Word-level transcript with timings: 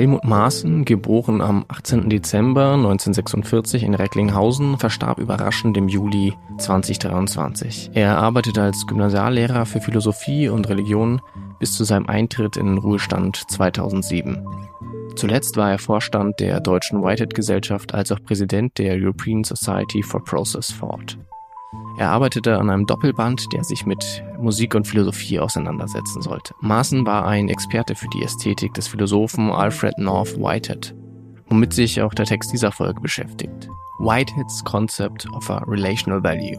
Helmut 0.00 0.24
Maaßen, 0.24 0.86
geboren 0.86 1.42
am 1.42 1.66
18. 1.68 2.08
Dezember 2.08 2.72
1946 2.72 3.82
in 3.82 3.92
Recklinghausen, 3.92 4.78
verstarb 4.78 5.18
überraschend 5.18 5.76
im 5.76 5.90
Juli 5.90 6.32
2023. 6.56 7.90
Er 7.92 8.16
arbeitete 8.16 8.62
als 8.62 8.86
Gymnasiallehrer 8.86 9.66
für 9.66 9.82
Philosophie 9.82 10.48
und 10.48 10.70
Religion 10.70 11.20
bis 11.58 11.74
zu 11.74 11.84
seinem 11.84 12.06
Eintritt 12.06 12.56
in 12.56 12.64
den 12.64 12.78
Ruhestand 12.78 13.42
2007. 13.50 14.42
Zuletzt 15.16 15.58
war 15.58 15.70
er 15.70 15.78
Vorstand 15.78 16.40
der 16.40 16.60
Deutschen 16.60 17.02
Whitehead-Gesellschaft 17.02 17.92
als 17.92 18.10
auch 18.10 18.22
Präsident 18.22 18.78
der 18.78 18.94
European 18.94 19.44
Society 19.44 20.02
for 20.02 20.24
Process 20.24 20.74
Thought. 20.80 21.18
Er 22.00 22.12
arbeitete 22.12 22.58
an 22.58 22.70
einem 22.70 22.86
Doppelband, 22.86 23.52
der 23.52 23.62
sich 23.62 23.84
mit 23.84 24.24
Musik 24.38 24.74
und 24.74 24.86
Philosophie 24.86 25.38
auseinandersetzen 25.38 26.22
sollte. 26.22 26.54
Maaßen 26.60 27.04
war 27.04 27.26
ein 27.26 27.50
Experte 27.50 27.94
für 27.94 28.08
die 28.08 28.22
Ästhetik 28.22 28.72
des 28.72 28.88
Philosophen 28.88 29.50
Alfred 29.50 29.98
North 29.98 30.34
Whitehead, 30.38 30.94
womit 31.50 31.74
sich 31.74 32.00
auch 32.00 32.14
der 32.14 32.24
Text 32.24 32.54
dieser 32.54 32.72
Folge 32.72 33.02
beschäftigt. 33.02 33.68
Whiteheads 33.98 34.64
Concept 34.64 35.28
of 35.34 35.50
a 35.50 35.58
Relational 35.66 36.24
Value, 36.24 36.56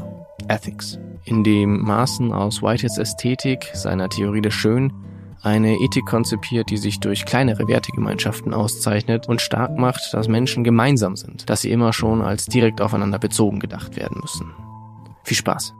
Ethics, 0.48 1.00
in 1.26 1.44
dem 1.44 1.82
Maaßen 1.82 2.32
aus 2.32 2.62
Whiteheads 2.62 3.00
Ästhetik, 3.00 3.68
seiner 3.74 4.10
Theorie 4.10 4.44
des 4.44 4.54
Schönen, 4.54 4.94
eine 5.42 5.74
Ethik 5.80 6.06
konzipiert, 6.06 6.70
die 6.70 6.78
sich 6.78 7.00
durch 7.00 7.26
kleinere 7.26 7.68
Wertegemeinschaften 7.68 8.54
auszeichnet 8.54 9.28
und 9.28 9.42
stark 9.42 9.76
macht, 9.76 10.14
dass 10.14 10.28
Menschen 10.28 10.64
gemeinsam 10.64 11.16
sind, 11.16 11.50
dass 11.50 11.62
sie 11.62 11.72
immer 11.72 11.94
schon 11.94 12.22
als 12.22 12.46
direkt 12.46 12.80
aufeinander 12.80 13.18
bezogen 13.18 13.60
gedacht 13.60 13.96
werden 13.96 14.20
müssen. 14.22 14.54
Viel 15.24 15.38
Spaß. 15.38 15.74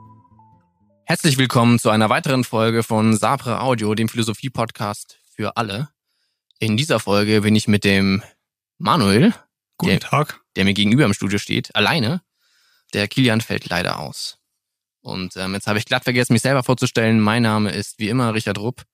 Herzlich 1.04 1.36
willkommen 1.36 1.78
zu 1.78 1.90
einer 1.90 2.08
weiteren 2.08 2.44
Folge 2.44 2.82
von 2.82 3.16
Sabre 3.16 3.60
Audio, 3.60 3.94
dem 3.94 4.08
Philosophie-Podcast 4.08 5.18
für 5.34 5.56
alle. 5.56 5.90
In 6.58 6.76
dieser 6.76 7.00
Folge 7.00 7.40
bin 7.42 7.56
ich 7.56 7.66
mit 7.68 7.84
dem 7.84 8.22
Manuel, 8.78 9.34
Guten 9.78 9.90
der, 9.90 10.00
Tag. 10.00 10.40
der 10.56 10.64
mir 10.64 10.74
gegenüber 10.74 11.04
im 11.04 11.12
Studio 11.12 11.38
steht, 11.38 11.74
alleine. 11.74 12.22
Der 12.94 13.08
Kilian 13.08 13.40
fällt 13.40 13.68
leider 13.68 13.98
aus. 13.98 14.38
Und 15.00 15.36
ähm, 15.36 15.54
jetzt 15.54 15.66
habe 15.66 15.78
ich 15.78 15.86
glatt 15.86 16.04
vergessen, 16.04 16.32
mich 16.32 16.42
selber 16.42 16.62
vorzustellen. 16.62 17.20
Mein 17.20 17.42
Name 17.42 17.72
ist 17.72 17.98
wie 17.98 18.08
immer 18.08 18.32
Richard 18.34 18.58
Rupp. 18.58 18.84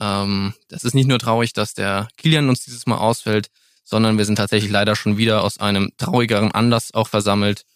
Ähm, 0.00 0.54
das 0.68 0.84
ist 0.84 0.94
nicht 0.94 1.06
nur 1.06 1.18
traurig, 1.18 1.52
dass 1.52 1.74
der 1.74 2.08
Kilian 2.16 2.48
uns 2.48 2.64
dieses 2.64 2.86
Mal 2.86 2.96
ausfällt, 2.96 3.50
sondern 3.84 4.16
wir 4.16 4.24
sind 4.24 4.36
tatsächlich 4.36 4.70
leider 4.70 4.96
schon 4.96 5.18
wieder 5.18 5.44
aus 5.44 5.58
einem 5.58 5.92
traurigeren 5.98 6.52
Anlass 6.52 6.94
auch 6.94 7.08
versammelt. 7.08 7.66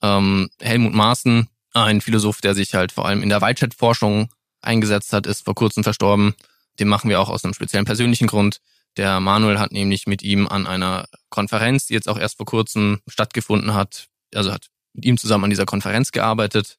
Ähm, 0.00 0.48
Helmut 0.60 0.94
Maaßen, 0.94 1.48
ein 1.84 2.00
Philosoph, 2.00 2.40
der 2.40 2.54
sich 2.54 2.74
halt 2.74 2.92
vor 2.92 3.06
allem 3.06 3.22
in 3.22 3.28
der 3.28 3.40
Weitchat-Forschung 3.40 4.30
eingesetzt 4.60 5.12
hat, 5.12 5.26
ist 5.26 5.44
vor 5.44 5.54
kurzem 5.54 5.84
verstorben. 5.84 6.34
Den 6.78 6.88
machen 6.88 7.08
wir 7.10 7.20
auch 7.20 7.28
aus 7.28 7.44
einem 7.44 7.54
speziellen 7.54 7.84
persönlichen 7.84 8.26
Grund. 8.26 8.60
Der 8.96 9.20
Manuel 9.20 9.58
hat 9.58 9.72
nämlich 9.72 10.06
mit 10.06 10.22
ihm 10.22 10.48
an 10.48 10.66
einer 10.66 11.06
Konferenz, 11.28 11.86
die 11.86 11.94
jetzt 11.94 12.08
auch 12.08 12.18
erst 12.18 12.38
vor 12.38 12.46
kurzem 12.46 13.00
stattgefunden 13.06 13.74
hat, 13.74 14.08
also 14.34 14.52
hat 14.52 14.68
mit 14.94 15.04
ihm 15.04 15.18
zusammen 15.18 15.44
an 15.44 15.50
dieser 15.50 15.66
Konferenz 15.66 16.12
gearbeitet. 16.12 16.78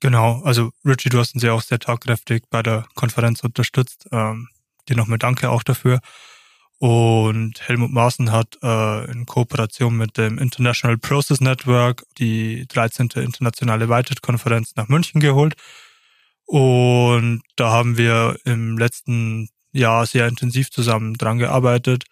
Genau, 0.00 0.42
also 0.42 0.72
Richie, 0.84 1.10
du 1.10 1.18
hast 1.18 1.34
uns 1.34 1.42
ja 1.42 1.52
auch 1.52 1.62
sehr 1.62 1.78
tatkräftig 1.78 2.44
bei 2.50 2.62
der 2.62 2.86
Konferenz 2.94 3.42
unterstützt. 3.42 4.06
Ähm, 4.10 4.48
dir 4.88 4.96
nochmal 4.96 5.18
danke 5.18 5.50
auch 5.50 5.62
dafür. 5.62 6.00
Und 6.78 7.66
Helmut 7.68 7.92
Maaßen 7.92 8.32
hat 8.32 8.58
äh, 8.62 9.10
in 9.10 9.26
Kooperation 9.26 9.96
mit 9.96 10.18
dem 10.18 10.38
International 10.38 10.98
Process 10.98 11.40
Network 11.40 12.04
die 12.18 12.66
13. 12.68 13.10
internationale 13.16 13.88
Whitehead-Konferenz 13.88 14.74
nach 14.76 14.88
München 14.88 15.20
geholt. 15.20 15.54
Und 16.46 17.42
da 17.56 17.70
haben 17.70 17.96
wir 17.96 18.36
im 18.44 18.76
letzten 18.76 19.48
Jahr 19.72 20.04
sehr 20.06 20.26
intensiv 20.26 20.70
zusammen 20.70 21.14
dran 21.14 21.38
gearbeitet. 21.38 22.04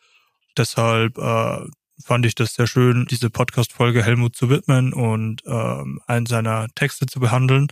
Deshalb 0.57 1.19
äh, 1.19 1.59
fand 2.03 2.27
ich 2.27 2.35
das 2.35 2.55
sehr 2.55 2.67
schön, 2.67 3.07
diese 3.07 3.31
Podcast-Folge 3.31 4.03
Helmut 4.03 4.37
zu 4.37 4.49
widmen 4.49 4.93
und 4.93 5.43
ähm, 5.45 6.01
einen 6.07 6.27
seiner 6.27 6.69
Texte 6.75 7.07
zu 7.07 7.21
behandeln. 7.21 7.69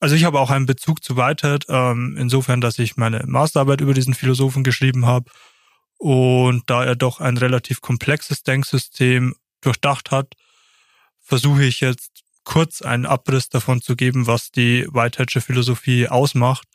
Also 0.00 0.14
ich 0.14 0.24
habe 0.24 0.38
auch 0.38 0.50
einen 0.50 0.66
Bezug 0.66 1.02
zu 1.02 1.16
Whitehead, 1.16 1.66
ähm, 1.68 2.16
insofern, 2.18 2.60
dass 2.60 2.78
ich 2.78 2.96
meine 2.96 3.24
Masterarbeit 3.26 3.80
über 3.80 3.94
diesen 3.94 4.14
Philosophen 4.14 4.62
geschrieben 4.62 5.06
habe 5.06 5.30
und 5.98 6.70
da 6.70 6.84
er 6.84 6.96
doch 6.96 7.20
ein 7.20 7.36
relativ 7.36 7.80
komplexes 7.80 8.42
Denksystem 8.42 9.34
durchdacht 9.60 10.10
hat, 10.10 10.34
versuche 11.20 11.64
ich 11.64 11.80
jetzt 11.80 12.24
kurz 12.44 12.80
einen 12.80 13.04
Abriss 13.04 13.50
davon 13.50 13.82
zu 13.82 13.94
geben, 13.94 14.26
was 14.26 14.50
die 14.50 14.86
Whiteheadsche 14.90 15.40
Philosophie 15.40 16.08
ausmacht, 16.08 16.66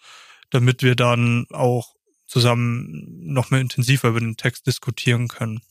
damit 0.52 0.84
wir 0.84 0.96
dann 0.96 1.48
auch 1.52 1.96
zusammen 2.28 3.34
noch 3.34 3.50
mehr 3.50 3.62
intensiver 3.62 4.10
über 4.10 4.20
den 4.20 4.38
Text 4.38 4.68
diskutieren 4.68 5.28
können. 5.28 5.62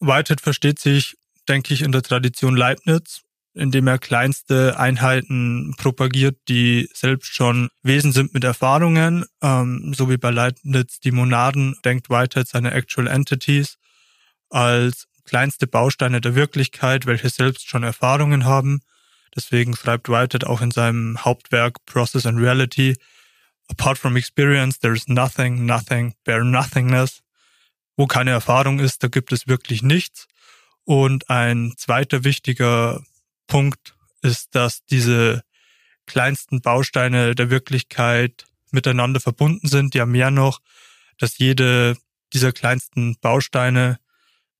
Whitehead 0.00 0.40
versteht 0.40 0.80
sich, 0.80 1.16
denke 1.48 1.74
ich, 1.74 1.82
in 1.82 1.92
der 1.92 2.02
Tradition 2.02 2.56
Leibniz 2.56 3.22
indem 3.54 3.86
er 3.86 3.98
kleinste 3.98 4.78
Einheiten 4.78 5.74
propagiert, 5.76 6.36
die 6.48 6.88
selbst 6.94 7.34
schon 7.34 7.68
Wesen 7.82 8.12
sind 8.12 8.34
mit 8.34 8.44
Erfahrungen, 8.44 9.24
ähm, 9.42 9.92
so 9.96 10.08
wie 10.08 10.16
bei 10.16 10.30
Leibniz 10.30 11.00
die 11.00 11.12
Monaden, 11.12 11.76
denkt 11.84 12.08
Whitehead 12.08 12.48
seine 12.48 12.72
Actual 12.72 13.06
Entities 13.06 13.76
als 14.50 15.06
kleinste 15.24 15.66
Bausteine 15.66 16.20
der 16.20 16.34
Wirklichkeit, 16.34 17.06
welche 17.06 17.30
selbst 17.30 17.68
schon 17.68 17.82
Erfahrungen 17.82 18.44
haben. 18.44 18.80
Deswegen 19.34 19.74
schreibt 19.76 20.08
Whitehead 20.08 20.44
auch 20.44 20.60
in 20.60 20.70
seinem 20.70 21.24
Hauptwerk 21.24 21.84
Process 21.86 22.26
and 22.26 22.38
Reality, 22.38 22.96
Apart 23.72 23.96
from 23.96 24.16
experience, 24.16 24.78
there 24.78 24.92
is 24.92 25.08
nothing, 25.08 25.64
nothing, 25.64 26.14
bare 26.24 26.44
nothingness. 26.44 27.22
Wo 27.96 28.06
keine 28.06 28.30
Erfahrung 28.30 28.80
ist, 28.80 29.02
da 29.02 29.08
gibt 29.08 29.32
es 29.32 29.46
wirklich 29.46 29.82
nichts. 29.82 30.26
Und 30.84 31.30
ein 31.30 31.72
zweiter 31.78 32.24
wichtiger 32.24 33.02
Punkt 33.52 33.94
ist, 34.22 34.54
dass 34.54 34.82
diese 34.86 35.42
kleinsten 36.06 36.62
Bausteine 36.62 37.34
der 37.34 37.50
Wirklichkeit 37.50 38.46
miteinander 38.70 39.20
verbunden 39.20 39.68
sind. 39.68 39.94
Ja, 39.94 40.06
mehr 40.06 40.30
noch, 40.30 40.60
dass 41.18 41.36
jede 41.36 41.98
dieser 42.32 42.52
kleinsten 42.52 43.18
Bausteine 43.20 43.98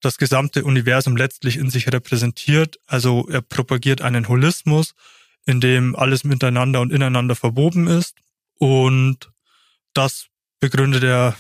das 0.03 0.19
gesamte 0.19 0.63
Universum 0.65 1.17
letztlich 1.17 1.57
in 1.57 1.71
sich 1.71 1.91
repräsentiert. 1.91 2.81
Also 2.87 3.27
er 3.31 3.41
propagiert 3.41 4.03
einen 4.03 4.29
Holismus, 4.29 4.95
in 5.47 5.63
dem 5.63 5.97
alles 5.97 6.23
miteinander 6.25 6.83
und 6.83 6.93
ineinander 6.93 7.35
verwoben 7.35 7.87
ist. 7.87 8.15
Und 8.59 9.33
das 9.95 10.27
begründet 10.61 11.03
er 11.03 11.35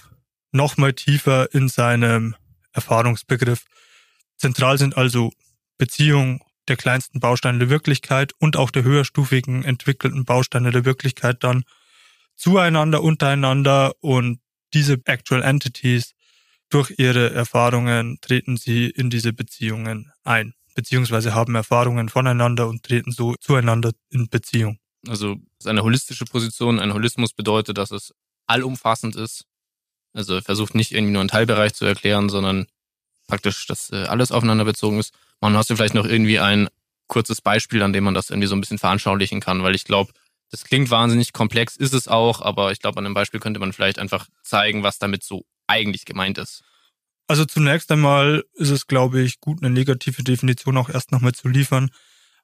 nochmal 0.52 0.94
tiefer 0.94 1.52
in 1.52 1.68
seinem 1.68 2.34
Erfahrungsbegriff. 2.72 3.66
Zentral 4.38 4.78
sind 4.78 4.96
also 4.96 5.34
Beziehung, 5.76 6.42
der 6.68 6.76
kleinsten 6.76 7.20
Bausteine 7.20 7.58
der 7.58 7.70
Wirklichkeit 7.70 8.32
und 8.38 8.56
auch 8.56 8.70
der 8.70 8.84
höherstufigen 8.84 9.64
entwickelten 9.64 10.24
Bausteine 10.24 10.70
der 10.70 10.84
Wirklichkeit 10.84 11.42
dann 11.42 11.64
zueinander, 12.36 13.02
untereinander 13.02 13.92
und 14.00 14.40
diese 14.74 14.98
Actual 15.04 15.42
Entities 15.42 16.14
durch 16.70 16.94
ihre 16.96 17.32
Erfahrungen 17.32 18.18
treten 18.20 18.56
sie 18.56 18.86
in 18.86 19.10
diese 19.10 19.32
Beziehungen 19.32 20.10
ein, 20.24 20.54
beziehungsweise 20.74 21.34
haben 21.34 21.54
Erfahrungen 21.54 22.08
voneinander 22.08 22.68
und 22.68 22.82
treten 22.82 23.12
so 23.12 23.34
zueinander 23.40 23.92
in 24.08 24.28
Beziehung. 24.28 24.78
Also 25.06 25.36
eine 25.64 25.82
holistische 25.82 26.24
Position, 26.24 26.80
ein 26.80 26.94
Holismus 26.94 27.32
bedeutet, 27.32 27.76
dass 27.76 27.90
es 27.90 28.14
allumfassend 28.46 29.16
ist. 29.16 29.44
Also 30.14 30.34
er 30.36 30.42
versucht 30.42 30.74
nicht 30.74 30.92
irgendwie 30.92 31.12
nur 31.12 31.20
einen 31.20 31.28
Teilbereich 31.28 31.74
zu 31.74 31.84
erklären, 31.84 32.28
sondern 32.28 32.66
praktisch, 33.26 33.66
dass 33.66 33.90
äh, 33.90 34.04
alles 34.04 34.32
aufeinander 34.32 34.64
bezogen 34.64 34.98
ist. 34.98 35.14
Man 35.42 35.56
hast 35.56 35.68
du 35.70 35.76
vielleicht 35.76 35.94
noch 35.94 36.06
irgendwie 36.06 36.38
ein 36.38 36.68
kurzes 37.08 37.40
Beispiel, 37.40 37.82
an 37.82 37.92
dem 37.92 38.04
man 38.04 38.14
das 38.14 38.30
irgendwie 38.30 38.46
so 38.46 38.54
ein 38.54 38.60
bisschen 38.60 38.78
veranschaulichen 38.78 39.40
kann, 39.40 39.64
weil 39.64 39.74
ich 39.74 39.84
glaube, 39.84 40.12
das 40.50 40.64
klingt 40.64 40.88
wahnsinnig 40.90 41.32
komplex, 41.32 41.76
ist 41.76 41.94
es 41.94 42.06
auch, 42.06 42.40
aber 42.40 42.70
ich 42.70 42.78
glaube, 42.78 42.98
an 42.98 43.06
einem 43.06 43.14
Beispiel 43.14 43.40
könnte 43.40 43.58
man 43.58 43.72
vielleicht 43.72 43.98
einfach 43.98 44.28
zeigen, 44.44 44.84
was 44.84 44.98
damit 44.98 45.24
so 45.24 45.44
eigentlich 45.66 46.04
gemeint 46.04 46.38
ist. 46.38 46.62
Also 47.26 47.44
zunächst 47.44 47.90
einmal 47.90 48.44
ist 48.54 48.70
es, 48.70 48.86
glaube 48.86 49.20
ich, 49.20 49.40
gut, 49.40 49.62
eine 49.62 49.72
negative 49.72 50.22
Definition 50.22 50.76
auch 50.76 50.88
erst 50.88 51.10
nochmal 51.10 51.32
zu 51.32 51.48
liefern. 51.48 51.90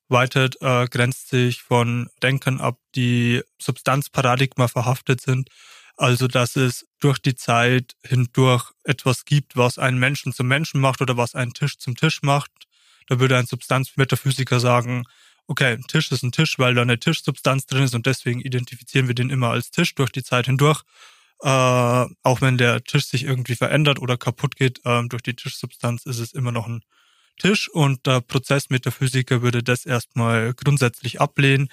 Whitehead 0.09 0.57
äh, 0.61 0.87
grenzt 0.87 1.29
sich 1.29 1.63
von 1.63 2.09
Denken 2.23 2.61
ab, 2.61 2.81
die 2.97 3.43
Substanzparadigma 3.61 4.67
verhaftet 4.67 5.21
sind. 5.21 5.51
Also, 5.97 6.27
dass 6.27 6.57
es 6.57 6.87
durch 7.01 7.19
die 7.19 7.35
Zeit 7.35 7.95
hindurch 8.03 8.73
etwas 8.85 9.25
gibt, 9.25 9.57
was 9.57 9.79
einen 9.79 9.99
Menschen 9.99 10.33
zum 10.33 10.49
Menschen 10.49 10.81
macht 10.81 11.01
oder 11.01 11.17
was 11.17 11.35
einen 11.35 11.53
Tisch 11.53 11.79
zum 11.79 11.95
Tisch 11.95 12.23
macht, 12.23 12.68
da 13.09 13.19
würde 13.19 13.37
ein 13.37 13.47
Substanzmetaphysiker 13.47 14.61
sagen, 14.61 15.05
okay, 15.47 15.73
ein 15.73 15.87
Tisch 15.87 16.13
ist 16.13 16.23
ein 16.23 16.33
Tisch, 16.33 16.59
weil 16.59 16.75
da 16.75 16.83
eine 16.83 17.01
Tischsubstanz 17.01 17.67
drin 17.67 17.83
ist 17.83 17.95
und 17.95 18.07
deswegen 18.07 18.41
identifizieren 18.41 19.09
wir 19.09 19.15
den 19.15 19.31
immer 19.31 19.51
als 19.51 19.71
Tisch 19.71 19.95
durch 19.95 20.11
die 20.11 20.23
Zeit 20.23 20.47
hindurch. 20.47 20.83
Äh, 21.43 21.49
auch 21.49 22.41
wenn 22.41 22.59
der 22.59 22.85
Tisch 22.85 23.07
sich 23.07 23.25
irgendwie 23.25 23.55
verändert 23.55 23.99
oder 24.01 24.17
kaputt 24.17 24.57
geht, 24.57 24.81
äh, 24.85 25.03
durch 25.09 25.23
die 25.23 25.35
Tischsubstanz 25.35 26.05
ist 26.05 26.19
es 26.19 26.33
immer 26.33 26.53
noch 26.53 26.67
ein 26.67 26.83
Tisch 27.39 27.69
und 27.69 28.07
der 28.07 28.21
Prozessmetaphysiker 28.21 29.43
würde 29.43 29.63
das 29.63 29.87
erstmal 29.87 30.53
grundsätzlich 30.55 31.21
ablehnen. 31.21 31.69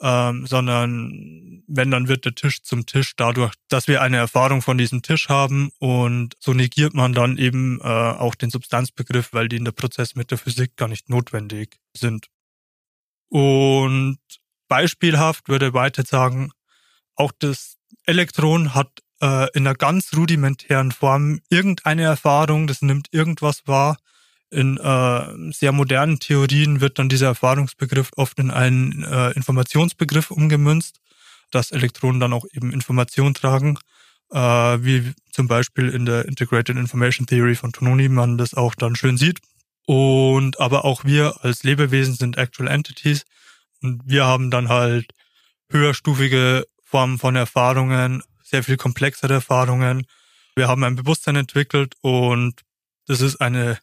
Ähm, 0.00 0.46
sondern 0.46 1.62
wenn, 1.66 1.90
dann 1.90 2.08
wird 2.08 2.24
der 2.24 2.34
Tisch 2.34 2.62
zum 2.62 2.86
Tisch 2.86 3.14
dadurch, 3.16 3.54
dass 3.68 3.86
wir 3.86 4.02
eine 4.02 4.16
Erfahrung 4.16 4.62
von 4.62 4.78
diesem 4.78 5.02
Tisch 5.02 5.28
haben 5.28 5.70
und 5.78 6.34
so 6.40 6.52
negiert 6.52 6.94
man 6.94 7.12
dann 7.12 7.38
eben 7.38 7.80
äh, 7.80 7.84
auch 7.84 8.34
den 8.34 8.50
Substanzbegriff, 8.50 9.32
weil 9.32 9.48
die 9.48 9.56
in 9.56 9.64
der 9.64 9.72
Prozessmetaphysik 9.72 10.76
gar 10.76 10.88
nicht 10.88 11.08
notwendig 11.08 11.78
sind. 11.94 12.26
Und 13.28 14.18
beispielhaft 14.68 15.48
würde 15.48 15.74
Whitehead 15.74 16.08
sagen, 16.08 16.50
auch 17.14 17.32
das 17.38 17.76
Elektron 18.06 18.74
hat 18.74 19.02
äh, 19.20 19.48
in 19.52 19.66
einer 19.66 19.74
ganz 19.74 20.12
rudimentären 20.16 20.92
Form 20.92 21.40
irgendeine 21.50 22.02
Erfahrung, 22.02 22.66
das 22.66 22.82
nimmt 22.82 23.08
irgendwas 23.12 23.66
wahr. 23.66 23.98
In 24.50 24.78
äh, 24.78 25.52
sehr 25.52 25.72
modernen 25.72 26.18
Theorien 26.18 26.80
wird 26.80 26.98
dann 26.98 27.08
dieser 27.08 27.28
Erfahrungsbegriff 27.28 28.10
oft 28.16 28.38
in 28.38 28.50
einen 28.50 29.04
äh, 29.04 29.30
Informationsbegriff 29.30 30.30
umgemünzt, 30.30 31.00
dass 31.50 31.70
Elektronen 31.70 32.20
dann 32.20 32.32
auch 32.32 32.44
eben 32.52 32.72
Information 32.72 33.32
tragen, 33.32 33.78
äh, 34.32 34.38
wie 34.38 35.12
zum 35.30 35.46
Beispiel 35.46 35.88
in 35.88 36.04
der 36.04 36.24
Integrated 36.26 36.76
Information 36.76 37.26
Theory 37.26 37.54
von 37.54 37.72
Tononi 37.72 38.08
man 38.08 38.38
das 38.38 38.54
auch 38.54 38.74
dann 38.74 38.96
schön 38.96 39.16
sieht. 39.16 39.38
Und 39.86 40.60
aber 40.60 40.84
auch 40.84 41.04
wir 41.04 41.44
als 41.44 41.62
Lebewesen 41.62 42.14
sind 42.14 42.36
Actual 42.36 42.68
Entities 42.68 43.24
und 43.82 44.02
wir 44.04 44.24
haben 44.24 44.50
dann 44.50 44.68
halt 44.68 45.12
höherstufige 45.70 46.66
Formen 46.84 47.18
von 47.18 47.36
Erfahrungen, 47.36 48.22
sehr 48.42 48.64
viel 48.64 48.76
komplexere 48.76 49.34
Erfahrungen. 49.34 50.06
Wir 50.56 50.68
haben 50.68 50.82
ein 50.84 50.96
Bewusstsein 50.96 51.36
entwickelt 51.36 51.94
und 52.00 52.60
das 53.06 53.20
ist 53.20 53.40
eine 53.40 53.78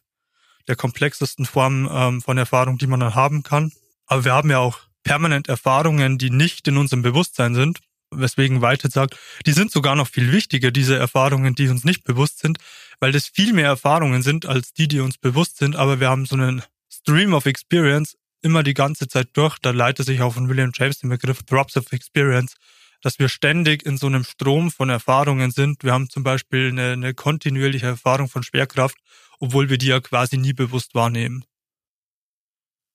der 0.68 0.76
komplexesten 0.76 1.46
Formen 1.46 1.88
ähm, 1.90 2.22
von 2.22 2.38
Erfahrung, 2.38 2.78
die 2.78 2.86
man 2.86 3.00
dann 3.00 3.14
haben 3.14 3.42
kann. 3.42 3.72
Aber 4.06 4.24
wir 4.24 4.32
haben 4.32 4.50
ja 4.50 4.58
auch 4.58 4.78
permanent 5.02 5.48
Erfahrungen, 5.48 6.18
die 6.18 6.30
nicht 6.30 6.68
in 6.68 6.76
unserem 6.76 7.02
Bewusstsein 7.02 7.54
sind, 7.54 7.80
weswegen 8.10 8.62
Whitehead 8.62 8.92
sagt, 8.92 9.16
die 9.46 9.52
sind 9.52 9.70
sogar 9.70 9.94
noch 9.96 10.08
viel 10.08 10.32
wichtiger, 10.32 10.70
diese 10.70 10.96
Erfahrungen, 10.96 11.54
die 11.54 11.68
uns 11.68 11.84
nicht 11.84 12.04
bewusst 12.04 12.38
sind, 12.38 12.58
weil 13.00 13.12
das 13.12 13.28
viel 13.28 13.52
mehr 13.52 13.66
Erfahrungen 13.66 14.22
sind 14.22 14.46
als 14.46 14.72
die, 14.72 14.88
die 14.88 15.00
uns 15.00 15.18
bewusst 15.18 15.58
sind, 15.58 15.76
aber 15.76 16.00
wir 16.00 16.08
haben 16.08 16.26
so 16.26 16.36
einen 16.36 16.62
Stream 16.90 17.32
of 17.34 17.46
Experience 17.46 18.16
immer 18.42 18.62
die 18.62 18.74
ganze 18.74 19.08
Zeit 19.08 19.28
durch. 19.34 19.58
Da 19.58 19.70
leitet 19.70 20.06
sich 20.06 20.20
auch 20.20 20.34
von 20.34 20.48
William 20.48 20.72
James 20.74 20.98
den 20.98 21.10
Begriff 21.10 21.42
Drops 21.42 21.76
of 21.76 21.92
Experience 21.92 22.54
dass 23.02 23.18
wir 23.18 23.28
ständig 23.28 23.86
in 23.86 23.96
so 23.96 24.06
einem 24.06 24.24
Strom 24.24 24.70
von 24.70 24.90
Erfahrungen 24.90 25.50
sind. 25.50 25.84
Wir 25.84 25.92
haben 25.92 26.10
zum 26.10 26.22
Beispiel 26.22 26.68
eine, 26.68 26.92
eine 26.92 27.14
kontinuierliche 27.14 27.86
Erfahrung 27.86 28.28
von 28.28 28.42
Schwerkraft, 28.42 28.96
obwohl 29.38 29.70
wir 29.70 29.78
die 29.78 29.86
ja 29.86 30.00
quasi 30.00 30.36
nie 30.36 30.52
bewusst 30.52 30.94
wahrnehmen. 30.94 31.44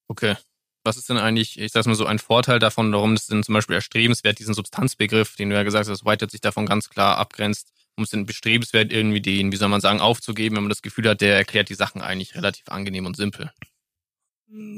Okay. 0.07 0.36
Was 0.86 0.98
ist 0.98 1.10
denn 1.10 1.18
eigentlich, 1.18 1.57
ich 1.57 1.72
sag 1.72 1.86
mal 1.86 1.95
so, 1.95 2.06
ein 2.06 2.19
Vorteil 2.19 2.60
davon, 2.60 2.92
warum 2.92 3.13
es 3.13 3.28
denn 3.28 3.42
zum 3.42 3.54
Beispiel 3.54 3.75
erstrebenswert, 3.75 4.40
diesen 4.40 4.54
Substanzbegriff, 4.54 5.36
den 5.38 5.50
du 5.50 5.56
ja 5.56 5.63
gesagt 5.63 5.88
hast, 5.88 6.04
Whitehead 6.04 6.30
sich 6.30 6.42
davon 6.42 6.66
ganz 6.66 6.90
klar 6.90 7.18
abgrenzt, 7.18 7.72
um 7.95 8.04
es 8.04 8.10
denn 8.10 8.25
bestrebenswert 8.25 8.92
irgendwie 8.92 9.22
den, 9.22 9.51
wie 9.51 9.56
soll 9.56 9.69
man 9.69 9.80
sagen, 9.80 10.01
aufzugeben, 10.01 10.57
wenn 10.57 10.63
man 10.63 10.69
das 10.69 10.81
Gefühl 10.81 11.07
hat, 11.07 11.22
der 11.22 11.38
erklärt 11.38 11.69
die 11.69 11.75
Sachen 11.75 12.01
eigentlich 12.01 12.36
relativ 12.36 12.68
angenehm 12.68 13.06
und 13.06 13.16
simpel? 13.16 13.51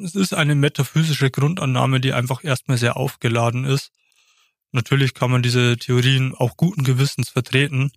Es 0.03 0.15
ist 0.15 0.33
eine 0.33 0.55
metaphysische 0.55 1.31
Grundannahme, 1.31 1.99
die 1.99 2.13
einfach 2.13 2.43
erstmal 2.43 2.77
sehr 2.77 2.97
aufgeladen 2.97 3.65
ist. 3.65 3.91
Natürlich 4.71 5.13
kann 5.13 5.31
man 5.31 5.41
diese 5.41 5.77
Theorien 5.77 6.35
auch 6.35 6.55
guten 6.55 6.83
Gewissens 6.83 7.29
vertreten, 7.29 7.91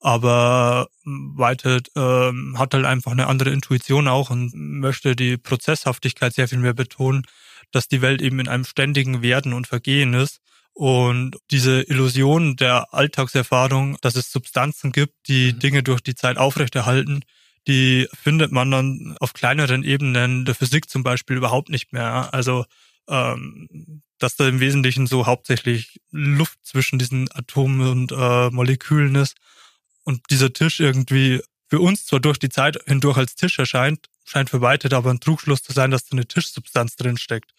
aber 0.00 0.88
Whitehead 1.04 1.90
ähm, 1.96 2.56
hat 2.58 2.74
halt 2.74 2.84
einfach 2.84 3.12
eine 3.12 3.26
andere 3.26 3.50
Intuition 3.50 4.08
auch 4.08 4.30
und 4.30 4.52
möchte 4.54 5.16
die 5.16 5.36
Prozesshaftigkeit 5.36 6.34
sehr 6.34 6.48
viel 6.48 6.58
mehr 6.58 6.74
betonen, 6.74 7.24
dass 7.72 7.88
die 7.88 8.00
Welt 8.00 8.22
eben 8.22 8.38
in 8.38 8.48
einem 8.48 8.64
ständigen 8.64 9.22
Werden 9.22 9.52
und 9.52 9.66
Vergehen 9.66 10.14
ist. 10.14 10.40
Und 10.72 11.36
diese 11.50 11.82
Illusion 11.82 12.54
der 12.54 12.94
Alltagserfahrung, 12.94 13.98
dass 14.00 14.14
es 14.14 14.30
Substanzen 14.30 14.92
gibt, 14.92 15.14
die 15.26 15.52
mhm. 15.52 15.58
Dinge 15.58 15.82
durch 15.82 16.00
die 16.00 16.14
Zeit 16.14 16.38
aufrechterhalten, 16.38 17.22
die 17.66 18.06
findet 18.14 18.52
man 18.52 18.70
dann 18.70 19.16
auf 19.18 19.32
kleineren 19.32 19.82
Ebenen 19.82 20.44
der 20.44 20.54
Physik 20.54 20.88
zum 20.88 21.02
Beispiel 21.02 21.36
überhaupt 21.36 21.68
nicht 21.68 21.92
mehr. 21.92 22.32
Also 22.32 22.64
ähm, 23.08 24.02
dass 24.18 24.36
da 24.36 24.48
im 24.48 24.60
Wesentlichen 24.60 25.06
so 25.06 25.26
hauptsächlich 25.26 26.00
Luft 26.10 26.58
zwischen 26.62 26.98
diesen 26.98 27.28
Atomen 27.32 27.88
und 27.88 28.12
äh, 28.12 28.50
Molekülen 28.50 29.16
ist 29.16 29.36
und 30.08 30.22
dieser 30.30 30.54
Tisch 30.54 30.80
irgendwie 30.80 31.42
für 31.68 31.80
uns 31.80 32.06
zwar 32.06 32.18
durch 32.18 32.38
die 32.38 32.48
Zeit 32.48 32.78
hindurch 32.86 33.18
als 33.18 33.34
Tisch 33.34 33.58
erscheint, 33.58 34.06
scheint 34.24 34.48
für 34.48 34.62
Whitehead 34.62 34.94
aber 34.94 35.10
ein 35.10 35.20
Trugschluss 35.20 35.62
zu 35.62 35.74
sein, 35.74 35.90
dass 35.90 36.06
da 36.06 36.12
eine 36.12 36.26
Tischsubstanz 36.26 36.96
drin 36.96 37.18
steckt, 37.18 37.50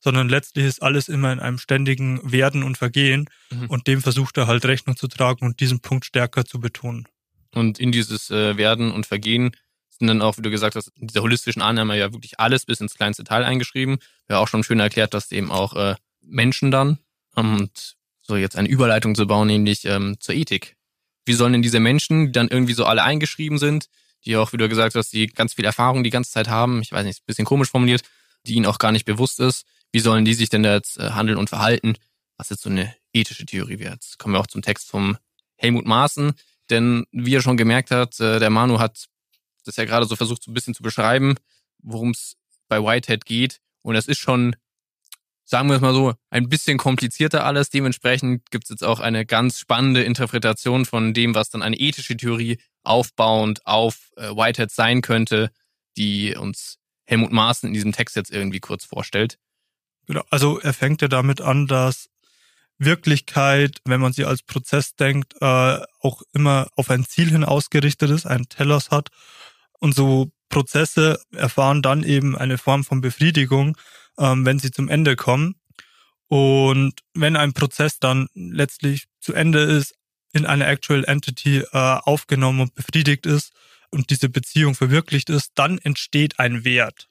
sondern 0.00 0.30
letztlich 0.30 0.64
ist 0.64 0.82
alles 0.82 1.10
immer 1.10 1.30
in 1.34 1.38
einem 1.38 1.58
ständigen 1.58 2.32
Werden 2.32 2.62
und 2.62 2.78
Vergehen 2.78 3.28
mhm. 3.50 3.66
und 3.66 3.86
dem 3.88 4.00
versucht 4.00 4.38
er 4.38 4.46
halt 4.46 4.64
Rechnung 4.64 4.96
zu 4.96 5.06
tragen 5.06 5.44
und 5.44 5.60
diesen 5.60 5.80
Punkt 5.80 6.06
stärker 6.06 6.46
zu 6.46 6.60
betonen. 6.60 7.06
Und 7.54 7.78
in 7.78 7.92
dieses 7.92 8.30
äh, 8.30 8.56
Werden 8.56 8.90
und 8.90 9.04
Vergehen 9.04 9.50
sind 9.90 10.06
dann 10.06 10.22
auch, 10.22 10.38
wie 10.38 10.42
du 10.42 10.50
gesagt 10.50 10.76
hast, 10.76 10.88
in 10.96 11.08
dieser 11.08 11.20
holistischen 11.20 11.60
Annahme 11.60 11.98
ja 11.98 12.14
wirklich 12.14 12.40
alles 12.40 12.64
bis 12.64 12.80
ins 12.80 12.94
kleinste 12.94 13.24
Teil 13.24 13.44
eingeschrieben. 13.44 13.98
Ja, 14.30 14.38
auch 14.38 14.48
schon 14.48 14.64
schön 14.64 14.80
erklärt, 14.80 15.12
dass 15.12 15.30
eben 15.30 15.50
auch 15.50 15.76
äh, 15.76 15.94
Menschen 16.22 16.70
dann 16.70 17.00
und 17.34 17.96
so 18.22 18.36
jetzt 18.36 18.56
eine 18.56 18.68
Überleitung 18.68 19.14
zu 19.14 19.26
bauen, 19.26 19.48
nämlich 19.48 19.84
ähm, 19.84 20.16
zur 20.20 20.34
Ethik. 20.34 20.77
Wie 21.28 21.34
sollen 21.34 21.52
denn 21.52 21.62
diese 21.62 21.78
Menschen, 21.78 22.26
die 22.26 22.32
dann 22.32 22.48
irgendwie 22.48 22.72
so 22.72 22.86
alle 22.86 23.02
eingeschrieben 23.02 23.58
sind, 23.58 23.90
die 24.24 24.34
auch, 24.36 24.54
wie 24.54 24.56
du 24.56 24.66
gesagt 24.66 24.94
hast, 24.94 25.12
die 25.12 25.26
ganz 25.26 25.52
viel 25.52 25.66
Erfahrung 25.66 26.02
die 26.02 26.10
ganze 26.10 26.32
Zeit 26.32 26.48
haben, 26.48 26.80
ich 26.80 26.90
weiß 26.90 27.04
nicht, 27.04 27.26
bisschen 27.26 27.44
komisch 27.44 27.70
formuliert, 27.70 28.02
die 28.46 28.54
ihnen 28.54 28.64
auch 28.64 28.78
gar 28.78 28.92
nicht 28.92 29.04
bewusst 29.04 29.38
ist, 29.38 29.66
wie 29.92 30.00
sollen 30.00 30.24
die 30.24 30.32
sich 30.32 30.48
denn 30.48 30.62
da 30.62 30.72
jetzt 30.74 30.98
äh, 30.98 31.10
handeln 31.10 31.36
und 31.36 31.50
verhalten, 31.50 31.96
was 32.38 32.48
jetzt 32.48 32.62
so 32.62 32.70
eine 32.70 32.94
ethische 33.12 33.44
Theorie 33.44 33.78
wäre. 33.78 33.92
Jetzt 33.92 34.18
kommen 34.18 34.34
wir 34.34 34.40
auch 34.40 34.46
zum 34.46 34.62
Text 34.62 34.88
vom 34.88 35.18
Helmut 35.56 35.86
Maaßen, 35.86 36.32
denn 36.70 37.04
wie 37.12 37.34
er 37.34 37.42
schon 37.42 37.58
gemerkt 37.58 37.90
hat, 37.90 38.18
äh, 38.20 38.38
der 38.38 38.48
Manu 38.48 38.78
hat 38.78 39.04
das 39.66 39.76
ja 39.76 39.84
gerade 39.84 40.06
so 40.06 40.16
versucht, 40.16 40.42
so 40.42 40.50
ein 40.50 40.54
bisschen 40.54 40.74
zu 40.74 40.82
beschreiben, 40.82 41.34
worum 41.82 42.12
es 42.12 42.36
bei 42.68 42.82
Whitehead 42.82 43.26
geht. 43.26 43.60
Und 43.82 43.96
das 43.96 44.06
ist 44.06 44.18
schon, 44.18 44.56
sagen 45.48 45.68
wir 45.68 45.76
es 45.76 45.80
mal 45.80 45.94
so, 45.94 46.14
ein 46.28 46.50
bisschen 46.50 46.76
komplizierter 46.76 47.44
alles. 47.44 47.70
Dementsprechend 47.70 48.50
gibt 48.50 48.64
es 48.64 48.70
jetzt 48.70 48.84
auch 48.84 49.00
eine 49.00 49.24
ganz 49.24 49.58
spannende 49.58 50.02
Interpretation 50.02 50.84
von 50.84 51.14
dem, 51.14 51.34
was 51.34 51.48
dann 51.48 51.62
eine 51.62 51.78
ethische 51.78 52.16
Theorie 52.16 52.58
aufbauend 52.84 53.66
auf 53.66 54.10
äh, 54.16 54.28
Whitehead 54.28 54.70
sein 54.70 55.00
könnte, 55.00 55.50
die 55.96 56.36
uns 56.36 56.78
Helmut 57.06 57.32
Maaßen 57.32 57.66
in 57.66 57.72
diesem 57.72 57.92
Text 57.92 58.14
jetzt 58.14 58.30
irgendwie 58.30 58.60
kurz 58.60 58.84
vorstellt. 58.84 59.38
Genau, 60.06 60.22
also 60.28 60.60
er 60.60 60.74
fängt 60.74 61.00
ja 61.00 61.08
damit 61.08 61.40
an, 61.40 61.66
dass 61.66 62.10
Wirklichkeit, 62.76 63.78
wenn 63.86 64.02
man 64.02 64.12
sie 64.12 64.26
als 64.26 64.42
Prozess 64.42 64.96
denkt, 64.96 65.34
äh, 65.40 65.80
auch 66.00 66.22
immer 66.34 66.68
auf 66.76 66.90
ein 66.90 67.06
Ziel 67.06 67.30
hin 67.30 67.44
ausgerichtet 67.44 68.10
ist, 68.10 68.26
einen 68.26 68.50
Telos 68.50 68.90
hat 68.90 69.08
und 69.78 69.94
so 69.94 70.30
Prozesse 70.50 71.20
erfahren 71.32 71.80
dann 71.80 72.02
eben 72.02 72.36
eine 72.36 72.58
Form 72.58 72.84
von 72.84 73.00
Befriedigung, 73.00 73.76
ähm, 74.18 74.44
wenn 74.44 74.58
sie 74.58 74.70
zum 74.70 74.88
Ende 74.88 75.16
kommen. 75.16 75.56
Und 76.28 77.00
wenn 77.14 77.36
ein 77.36 77.54
Prozess 77.54 77.98
dann 77.98 78.28
letztlich 78.34 79.06
zu 79.20 79.32
Ende 79.32 79.60
ist, 79.60 79.94
in 80.32 80.44
eine 80.44 80.66
Actual 80.66 81.04
Entity 81.04 81.58
äh, 81.60 81.68
aufgenommen 81.72 82.60
und 82.60 82.74
befriedigt 82.74 83.24
ist 83.24 83.52
und 83.90 84.10
diese 84.10 84.28
Beziehung 84.28 84.74
verwirklicht 84.74 85.30
ist, 85.30 85.52
dann 85.54 85.78
entsteht 85.78 86.38
ein 86.38 86.64
Wert. 86.64 87.08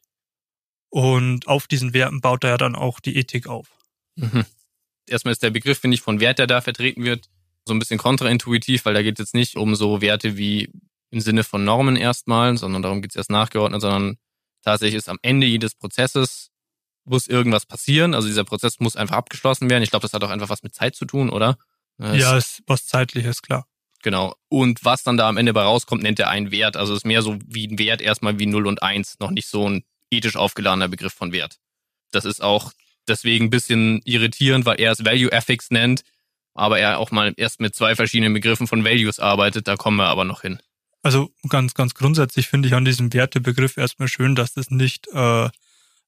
Und 0.90 1.48
auf 1.48 1.68
diesen 1.68 1.94
Werten 1.94 2.22
baut 2.22 2.44
er 2.44 2.58
dann 2.58 2.76
auch 2.76 3.00
die 3.00 3.18
Ethik 3.18 3.48
auf. 3.48 3.68
Mhm. 4.16 4.46
Erstmal 5.08 5.32
ist 5.32 5.44
der 5.44 5.50
Begriff, 5.50 5.80
finde 5.80 5.96
ich, 5.96 6.02
von 6.02 6.20
Wert, 6.20 6.40
der 6.40 6.48
da 6.48 6.62
vertreten 6.62 7.04
wird, 7.04 7.28
so 7.66 7.74
ein 7.74 7.80
bisschen 7.80 7.98
kontraintuitiv, 7.98 8.86
weil 8.86 8.94
da 8.94 9.02
geht 9.02 9.20
es 9.20 9.26
jetzt 9.26 9.34
nicht 9.34 9.58
um 9.58 9.76
so 9.76 10.02
Werte 10.02 10.38
wie 10.38 10.70
im 11.10 11.20
Sinne 11.22 11.44
von 11.44 11.64
Normen 11.64 11.96
erstmal, 11.96 12.58
sondern 12.58 12.82
darum 12.82 13.02
geht 13.02 13.12
es 13.12 13.16
erst 13.16 13.30
nachgeordnet, 13.30 13.82
sondern 13.82 14.18
tatsächlich 14.62 14.98
ist 14.98 15.10
am 15.10 15.20
Ende 15.22 15.48
jedes 15.48 15.76
Prozesses 15.76 16.52
muss 17.08 17.28
irgendwas 17.28 17.66
passieren. 17.66 18.14
Also 18.14 18.28
dieser 18.28 18.44
Prozess 18.44 18.80
muss 18.80 18.96
einfach 18.96 19.16
abgeschlossen 19.16 19.70
werden. 19.70 19.84
Ich 19.84 19.90
glaube, 19.90 20.04
das 20.04 20.14
hat 20.14 20.24
auch 20.24 20.30
einfach 20.30 20.50
was 20.50 20.64
mit 20.64 20.76
Zeit 20.76 20.96
zu 20.96 21.06
tun, 21.06 21.30
oder? 21.30 21.58
Das 21.98 22.18
ja, 22.18 22.38
ist 22.38 22.62
was 22.68 22.86
zeitliches, 22.86 23.42
klar. 23.42 23.66
Genau. 24.04 24.36
Und 24.50 24.86
was 24.86 25.04
dann 25.04 25.18
da 25.18 25.28
am 25.28 25.38
Ende 25.38 25.54
bei 25.54 25.64
rauskommt, 25.64 26.04
nennt 26.04 26.20
er 26.20 26.30
einen 26.30 26.52
Wert. 26.52 26.78
Also 26.78 26.94
es 26.94 27.00
ist 27.00 27.06
mehr 27.06 27.22
so 27.22 27.40
wie 27.46 27.68
ein 27.68 27.80
Wert 27.80 28.02
erstmal 28.02 28.40
wie 28.40 28.46
0 28.46 28.68
und 28.68 28.84
1, 28.84 29.20
noch 29.20 29.32
nicht 29.32 29.48
so 29.48 29.70
ein 29.70 29.84
ethisch 30.12 30.36
aufgeladener 30.36 30.88
Begriff 30.88 31.14
von 31.14 31.32
Wert. 31.32 31.58
Das 32.12 32.24
ist 32.24 32.42
auch 32.42 32.72
deswegen 33.08 33.46
ein 33.46 33.50
bisschen 33.50 34.02
irritierend, 34.06 34.66
weil 34.66 34.80
er 34.80 34.92
es 34.92 35.04
Value 35.04 35.32
Ethics 35.32 35.72
nennt, 35.72 36.04
aber 36.54 36.80
er 36.80 37.00
auch 37.00 37.12
mal 37.12 37.34
erst 37.38 37.60
mit 37.60 37.76
zwei 37.76 37.96
verschiedenen 37.96 38.34
Begriffen 38.34 38.68
von 38.68 38.84
Values 38.84 39.20
arbeitet. 39.20 39.68
Da 39.68 39.76
kommen 39.76 39.98
wir 39.98 40.08
aber 40.08 40.26
noch 40.26 40.42
hin. 40.42 40.60
Also 41.04 41.32
ganz, 41.50 41.74
ganz 41.74 41.94
grundsätzlich 41.94 42.48
finde 42.48 42.68
ich 42.68 42.74
an 42.74 42.86
diesem 42.86 43.14
Wertebegriff 43.14 43.78
erstmal 43.78 44.08
schön, 44.08 44.36
dass 44.36 44.54
das 44.54 44.70
nicht 44.72 45.08
äh, 45.14 45.50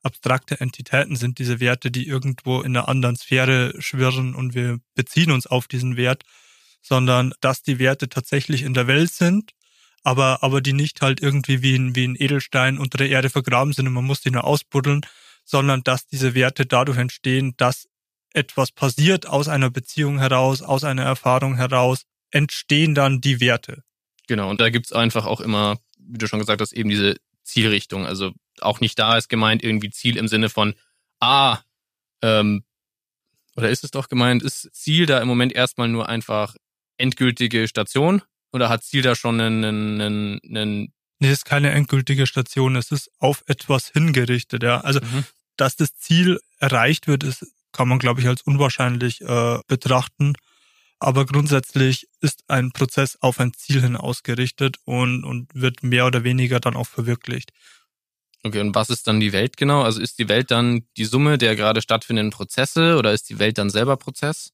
abstrakte 0.03 0.59
Entitäten 0.59 1.15
sind, 1.15 1.39
diese 1.39 1.59
Werte, 1.59 1.91
die 1.91 2.07
irgendwo 2.07 2.61
in 2.61 2.75
einer 2.75 2.87
anderen 2.87 3.15
Sphäre 3.15 3.73
schwirren 3.79 4.35
und 4.35 4.53
wir 4.53 4.79
beziehen 4.95 5.31
uns 5.31 5.47
auf 5.47 5.67
diesen 5.67 5.97
Wert, 5.97 6.23
sondern 6.81 7.33
dass 7.41 7.61
die 7.61 7.79
Werte 7.79 8.09
tatsächlich 8.09 8.63
in 8.63 8.73
der 8.73 8.87
Welt 8.87 9.11
sind, 9.11 9.51
aber, 10.03 10.43
aber 10.43 10.61
die 10.61 10.73
nicht 10.73 11.01
halt 11.01 11.21
irgendwie 11.21 11.61
wie 11.61 11.75
ein, 11.75 11.95
wie 11.95 12.07
ein 12.07 12.15
Edelstein 12.15 12.77
unter 12.77 12.97
der 12.97 13.09
Erde 13.09 13.29
vergraben 13.29 13.73
sind 13.73 13.87
und 13.87 13.93
man 13.93 14.05
muss 14.05 14.21
die 14.21 14.31
nur 14.31 14.45
ausbuddeln, 14.45 15.01
sondern 15.43 15.83
dass 15.83 16.07
diese 16.07 16.35
Werte 16.35 16.65
dadurch 16.65 16.97
entstehen, 16.97 17.53
dass 17.57 17.87
etwas 18.33 18.71
passiert 18.71 19.27
aus 19.27 19.47
einer 19.47 19.69
Beziehung 19.69 20.19
heraus, 20.19 20.61
aus 20.61 20.83
einer 20.83 21.03
Erfahrung 21.03 21.55
heraus, 21.55 22.03
entstehen 22.31 22.93
dann 22.93 23.21
die 23.21 23.41
Werte. 23.41 23.83
Genau, 24.27 24.49
und 24.49 24.61
da 24.61 24.69
gibt's 24.69 24.93
einfach 24.93 25.25
auch 25.25 25.41
immer, 25.41 25.79
wie 25.97 26.19
du 26.19 26.27
schon 26.27 26.39
gesagt 26.39 26.61
hast, 26.61 26.73
eben 26.73 26.89
diese 26.89 27.15
Zielrichtung. 27.43 28.05
Also 28.05 28.31
auch 28.63 28.79
nicht 28.79 28.97
da 28.99 29.17
ist 29.17 29.29
gemeint 29.29 29.63
irgendwie 29.63 29.89
Ziel 29.89 30.17
im 30.17 30.27
Sinne 30.27 30.49
von, 30.49 30.75
ah, 31.19 31.59
ähm, 32.21 32.63
oder 33.55 33.69
ist 33.69 33.83
es 33.83 33.91
doch 33.91 34.07
gemeint, 34.07 34.43
ist 34.43 34.69
Ziel 34.73 35.05
da 35.05 35.19
im 35.19 35.27
Moment 35.27 35.53
erstmal 35.53 35.89
nur 35.89 36.07
einfach 36.07 36.55
endgültige 36.97 37.67
Station? 37.67 38.21
Oder 38.51 38.69
hat 38.69 38.83
Ziel 38.83 39.01
da 39.01 39.15
schon 39.15 39.39
einen, 39.39 40.01
einen, 40.01 40.39
einen 40.43 40.93
Nee, 41.19 41.27
es 41.27 41.39
ist 41.39 41.45
keine 41.45 41.71
endgültige 41.71 42.25
Station, 42.25 42.77
es 42.77 42.91
ist 42.91 43.11
auf 43.19 43.43
etwas 43.47 43.89
hingerichtet, 43.89 44.63
ja. 44.63 44.79
Also, 44.79 45.01
mhm. 45.01 45.25
dass 45.57 45.75
das 45.75 45.95
Ziel 45.97 46.39
erreicht 46.59 47.07
wird, 47.07 47.25
ist, 47.25 47.45
kann 47.73 47.89
man, 47.89 47.99
glaube 47.99 48.21
ich, 48.21 48.27
als 48.27 48.41
unwahrscheinlich 48.41 49.21
äh, 49.21 49.59
betrachten. 49.67 50.35
Aber 50.99 51.25
grundsätzlich 51.25 52.07
ist 52.21 52.43
ein 52.47 52.71
Prozess 52.71 53.17
auf 53.21 53.39
ein 53.39 53.53
Ziel 53.53 53.81
hin 53.81 53.97
ausgerichtet 53.97 54.77
und, 54.85 55.25
und 55.25 55.53
wird 55.53 55.83
mehr 55.83 56.05
oder 56.05 56.23
weniger 56.23 56.59
dann 56.59 56.75
auch 56.75 56.87
verwirklicht. 56.87 57.51
Okay, 58.43 58.61
und 58.61 58.73
was 58.73 58.89
ist 58.89 59.05
dann 59.07 59.19
die 59.19 59.33
Welt 59.33 59.57
genau? 59.57 59.81
Also 59.81 59.99
ist 59.99 60.17
die 60.17 60.29
Welt 60.29 60.49
dann 60.51 60.85
die 60.95 61.05
Summe 61.05 61.37
der 61.37 61.55
gerade 61.55 61.81
stattfindenden 61.81 62.31
Prozesse 62.31 62.97
oder 62.97 63.11
ist 63.11 63.29
die 63.29 63.39
Welt 63.39 63.57
dann 63.57 63.69
selber 63.69 63.97
Prozess? 63.97 64.51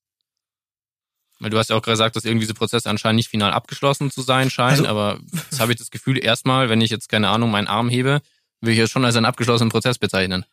Weil 1.40 1.50
du 1.50 1.58
hast 1.58 1.70
ja 1.70 1.76
auch 1.76 1.82
gesagt, 1.82 2.16
dass 2.16 2.26
irgendwie 2.26 2.46
diese 2.46 2.54
Prozesse 2.54 2.90
anscheinend 2.90 3.18
nicht 3.18 3.30
final 3.30 3.52
abgeschlossen 3.52 4.10
zu 4.10 4.22
sein 4.22 4.50
scheinen, 4.50 4.86
also, 4.86 4.88
aber 4.88 5.20
jetzt 5.34 5.60
habe 5.60 5.74
ich 5.74 5.78
das 5.78 5.92
Gefühl, 5.92 6.24
erstmal, 6.24 6.70
wenn 6.70 6.82
ich 6.82 6.90
jetzt 6.90 7.10
keine 7.10 7.30
Ahnung 7.30 7.52
meinen 7.52 7.68
Arm 7.68 7.90
hebe, 7.90 8.22
will 8.62 8.74
ich 8.74 8.80
es 8.80 8.90
schon 8.90 9.06
als 9.06 9.16
einen 9.16 9.26
abgeschlossenen 9.26 9.70
Prozess 9.70 9.98
bezeichnen. 9.98 10.46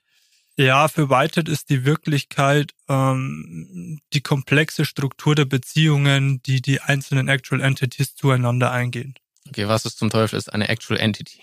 Ja, 0.56 0.88
für 0.88 1.08
Whitehead 1.08 1.48
ist 1.48 1.70
die 1.70 1.84
Wirklichkeit 1.86 2.74
ähm, 2.88 4.00
die 4.12 4.20
komplexe 4.20 4.84
Struktur 4.84 5.34
der 5.34 5.46
Beziehungen, 5.46 6.42
die 6.42 6.60
die 6.60 6.80
einzelnen 6.80 7.28
Actual 7.28 7.62
Entities 7.62 8.14
zueinander 8.14 8.70
eingehen. 8.70 9.14
Okay, 9.48 9.68
was 9.68 9.84
ist 9.84 9.98
zum 9.98 10.10
Teufel 10.10 10.38
ist 10.38 10.52
eine 10.52 10.68
Actual 10.68 11.00
Entity? 11.00 11.40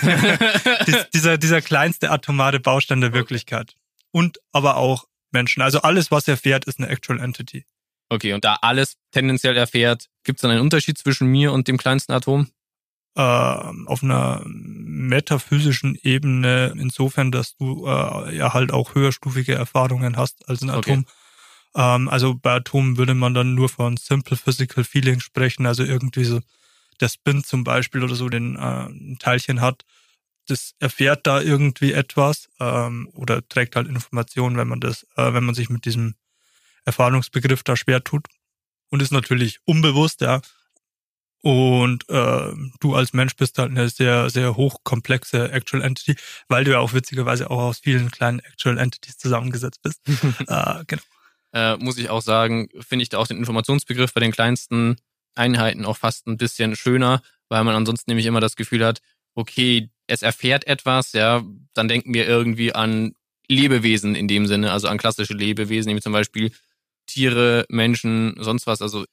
Dies, 0.86 1.10
dieser, 1.12 1.38
dieser 1.38 1.60
kleinste 1.60 2.10
atomare 2.10 2.60
Baustein 2.60 3.00
der 3.00 3.12
Wirklichkeit. 3.12 3.74
Und 4.10 4.38
aber 4.52 4.76
auch 4.76 5.06
Menschen. 5.30 5.62
Also 5.62 5.82
alles, 5.82 6.10
was 6.10 6.28
erfährt, 6.28 6.64
ist 6.64 6.78
eine 6.78 6.88
Actual 6.88 7.20
Entity. 7.20 7.64
Okay, 8.08 8.32
und 8.32 8.44
da 8.44 8.58
alles 8.62 8.96
tendenziell 9.10 9.56
erfährt, 9.56 10.08
gibt 10.24 10.38
es 10.38 10.42
dann 10.42 10.52
einen 10.52 10.60
Unterschied 10.60 10.96
zwischen 10.96 11.28
mir 11.28 11.52
und 11.52 11.68
dem 11.68 11.76
kleinsten 11.76 12.12
Atom? 12.12 12.48
Äh, 13.16 13.20
auf 13.20 14.02
einer 14.02 14.42
metaphysischen 14.46 15.98
Ebene, 16.02 16.74
insofern, 16.78 17.32
dass 17.32 17.56
du 17.56 17.86
äh, 17.86 18.36
ja 18.36 18.54
halt 18.54 18.72
auch 18.72 18.94
höherstufige 18.94 19.54
Erfahrungen 19.54 20.16
hast 20.16 20.48
als 20.48 20.62
ein 20.62 20.70
Atom. 20.70 21.00
Okay. 21.00 21.04
Ähm, 21.76 22.08
also 22.08 22.34
bei 22.34 22.54
Atomen 22.54 22.96
würde 22.96 23.14
man 23.14 23.34
dann 23.34 23.54
nur 23.54 23.68
von 23.68 23.96
Simple 23.96 24.36
Physical 24.36 24.84
Feeling 24.84 25.20
sprechen, 25.20 25.66
also 25.66 25.82
irgendwie 25.82 26.24
so 26.24 26.40
der 27.00 27.08
Spin 27.08 27.44
zum 27.44 27.64
Beispiel 27.64 28.02
oder 28.02 28.14
so 28.14 28.28
den 28.28 28.56
äh, 28.56 28.86
ein 28.86 29.18
Teilchen 29.18 29.60
hat. 29.60 29.84
Das 30.46 30.74
erfährt 30.78 31.26
da 31.26 31.40
irgendwie 31.40 31.92
etwas 31.92 32.48
ähm, 32.60 33.08
oder 33.12 33.46
trägt 33.48 33.76
halt 33.76 33.88
Informationen, 33.88 34.56
wenn 34.56 34.68
man 34.68 34.80
das, 34.80 35.04
äh, 35.16 35.32
wenn 35.32 35.44
man 35.44 35.54
sich 35.54 35.70
mit 35.70 35.84
diesem 35.84 36.14
Erfahrungsbegriff 36.84 37.62
da 37.62 37.76
schwer 37.76 38.04
tut 38.04 38.26
und 38.90 39.02
ist 39.02 39.12
natürlich 39.12 39.58
unbewusst, 39.64 40.20
ja. 40.20 40.40
Und 41.42 42.08
äh, 42.08 42.52
du 42.80 42.94
als 42.94 43.12
Mensch 43.12 43.36
bist 43.36 43.58
halt 43.58 43.70
eine 43.70 43.88
sehr, 43.88 44.30
sehr 44.30 44.56
hochkomplexe 44.56 45.52
Actual 45.52 45.82
Entity, 45.82 46.16
weil 46.48 46.64
du 46.64 46.72
ja 46.72 46.78
auch 46.80 46.92
witzigerweise 46.92 47.50
auch 47.50 47.60
aus 47.60 47.78
vielen 47.78 48.10
kleinen 48.10 48.40
Actual 48.40 48.78
Entities 48.78 49.18
zusammengesetzt 49.18 49.82
bist. 49.82 50.00
äh, 50.48 50.84
genau. 50.86 51.02
Äh, 51.52 51.76
muss 51.76 51.98
ich 51.98 52.10
auch 52.10 52.22
sagen, 52.22 52.68
finde 52.80 53.04
ich 53.04 53.10
da 53.10 53.18
auch 53.18 53.28
den 53.28 53.38
Informationsbegriff 53.38 54.12
bei 54.12 54.20
den 54.20 54.32
kleinsten 54.32 54.96
Einheiten 55.36 55.84
auch 55.84 55.96
fast 55.96 56.26
ein 56.26 56.36
bisschen 56.36 56.76
schöner, 56.76 57.22
weil 57.48 57.64
man 57.64 57.74
ansonsten 57.74 58.10
nämlich 58.10 58.26
immer 58.26 58.40
das 58.40 58.56
Gefühl 58.56 58.84
hat, 58.84 59.00
okay, 59.34 59.90
es 60.06 60.22
erfährt 60.22 60.66
etwas, 60.66 61.12
ja, 61.12 61.44
dann 61.74 61.88
denken 61.88 62.14
wir 62.14 62.26
irgendwie 62.26 62.74
an 62.74 63.14
Lebewesen 63.48 64.14
in 64.14 64.28
dem 64.28 64.46
Sinne, 64.46 64.72
also 64.72 64.88
an 64.88 64.98
klassische 64.98 65.34
Lebewesen, 65.34 65.88
nämlich 65.88 66.02
zum 66.02 66.12
Beispiel 66.12 66.52
Tiere, 67.06 67.64
Menschen, 67.68 68.34
sonst 68.38 68.66
was, 68.66 68.82
also 68.82 69.04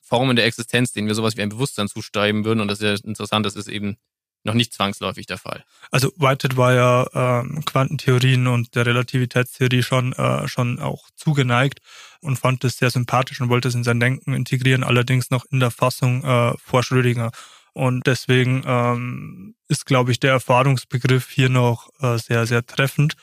Formen 0.00 0.36
der 0.36 0.46
Existenz, 0.46 0.92
denen 0.92 1.08
wir 1.08 1.14
sowas 1.14 1.36
wie 1.36 1.42
ein 1.42 1.48
Bewusstsein 1.48 1.88
zuschreiben 1.88 2.44
würden. 2.44 2.60
Und 2.60 2.68
das 2.68 2.80
ist 2.80 3.02
ja 3.02 3.08
interessant, 3.08 3.44
das 3.44 3.56
ist 3.56 3.68
eben 3.68 3.96
noch 4.46 4.54
nicht 4.54 4.72
zwangsläufig 4.72 5.26
der 5.26 5.36
Fall. 5.36 5.64
Also 5.90 6.10
Whitehead 6.16 6.56
war 6.56 6.72
ja 6.72 7.06
ähm, 7.12 7.64
Quantentheorien 7.64 8.46
und 8.46 8.74
der 8.74 8.86
Relativitätstheorie 8.86 9.82
schon, 9.82 10.12
äh, 10.14 10.48
schon 10.48 10.80
auch 10.80 11.10
zugeneigt 11.16 11.80
und 12.20 12.38
fand 12.38 12.64
es 12.64 12.78
sehr 12.78 12.90
sympathisch 12.90 13.40
und 13.40 13.50
wollte 13.50 13.68
es 13.68 13.74
in 13.74 13.84
sein 13.84 14.00
Denken 14.00 14.32
integrieren, 14.32 14.84
allerdings 14.84 15.30
noch 15.30 15.44
in 15.50 15.60
der 15.60 15.70
Fassung 15.70 16.24
äh, 16.24 16.54
vor 16.56 16.82
Schrödinger. 16.82 17.30
Und 17.72 18.06
deswegen 18.06 18.62
ähm, 18.64 19.54
ist, 19.68 19.84
glaube 19.84 20.10
ich, 20.10 20.18
der 20.18 20.30
Erfahrungsbegriff 20.32 21.28
hier 21.28 21.50
noch 21.50 21.90
äh, 22.00 22.16
sehr, 22.16 22.46
sehr 22.46 22.64
treffend 22.64 23.16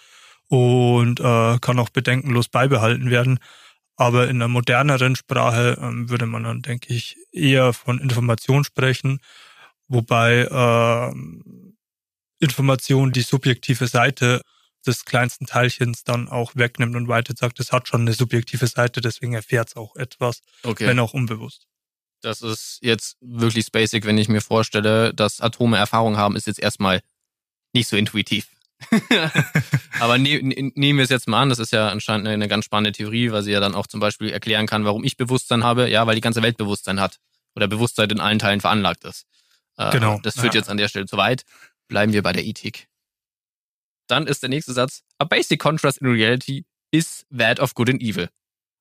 und 0.47 1.19
äh, 1.19 1.57
kann 1.59 1.79
auch 1.79 1.89
bedenkenlos 1.89 2.49
beibehalten 2.49 3.09
werden. 3.09 3.39
Aber 3.95 4.27
in 4.27 4.37
einer 4.37 4.47
moderneren 4.47 5.15
Sprache 5.15 5.77
ähm, 5.81 6.09
würde 6.09 6.27
man 6.27 6.43
dann, 6.43 6.61
denke 6.61 6.93
ich, 6.93 7.17
eher 7.31 7.73
von 7.73 7.99
Information 7.99 8.63
sprechen, 8.63 9.19
wobei 9.93 10.41
äh, 10.41 11.13
Information 12.39 13.11
die 13.11 13.21
subjektive 13.21 13.87
Seite 13.87 14.41
des 14.85 15.05
kleinsten 15.05 15.45
Teilchens 15.45 16.03
dann 16.03 16.27
auch 16.27 16.55
wegnimmt 16.55 16.95
und 16.95 17.07
weiter 17.07 17.33
sagt, 17.37 17.59
es 17.59 17.71
hat 17.71 17.87
schon 17.87 18.01
eine 18.01 18.13
subjektive 18.13 18.67
Seite, 18.67 19.01
deswegen 19.01 19.33
erfährt 19.33 19.69
es 19.69 19.75
auch 19.75 19.95
etwas, 19.95 20.41
okay. 20.63 20.87
wenn 20.87 20.99
auch 20.99 21.13
unbewusst. 21.13 21.67
Das 22.21 22.41
ist 22.41 22.79
jetzt 22.81 23.17
wirklich 23.21 23.71
basic, 23.71 24.05
wenn 24.05 24.17
ich 24.17 24.29
mir 24.29 24.41
vorstelle, 24.41 25.13
dass 25.13 25.41
Atome 25.41 25.77
Erfahrung 25.77 26.17
haben, 26.17 26.35
ist 26.35 26.47
jetzt 26.47 26.59
erstmal 26.59 27.01
nicht 27.73 27.87
so 27.87 27.95
intuitiv. 27.95 28.47
Aber 29.99 30.17
ne, 30.17 30.41
ne, 30.41 30.71
nehmen 30.75 30.99
wir 30.99 31.03
es 31.03 31.09
jetzt 31.09 31.27
mal 31.27 31.41
an, 31.41 31.49
das 31.49 31.59
ist 31.59 31.71
ja 31.71 31.89
anscheinend 31.89 32.27
eine, 32.27 32.33
eine 32.33 32.47
ganz 32.47 32.65
spannende 32.65 32.91
Theorie, 32.91 33.31
weil 33.31 33.43
sie 33.43 33.51
ja 33.51 33.59
dann 33.59 33.75
auch 33.75 33.87
zum 33.87 33.99
Beispiel 33.99 34.29
erklären 34.29 34.67
kann, 34.67 34.85
warum 34.85 35.03
ich 35.03 35.17
Bewusstsein 35.17 35.63
habe. 35.63 35.89
Ja, 35.89 36.05
weil 36.07 36.15
die 36.15 36.21
ganze 36.21 36.41
Welt 36.41 36.57
Bewusstsein 36.57 36.99
hat 36.99 37.19
oder 37.55 37.67
Bewusstsein 37.67 38.09
in 38.09 38.19
allen 38.19 38.39
Teilen 38.39 38.61
veranlagt 38.61 39.03
ist. 39.05 39.25
Äh, 39.77 39.91
genau. 39.91 40.19
Das 40.21 40.35
führt 40.35 40.53
ja. 40.53 40.59
jetzt 40.59 40.69
an 40.69 40.77
der 40.77 40.87
Stelle 40.87 41.05
zu 41.05 41.17
weit. 41.17 41.43
Bleiben 41.87 42.13
wir 42.13 42.23
bei 42.23 42.33
der 42.33 42.45
Ethik. 42.45 42.87
Dann 44.07 44.27
ist 44.27 44.43
der 44.43 44.49
nächste 44.49 44.73
Satz, 44.73 45.03
a 45.17 45.25
basic 45.25 45.59
contrast 45.59 45.99
in 45.99 46.07
reality 46.07 46.65
is 46.91 47.25
that 47.35 47.59
of 47.59 47.73
good 47.73 47.89
and 47.89 48.01
evil. 48.01 48.29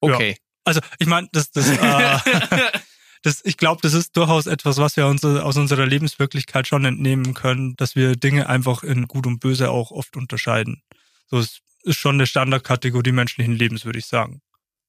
Okay. 0.01 0.31
Ja. 0.31 0.37
Also 0.65 0.81
ich 0.99 1.07
meine, 1.07 1.29
das, 1.33 1.51
das 1.51 1.69
äh, 1.69 2.19
das, 3.23 3.45
ich 3.45 3.57
glaube, 3.57 3.81
das 3.83 3.95
ist 3.95 4.17
durchaus 4.17 4.47
etwas, 4.47 4.79
was 4.79 4.97
wir 4.97 5.07
uns 5.07 5.25
aus 5.25 5.57
unserer 5.57 5.87
Lebenswirklichkeit 5.87 6.67
schon 6.67 6.85
entnehmen 6.85 7.35
können, 7.35 7.75
dass 7.77 7.97
wir 7.97 8.17
Dinge 8.17 8.49
einfach 8.49 8.83
in 8.83 9.09
Gut 9.09 9.27
und 9.27 9.41
Böse 9.41 9.71
auch 9.71 9.91
oft 9.91 10.17
unterscheiden. 10.17 10.83
So 11.27 11.39
es 11.39 11.61
ist 11.85 11.97
schon 11.97 12.17
eine 12.17 12.27
Standardkategorie 12.27 13.13
menschlichen 13.13 13.55
Lebens, 13.55 13.85
würde 13.85 13.99
ich 13.99 14.07
sagen. 14.07 14.41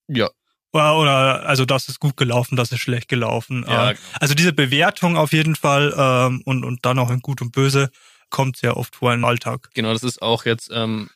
Ja. 0.08 0.30
Oder, 0.74 1.46
also 1.46 1.66
das 1.66 1.88
ist 1.88 2.00
gut 2.00 2.18
gelaufen, 2.18 2.56
das 2.56 2.72
ist 2.72 2.80
schlecht 2.80 3.08
gelaufen. 3.08 3.64
Ja, 3.68 3.92
ähm. 3.92 3.98
Also 4.20 4.34
diese 4.34 4.54
Bewertung 4.54 5.18
auf 5.18 5.32
jeden 5.32 5.56
Fall 5.56 5.94
ähm, 5.96 6.42
und, 6.46 6.66
und 6.66 6.86
dann 6.86 6.98
auch 7.00 7.12
in 7.12 7.20
Gut 7.20 7.42
und 7.42 7.52
Böse 7.52 7.92
kommt 8.30 8.58
sehr 8.58 8.76
oft 8.76 8.96
vor 8.96 9.14
im 9.14 9.24
Alltag. 9.24 9.70
Genau, 9.76 9.94
das 9.94 10.04
ist 10.04 10.22
auch 10.22 10.46
jetzt, 10.46 10.72
ähm, 10.74 11.10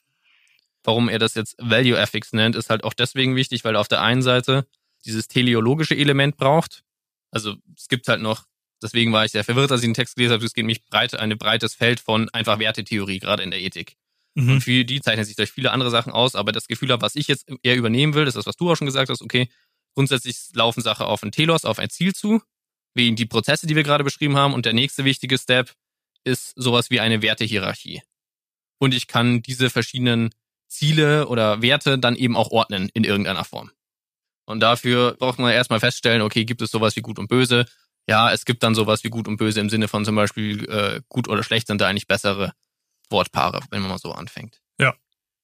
warum 0.84 1.10
er 1.10 1.18
das 1.18 1.34
jetzt 1.34 1.56
Value 1.58 1.98
Ethics 1.98 2.34
nennt, 2.34 2.56
ist 2.56 2.70
halt 2.70 2.84
auch 2.84 2.94
deswegen 2.94 3.36
wichtig, 3.36 3.64
weil 3.64 3.76
er 3.76 3.82
auf 3.82 3.88
der 3.88 4.02
einen 4.02 4.22
Seite 4.22 4.68
dieses 5.06 5.28
teleologische 5.28 5.96
Element 5.96 6.38
braucht, 6.38 6.84
also 7.32 7.56
es 7.76 7.88
gibt 7.88 8.08
halt 8.08 8.22
noch, 8.22 8.46
deswegen 8.82 9.12
war 9.14 9.26
ich 9.26 9.32
sehr 9.32 9.44
verwirrt, 9.44 9.72
als 9.72 9.82
ich 9.82 9.88
den 9.88 9.94
Text 9.94 10.16
gelesen 10.16 10.34
habe, 10.34 10.46
es 10.46 10.54
geht 10.54 10.64
nämlich 10.64 10.86
breit, 10.86 11.14
ein 11.16 11.38
breites 11.38 11.74
Feld 11.74 12.00
von 12.00 12.30
einfach 12.30 12.60
Wertetheorie, 12.60 13.20
gerade 13.20 13.44
in 13.44 13.52
der 13.52 13.62
Ethik. 13.62 13.98
Mhm. 14.38 14.51
Und 14.51 14.62
für 14.62 14.86
die 14.86 15.01
zeichnet 15.01 15.25
sich 15.25 15.36
durch 15.36 15.51
viele 15.51 15.72
andere 15.72 15.89
Sachen 15.89 16.13
aus, 16.13 16.36
aber 16.36 16.51
das 16.51 16.67
Gefühl 16.67 16.91
habe, 16.91 17.01
was 17.01 17.15
ich 17.15 17.27
jetzt 17.27 17.50
eher 17.63 17.75
übernehmen 17.75 18.13
will, 18.13 18.27
ist 18.27 18.38
das, 18.38 18.46
was 18.46 18.56
du 18.56 18.70
auch 18.70 18.75
schon 18.75 18.86
gesagt 18.86 19.10
hast, 19.10 19.24
okay, 19.24 19.50
grundsätzlich 19.96 20.38
laufen 20.53 20.82
Sachen 20.82 21.08
auf 21.08 21.24
ein 21.24 21.32
Telos, 21.32 21.65
auf 21.65 21.79
ein 21.79 21.89
Ziel 21.89 22.13
zu, 22.13 22.39
wegen 22.94 23.15
die 23.15 23.25
Prozesse, 23.25 23.65
die 23.65 23.75
wir 23.75 23.82
gerade 23.82 24.03
beschrieben 24.03 24.38
haben. 24.38 24.53
Und 24.53 24.67
der 24.67 24.74
nächste 24.74 25.06
wichtige 25.06 25.39
Step 25.39 25.74
ist 26.24 26.53
sowas 26.56 26.91
wie 26.91 27.00
eine 27.00 27.24
Wertehierarchie. 27.24 28.03
Und 28.77 28.94
ich 28.94 29.08
kann 29.08 29.41
diese 29.41 29.72
verschiedenen 29.72 30.29
Ziele 30.67 31.27
oder 31.29 31.63
Werte 31.63 31.98
dann 31.98 32.15
eben 32.15 32.38
auch 32.38 32.51
ordnen 32.51 32.89
in 32.94 33.06
irgendeiner 33.06 33.44
Form. 33.44 33.72
Und 34.46 34.60
dafür 34.60 35.15
braucht 35.17 35.39
man 35.39 35.51
erstmal 35.51 35.79
feststellen, 35.79 36.22
okay, 36.22 36.46
gibt 36.46 36.62
es 36.62 36.70
sowas 36.70 36.96
wie 36.96 37.01
gut 37.01 37.17
und 37.17 37.27
böse? 37.27 37.65
Ja, 38.08 38.32
es 38.32 38.46
gibt 38.46 38.62
dann 38.62 38.75
sowas 38.75 39.03
wie 39.03 39.10
gut 39.10 39.27
und 39.27 39.38
böse 39.38 39.60
im 39.62 39.70
Sinne 39.70 39.88
von 39.88 40.06
zum 40.06 40.15
Beispiel 40.15 40.70
äh, 40.70 41.01
gut 41.10 41.27
oder 41.27 41.41
schlecht 41.41 41.67
sind 41.67 41.82
da 41.82 41.88
eigentlich 41.88 42.08
bessere 42.08 42.53
Wortpaare, 43.10 43.62
wenn 43.70 43.82
man 43.82 43.92
mal 43.92 43.98
so 43.98 44.12
anfängt. 44.12 44.62
Ja. 44.80 44.96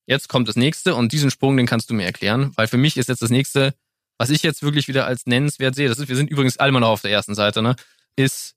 Jetzt 0.05 0.29
kommt 0.29 0.47
das 0.47 0.55
nächste 0.55 0.95
und 0.95 1.11
diesen 1.11 1.31
Sprung, 1.31 1.55
den 1.57 1.65
kannst 1.65 1.89
du 1.89 1.93
mir 1.93 2.05
erklären, 2.05 2.51
weil 2.55 2.67
für 2.67 2.77
mich 2.77 2.97
ist 2.97 3.09
jetzt 3.09 3.21
das 3.21 3.29
nächste, 3.29 3.73
was 4.17 4.29
ich 4.29 4.43
jetzt 4.43 4.61
wirklich 4.61 4.87
wieder 4.87 5.05
als 5.05 5.25
nennenswert 5.25 5.75
sehe, 5.75 5.87
das 5.87 5.99
ist, 5.99 6.09
wir 6.09 6.15
sind 6.15 6.29
übrigens 6.29 6.57
alle 6.57 6.71
mal 6.71 6.79
noch 6.81 6.89
auf 6.89 7.01
der 7.01 7.11
ersten 7.11 7.35
Seite, 7.35 7.61
ne, 7.61 7.75
ist, 8.15 8.55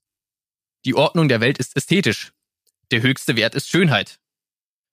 die 0.85 0.95
Ordnung 0.95 1.27
der 1.27 1.41
Welt 1.41 1.57
ist 1.57 1.75
ästhetisch. 1.75 2.31
Der 2.91 3.01
höchste 3.01 3.35
Wert 3.35 3.55
ist 3.55 3.69
Schönheit. 3.69 4.19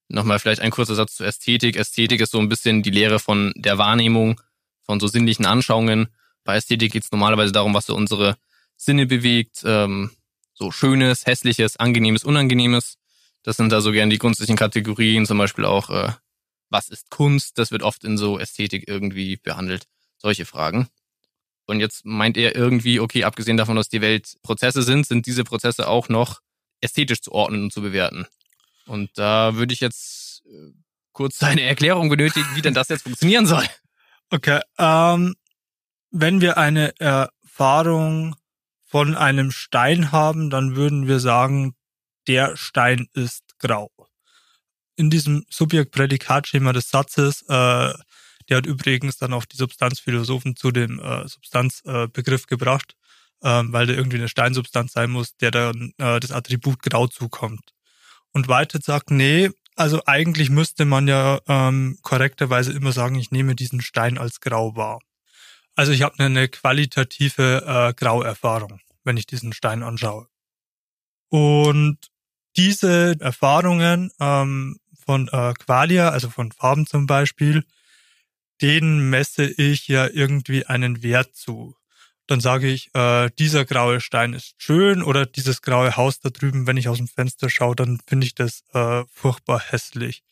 Nochmal 0.09 0.39
vielleicht 0.39 0.61
ein 0.61 0.71
kurzer 0.71 0.95
Satz 0.95 1.17
zur 1.17 1.27
Ästhetik. 1.27 1.77
Ästhetik 1.77 2.21
ist 2.21 2.33
so 2.33 2.39
ein 2.39 2.49
bisschen 2.49 2.83
die 2.83 2.91
Lehre 2.91 3.19
von 3.19 3.53
der 3.57 3.79
Wahrnehmung 3.79 4.41
von 4.83 5.01
so 5.01 5.07
sinnlichen 5.07 5.47
Anschauungen. 5.47 6.09
Bei 6.45 6.57
Ästhetik 6.57 6.93
geht 6.93 7.05
es 7.05 7.13
normalerweise 7.13 7.53
darum, 7.53 7.75
was 7.75 7.87
so 7.87 7.95
unsere 7.95 8.37
Sinne 8.77 9.07
bewegt, 9.07 9.63
ähm, 9.65 10.11
so 10.53 10.71
Schönes, 10.71 11.27
Hässliches, 11.27 11.77
Angenehmes, 11.77 12.25
Unangenehmes. 12.25 12.99
Das 13.45 13.57
sind 13.57 13.71
da 13.71 13.81
so 13.81 13.93
gern 13.93 14.11
die 14.11 14.19
grundsätzlichen 14.19 14.57
Kategorien, 14.57 15.27
zum 15.27 15.39
Beispiel 15.39 15.65
auch, 15.65 15.91
äh, 15.91 16.13
was 16.71 16.89
ist 16.89 17.11
Kunst? 17.11 17.59
Das 17.59 17.71
wird 17.71 17.83
oft 17.83 18.03
in 18.03 18.19
so 18.19 18.39
Ästhetik 18.39 18.89
irgendwie 18.89 19.37
behandelt. 19.37 19.85
Solche 20.17 20.47
Fragen. 20.47 20.89
Und 21.67 21.79
jetzt 21.79 22.05
meint 22.05 22.37
er 22.37 22.57
irgendwie, 22.57 23.01
okay, 23.01 23.25
abgesehen 23.25 23.57
davon, 23.57 23.77
dass 23.77 23.89
die 23.89 24.01
Welt 24.01 24.35
Prozesse 24.43 24.83
sind, 24.83 25.07
sind 25.07 25.27
diese 25.27 25.45
Prozesse 25.45 25.87
auch 25.87 26.09
noch 26.09 26.41
ästhetisch 26.81 27.21
zu 27.21 27.33
ordnen 27.33 27.65
und 27.65 27.73
zu 27.73 27.83
bewerten. 27.83 28.27
Und 28.87 29.11
da 29.15 29.55
würde 29.55 29.73
ich 29.73 29.81
jetzt 29.81 30.43
äh, 30.47 30.73
kurz 31.13 31.43
eine 31.43 31.63
Erklärung 31.63 32.09
benötigen, 32.09 32.49
wie 32.55 32.63
denn 32.63 32.75
das 32.75 32.89
jetzt 32.89 33.03
funktionieren 33.03 33.47
soll. 33.47 33.65
Okay, 34.31 34.61
ähm, 34.79 35.35
wenn 36.11 36.41
wir 36.41 36.59
eine 36.59 36.99
Erfahrung 36.99 38.37
von 38.85 39.17
einem 39.17 39.51
Stein 39.51 40.13
haben, 40.13 40.51
dann 40.51 40.77
würden 40.77 41.07
wir 41.07 41.21
sagen, 41.21 41.75
der 42.27 42.57
Stein 42.57 43.09
ist 43.13 43.59
grau. 43.59 43.91
In 44.97 45.11
diesem 45.11 45.45
Subjekt-Prädikat-Schema 45.51 46.73
des 46.73 46.89
Satzes, 46.89 47.43
äh, 47.43 47.93
der 48.49 48.57
hat 48.59 48.67
übrigens 48.67 49.17
dann 49.17 49.33
auch 49.33 49.45
die 49.45 49.57
Substanzphilosophen 49.57 50.57
zu 50.57 50.71
dem 50.71 51.01
äh, 51.01 51.27
Substanzbegriff 51.27 52.47
gebracht, 52.47 52.95
äh, 53.43 53.63
weil 53.65 53.87
der 53.87 53.97
irgendwie 53.97 54.19
eine 54.19 54.29
Steinsubstanz 54.29 54.93
sein 54.93 55.11
muss, 55.11 55.37
der 55.37 55.51
dann 55.51 55.93
äh, 55.99 56.21
das 56.21 56.31
Attribut 56.31 56.83
grau 56.83 57.07
zukommt. 57.07 57.73
Und 58.33 58.49
Whitehead 58.49 58.85
sagt, 58.85 59.11
nee, 59.11 59.51
also 59.77 60.03
eigentlich 60.07 60.51
müsste 60.51 60.85
man 60.85 61.09
ja 61.09 61.41
ähm, 61.49 61.99
korrekterweise 62.03 62.73
immer 62.73 62.93
sagen, 62.93 63.17
ich 63.17 63.31
nehme 63.31 63.55
diesen 63.55 63.81
Stein 63.81 64.19
als 64.19 64.41
grau 64.41 64.77
wahr. 64.77 65.01
Also 65.75 65.93
ich 65.93 66.03
habe 66.03 66.23
eine 66.23 66.49
qualitative 66.49 67.65
äh, 67.67 67.95
Grauerfahrung, 67.95 68.81
wenn 69.03 69.17
ich 69.17 69.27
diesen 69.27 69.53
Stein 69.53 69.83
anschaue. 69.83 70.29
Und 71.29 71.99
diese 72.57 73.17
Erfahrungen 73.21 74.11
ähm, 74.21 74.79
von 75.05 75.29
äh, 75.29 75.53
Qualia, 75.55 76.11
also 76.11 76.31
von 76.31 76.53
Farben 76.53 76.87
zum 76.87 77.07
Beispiel, 77.07 77.65
denen 78.63 79.11
messe 79.11 79.45
ich 79.45 79.89
ja 79.89 80.07
irgendwie 80.07 80.67
einen 80.67 81.03
Wert 81.03 81.35
zu. 81.35 81.77
Dann 82.27 82.41
sage 82.41 82.69
ich, 82.69 82.95
äh, 82.95 83.31
dieser 83.39 83.65
graue 83.65 84.01
Stein 84.01 84.33
ist 84.33 84.55
schön 84.57 85.03
oder 85.03 85.27
dieses 85.27 85.61
graue 85.61 85.97
Haus 85.97 86.21
da 86.21 86.31
drüben, 86.31 86.67
wenn 86.67 86.79
ich 86.79 86.89
aus 86.89 86.97
dem 86.97 87.09
Fenster 87.09 87.51
schaue, 87.51 87.77
dann 87.77 88.01
finde 88.07 88.27
ich 88.27 88.35
das 88.35 88.63
äh, 88.73 89.05
furchtbar 89.13 89.61
hässlich. 89.61 90.23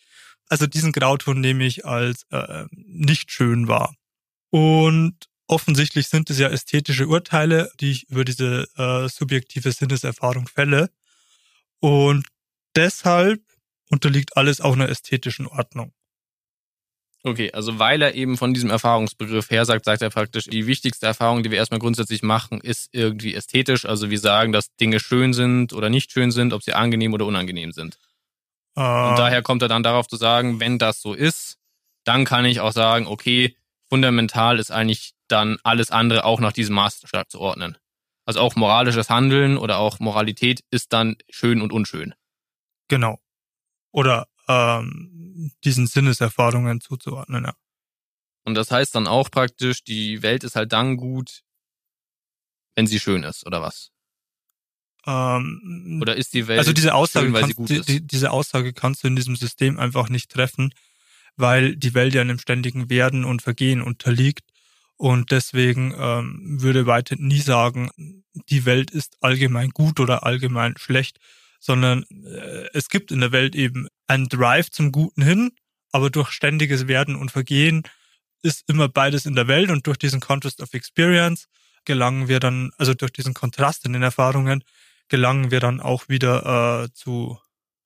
Also 0.48 0.66
diesen 0.66 0.92
Grauton 0.92 1.40
nehme 1.40 1.64
ich 1.64 1.84
als 1.84 2.26
äh, 2.30 2.64
nicht 2.70 3.30
schön 3.30 3.68
wahr. 3.68 3.94
Und 4.50 5.16
offensichtlich 5.46 6.08
sind 6.08 6.30
es 6.30 6.38
ja 6.38 6.48
ästhetische 6.48 7.08
Urteile, 7.08 7.70
die 7.80 7.90
ich 7.90 8.08
über 8.10 8.24
diese 8.24 8.68
äh, 8.76 9.08
subjektive 9.08 9.72
Sinneserfahrung 9.72 10.46
fälle. 10.46 10.90
Und 11.82 12.26
deshalb 12.76 13.42
unterliegt 13.90 14.36
alles 14.36 14.60
auch 14.60 14.74
einer 14.74 14.88
ästhetischen 14.88 15.46
Ordnung. 15.48 15.92
Okay, 17.24 17.52
also 17.52 17.78
weil 17.78 18.02
er 18.02 18.14
eben 18.14 18.36
von 18.36 18.54
diesem 18.54 18.70
Erfahrungsbegriff 18.70 19.50
her 19.50 19.64
sagt, 19.64 19.84
sagt 19.84 20.02
er 20.02 20.10
praktisch, 20.10 20.46
die 20.46 20.66
wichtigste 20.66 21.06
Erfahrung, 21.06 21.42
die 21.42 21.50
wir 21.50 21.58
erstmal 21.58 21.80
grundsätzlich 21.80 22.22
machen, 22.22 22.60
ist 22.60 22.88
irgendwie 22.92 23.34
ästhetisch. 23.34 23.84
Also 23.84 24.10
wir 24.10 24.18
sagen, 24.18 24.52
dass 24.52 24.74
Dinge 24.76 24.98
schön 24.98 25.32
sind 25.32 25.72
oder 25.72 25.88
nicht 25.88 26.12
schön 26.12 26.30
sind, 26.30 26.52
ob 26.52 26.62
sie 26.62 26.72
angenehm 26.72 27.14
oder 27.14 27.26
unangenehm 27.26 27.72
sind. 27.72 27.98
Uh. 28.76 28.80
Und 28.80 29.18
daher 29.18 29.42
kommt 29.42 29.62
er 29.62 29.68
dann 29.68 29.82
darauf 29.82 30.08
zu 30.08 30.16
sagen, 30.16 30.60
wenn 30.60 30.78
das 30.78 31.00
so 31.00 31.14
ist, 31.14 31.58
dann 32.04 32.24
kann 32.24 32.44
ich 32.44 32.60
auch 32.60 32.72
sagen, 32.72 33.06
okay, 33.06 33.56
fundamental 33.88 34.58
ist 34.58 34.70
eigentlich 34.70 35.14
dann 35.28 35.58
alles 35.62 35.90
andere 35.90 36.24
auch 36.24 36.40
nach 36.40 36.52
diesem 36.52 36.74
Maßstab 36.76 37.30
zu 37.30 37.40
ordnen. 37.40 37.76
Also 38.24 38.40
auch 38.40 38.54
moralisches 38.56 39.10
Handeln 39.10 39.58
oder 39.58 39.78
auch 39.78 39.98
Moralität 39.98 40.64
ist 40.70 40.92
dann 40.92 41.16
schön 41.28 41.60
und 41.60 41.72
unschön. 41.72 42.14
Genau. 42.88 43.20
Oder 43.90 44.28
ähm, 44.48 45.52
diesen 45.64 45.86
Sinneserfahrungen 45.86 46.80
zuzuordnen, 46.80 47.44
ja. 47.44 47.54
Und 48.44 48.54
das 48.54 48.70
heißt 48.70 48.94
dann 48.94 49.06
auch 49.06 49.30
praktisch, 49.30 49.84
die 49.84 50.22
Welt 50.22 50.44
ist 50.44 50.56
halt 50.56 50.72
dann 50.72 50.96
gut, 50.96 51.42
wenn 52.74 52.86
sie 52.86 52.98
schön 52.98 53.22
ist, 53.22 53.46
oder 53.46 53.62
was? 53.62 53.90
Ähm, 55.06 55.98
oder 56.00 56.16
ist 56.16 56.32
die 56.32 56.46
Welt 56.46 56.58
also 56.58 56.72
diese 56.72 56.94
Aussage 56.94 57.26
schön, 57.26 57.34
weil 57.34 57.40
kannst, 57.42 57.56
sie 57.56 57.62
gut 57.62 57.70
ist? 57.70 57.88
Die, 57.88 58.06
diese 58.06 58.30
Aussage 58.30 58.72
kannst 58.72 59.02
du 59.02 59.08
in 59.08 59.16
diesem 59.16 59.36
System 59.36 59.78
einfach 59.78 60.08
nicht 60.08 60.30
treffen, 60.30 60.72
weil 61.36 61.76
die 61.76 61.94
Welt 61.94 62.14
ja 62.14 62.20
einem 62.20 62.38
ständigen 62.38 62.88
Werden 62.88 63.24
und 63.24 63.42
Vergehen 63.42 63.82
unterliegt. 63.82 64.44
Und 65.02 65.32
deswegen 65.32 65.92
ähm, 65.98 66.62
würde 66.62 66.86
Whitehead 66.86 67.18
nie 67.18 67.40
sagen, 67.40 67.90
die 68.50 68.64
Welt 68.64 68.92
ist 68.92 69.16
allgemein 69.20 69.70
gut 69.70 69.98
oder 69.98 70.22
allgemein 70.22 70.76
schlecht, 70.76 71.18
sondern 71.58 72.04
äh, 72.24 72.68
es 72.72 72.88
gibt 72.88 73.10
in 73.10 73.18
der 73.18 73.32
Welt 73.32 73.56
eben 73.56 73.88
einen 74.06 74.28
Drive 74.28 74.70
zum 74.70 74.92
Guten 74.92 75.22
hin, 75.22 75.50
aber 75.90 76.08
durch 76.08 76.30
ständiges 76.30 76.86
Werden 76.86 77.16
und 77.16 77.32
Vergehen 77.32 77.82
ist 78.42 78.62
immer 78.68 78.88
beides 78.88 79.26
in 79.26 79.34
der 79.34 79.48
Welt 79.48 79.70
und 79.70 79.88
durch 79.88 79.98
diesen 79.98 80.20
Contrast 80.20 80.62
of 80.62 80.72
Experience 80.72 81.48
gelangen 81.84 82.28
wir 82.28 82.38
dann, 82.38 82.70
also 82.78 82.94
durch 82.94 83.12
diesen 83.12 83.34
Kontrast 83.34 83.84
in 83.84 83.94
den 83.94 84.04
Erfahrungen, 84.04 84.62
gelangen 85.08 85.50
wir 85.50 85.58
dann 85.58 85.80
auch 85.80 86.08
wieder 86.08 86.84
äh, 86.84 86.92
zu 86.92 87.40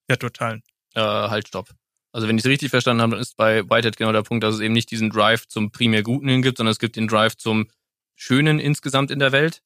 Werturteilen. 0.06 0.62
Äh, 0.92 1.00
halt, 1.00 1.48
stopp. 1.48 1.70
Also 2.16 2.28
wenn 2.28 2.38
ich 2.38 2.44
es 2.46 2.50
richtig 2.50 2.70
verstanden 2.70 3.02
habe, 3.02 3.10
dann 3.10 3.20
ist 3.20 3.36
bei 3.36 3.68
Whitehead 3.68 3.98
genau 3.98 4.10
der 4.10 4.22
Punkt, 4.22 4.42
dass 4.42 4.54
es 4.54 4.62
eben 4.62 4.72
nicht 4.72 4.90
diesen 4.90 5.10
Drive 5.10 5.46
zum 5.48 5.70
primär 5.70 6.02
Guten 6.02 6.30
hin 6.30 6.40
gibt, 6.40 6.56
sondern 6.56 6.72
es 6.72 6.78
gibt 6.78 6.96
den 6.96 7.08
Drive 7.08 7.36
zum 7.36 7.68
Schönen 8.14 8.58
insgesamt 8.58 9.10
in 9.10 9.18
der 9.18 9.32
Welt. 9.32 9.60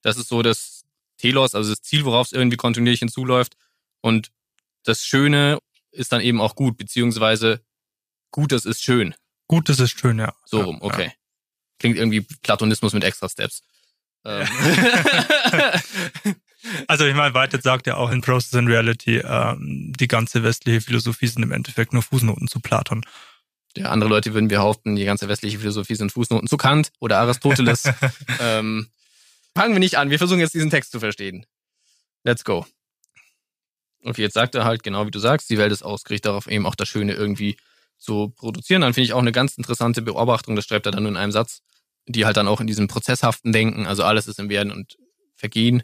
Das 0.00 0.16
ist 0.16 0.26
so 0.26 0.42
das 0.42 0.82
Telos, 1.16 1.54
also 1.54 1.70
das 1.70 1.80
Ziel, 1.80 2.04
worauf 2.04 2.26
es 2.26 2.32
irgendwie 2.32 2.56
kontinuierlich 2.56 2.98
hinzuläuft. 2.98 3.56
Und 4.00 4.32
das 4.82 5.06
Schöne 5.06 5.60
ist 5.92 6.10
dann 6.10 6.20
eben 6.22 6.40
auch 6.40 6.56
gut, 6.56 6.76
beziehungsweise 6.76 7.60
Gutes 8.32 8.64
ist 8.64 8.82
schön. 8.82 9.14
Gutes 9.46 9.78
ist 9.78 9.96
schön, 9.96 10.18
ja. 10.18 10.34
So 10.44 10.60
rum, 10.60 10.78
okay. 10.82 11.04
Ja. 11.04 11.12
Klingt 11.78 11.98
irgendwie 11.98 12.22
Platonismus 12.22 12.94
mit 12.94 13.04
extra 13.04 13.28
Steps. 13.28 13.62
Ähm. 14.24 14.48
Also 16.86 17.04
ich 17.06 17.14
meine, 17.14 17.34
Whitehead 17.34 17.62
sagt 17.62 17.86
ja 17.86 17.96
auch 17.96 18.10
in 18.10 18.20
Process 18.20 18.54
and 18.54 18.68
Reality, 18.68 19.18
ähm, 19.18 19.92
die 19.98 20.08
ganze 20.08 20.42
westliche 20.42 20.80
Philosophie 20.80 21.26
sind 21.26 21.42
im 21.42 21.52
Endeffekt 21.52 21.92
nur 21.92 22.02
Fußnoten 22.02 22.48
zu 22.48 22.60
Platon. 22.60 23.04
Ja, 23.76 23.86
andere 23.86 24.10
Leute 24.10 24.34
würden 24.34 24.48
behaupten, 24.48 24.96
die 24.96 25.04
ganze 25.04 25.28
westliche 25.28 25.58
Philosophie 25.58 25.94
sind 25.94 26.12
Fußnoten 26.12 26.48
zu 26.48 26.56
Kant 26.56 26.92
oder 27.00 27.18
Aristoteles. 27.18 27.84
ähm, 28.40 28.88
fangen 29.56 29.74
wir 29.74 29.80
nicht 29.80 29.96
an, 29.96 30.10
wir 30.10 30.18
versuchen 30.18 30.40
jetzt 30.40 30.54
diesen 30.54 30.70
Text 30.70 30.92
zu 30.92 31.00
verstehen. 31.00 31.46
Let's 32.24 32.44
go. 32.44 32.66
Okay, 34.04 34.22
jetzt 34.22 34.34
sagt 34.34 34.54
er 34.54 34.64
halt 34.64 34.82
genau 34.82 35.06
wie 35.06 35.10
du 35.10 35.18
sagst, 35.18 35.48
die 35.48 35.58
Welt 35.58 35.72
ist 35.72 35.82
ausgerichtet 35.82 36.26
darauf, 36.26 36.48
eben 36.48 36.66
auch 36.66 36.74
das 36.74 36.88
Schöne 36.88 37.14
irgendwie 37.14 37.56
zu 37.98 38.30
produzieren. 38.30 38.82
Dann 38.82 38.94
finde 38.94 39.04
ich 39.04 39.12
auch 39.12 39.20
eine 39.20 39.32
ganz 39.32 39.56
interessante 39.56 40.02
Beobachtung, 40.02 40.56
das 40.56 40.66
schreibt 40.66 40.86
er 40.86 40.92
dann 40.92 41.04
nur 41.04 41.12
in 41.12 41.16
einem 41.16 41.32
Satz, 41.32 41.62
die 42.06 42.26
halt 42.26 42.36
dann 42.36 42.48
auch 42.48 42.60
in 42.60 42.66
diesem 42.66 42.88
prozesshaften 42.88 43.52
Denken, 43.52 43.86
also 43.86 44.02
alles 44.02 44.26
ist 44.26 44.38
im 44.38 44.48
Werden 44.48 44.72
und 44.72 44.98
Vergehen, 45.34 45.82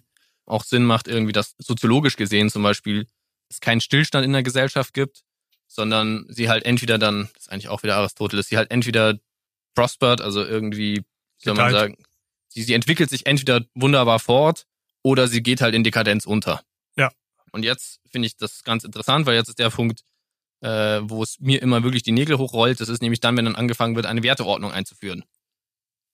auch 0.48 0.64
Sinn 0.64 0.84
macht, 0.84 1.08
irgendwie, 1.08 1.32
dass 1.32 1.54
soziologisch 1.58 2.16
gesehen 2.16 2.50
zum 2.50 2.62
Beispiel 2.62 3.06
es 3.48 3.60
keinen 3.60 3.80
Stillstand 3.80 4.24
in 4.24 4.32
der 4.32 4.42
Gesellschaft 4.42 4.94
gibt, 4.94 5.24
sondern 5.66 6.26
sie 6.28 6.48
halt 6.48 6.64
entweder 6.64 6.98
dann, 6.98 7.28
das 7.34 7.44
ist 7.44 7.52
eigentlich 7.52 7.68
auch 7.68 7.82
wieder 7.82 7.96
Aristoteles, 7.96 8.48
sie 8.48 8.56
halt 8.56 8.70
entweder 8.70 9.18
prospert, 9.74 10.20
also 10.20 10.44
irgendwie, 10.44 11.04
soll 11.38 11.54
man 11.54 11.72
sagen, 11.72 11.96
sie, 12.48 12.62
sie 12.62 12.74
entwickelt 12.74 13.10
sich 13.10 13.26
entweder 13.26 13.64
wunderbar 13.74 14.18
fort 14.18 14.66
oder 15.02 15.28
sie 15.28 15.42
geht 15.42 15.60
halt 15.60 15.74
in 15.74 15.84
Dekadenz 15.84 16.26
unter. 16.26 16.62
Ja. 16.96 17.10
Und 17.52 17.64
jetzt 17.64 18.00
finde 18.10 18.26
ich 18.26 18.36
das 18.36 18.64
ganz 18.64 18.84
interessant, 18.84 19.26
weil 19.26 19.36
jetzt 19.36 19.48
ist 19.48 19.58
der 19.58 19.70
Punkt, 19.70 20.02
äh, 20.60 21.00
wo 21.02 21.22
es 21.22 21.38
mir 21.38 21.62
immer 21.62 21.82
wirklich 21.82 22.02
die 22.02 22.12
Nägel 22.12 22.38
hochrollt. 22.38 22.80
Das 22.80 22.88
ist 22.88 23.02
nämlich 23.02 23.20
dann, 23.20 23.36
wenn 23.36 23.44
dann 23.44 23.56
angefangen 23.56 23.94
wird, 23.94 24.06
eine 24.06 24.22
Werteordnung 24.22 24.72
einzuführen. 24.72 25.24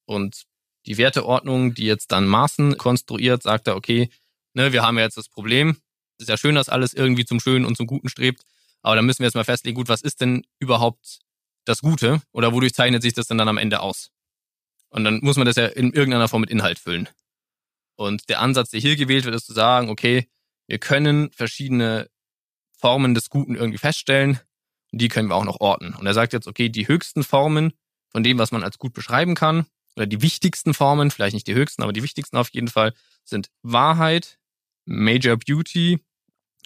Und 0.05 0.45
die 0.87 0.99
Werteordnung, 0.99 1.75
die 1.75 1.87
jetzt 1.87 2.13
dann 2.13 2.27
Maßen 2.27 2.77
konstruiert, 2.77 3.43
sagt 3.43 3.69
er, 3.69 3.77
okay, 3.77 4.11
ne, 4.55 4.73
wir 4.73 4.83
haben 4.83 4.97
ja 4.97 5.05
jetzt 5.05 5.17
das 5.17 5.29
Problem. 5.29 5.77
Es 6.17 6.25
ist 6.25 6.29
ja 6.29 6.37
schön, 6.37 6.55
dass 6.55 6.69
alles 6.69 6.95
irgendwie 6.95 7.25
zum 7.25 7.41
Schönen 7.41 7.65
und 7.65 7.77
zum 7.77 7.87
Guten 7.87 8.09
strebt. 8.09 8.43
Aber 8.83 8.97
dann 8.97 9.07
müssen 9.07 9.21
wir 9.21 9.27
jetzt 9.27 9.35
mal 9.35 9.45
festlegen, 9.45 9.77
gut, 9.77 9.89
was 9.89 10.03
ist 10.03 10.21
denn 10.21 10.47
überhaupt 10.59 11.21
das 11.65 11.81
Gute? 11.81 12.21
Oder 12.33 12.53
wodurch 12.53 12.75
zeichnet 12.75 13.03
sich 13.03 13.15
das 13.15 13.27
denn 13.27 13.39
dann 13.39 13.49
am 13.49 13.59
Ende 13.59 13.81
aus? 13.81 14.11
Und 14.91 15.05
dann 15.05 15.21
muss 15.23 15.37
man 15.37 15.47
das 15.47 15.57
ja 15.57 15.67
in 15.67 15.93
irgendeiner 15.93 16.29
Form 16.29 16.43
mit 16.43 16.51
Inhalt 16.51 16.79
füllen. 16.79 17.09
Und 17.97 18.29
der 18.29 18.41
Ansatz, 18.41 18.71
der 18.71 18.81
hier 18.81 18.97
gewählt 18.97 19.25
wird, 19.25 19.35
ist 19.35 19.47
zu 19.47 19.53
sagen, 19.53 19.89
okay, 19.89 20.29
wir 20.67 20.79
können 20.79 21.31
verschiedene 21.33 22.09
Formen 22.79 23.15
des 23.15 23.31
Guten 23.31 23.55
irgendwie 23.55 23.79
feststellen 23.79 24.41
und 24.93 25.01
die 25.01 25.09
können 25.09 25.29
wir 25.29 25.37
auch 25.37 25.45
noch 25.45 25.61
orten. 25.61 25.95
Und 25.95 26.07
er 26.07 26.15
sagt 26.15 26.33
jetzt, 26.33 26.47
okay, 26.47 26.69
die 26.69 26.87
höchsten 26.87 27.25
Formen 27.25 27.73
von 28.11 28.23
dem, 28.23 28.39
was 28.39 28.53
man 28.53 28.63
als 28.63 28.79
gut 28.79 28.93
beschreiben 28.93 29.35
kann, 29.35 29.67
oder 29.97 30.07
die 30.07 30.23
wichtigsten 30.23 30.75
Formen, 30.75 31.11
vielleicht 31.11 31.35
nicht 31.35 31.47
die 31.47 31.55
höchsten, 31.55 31.83
aber 31.83 31.93
die 31.93 32.03
wichtigsten 32.03 32.37
auf 32.37 32.51
jeden 32.51 32.69
Fall, 32.69 32.95
sind 33.25 33.51
Wahrheit, 33.63 34.39
Major 34.85 35.37
Beauty, 35.37 36.01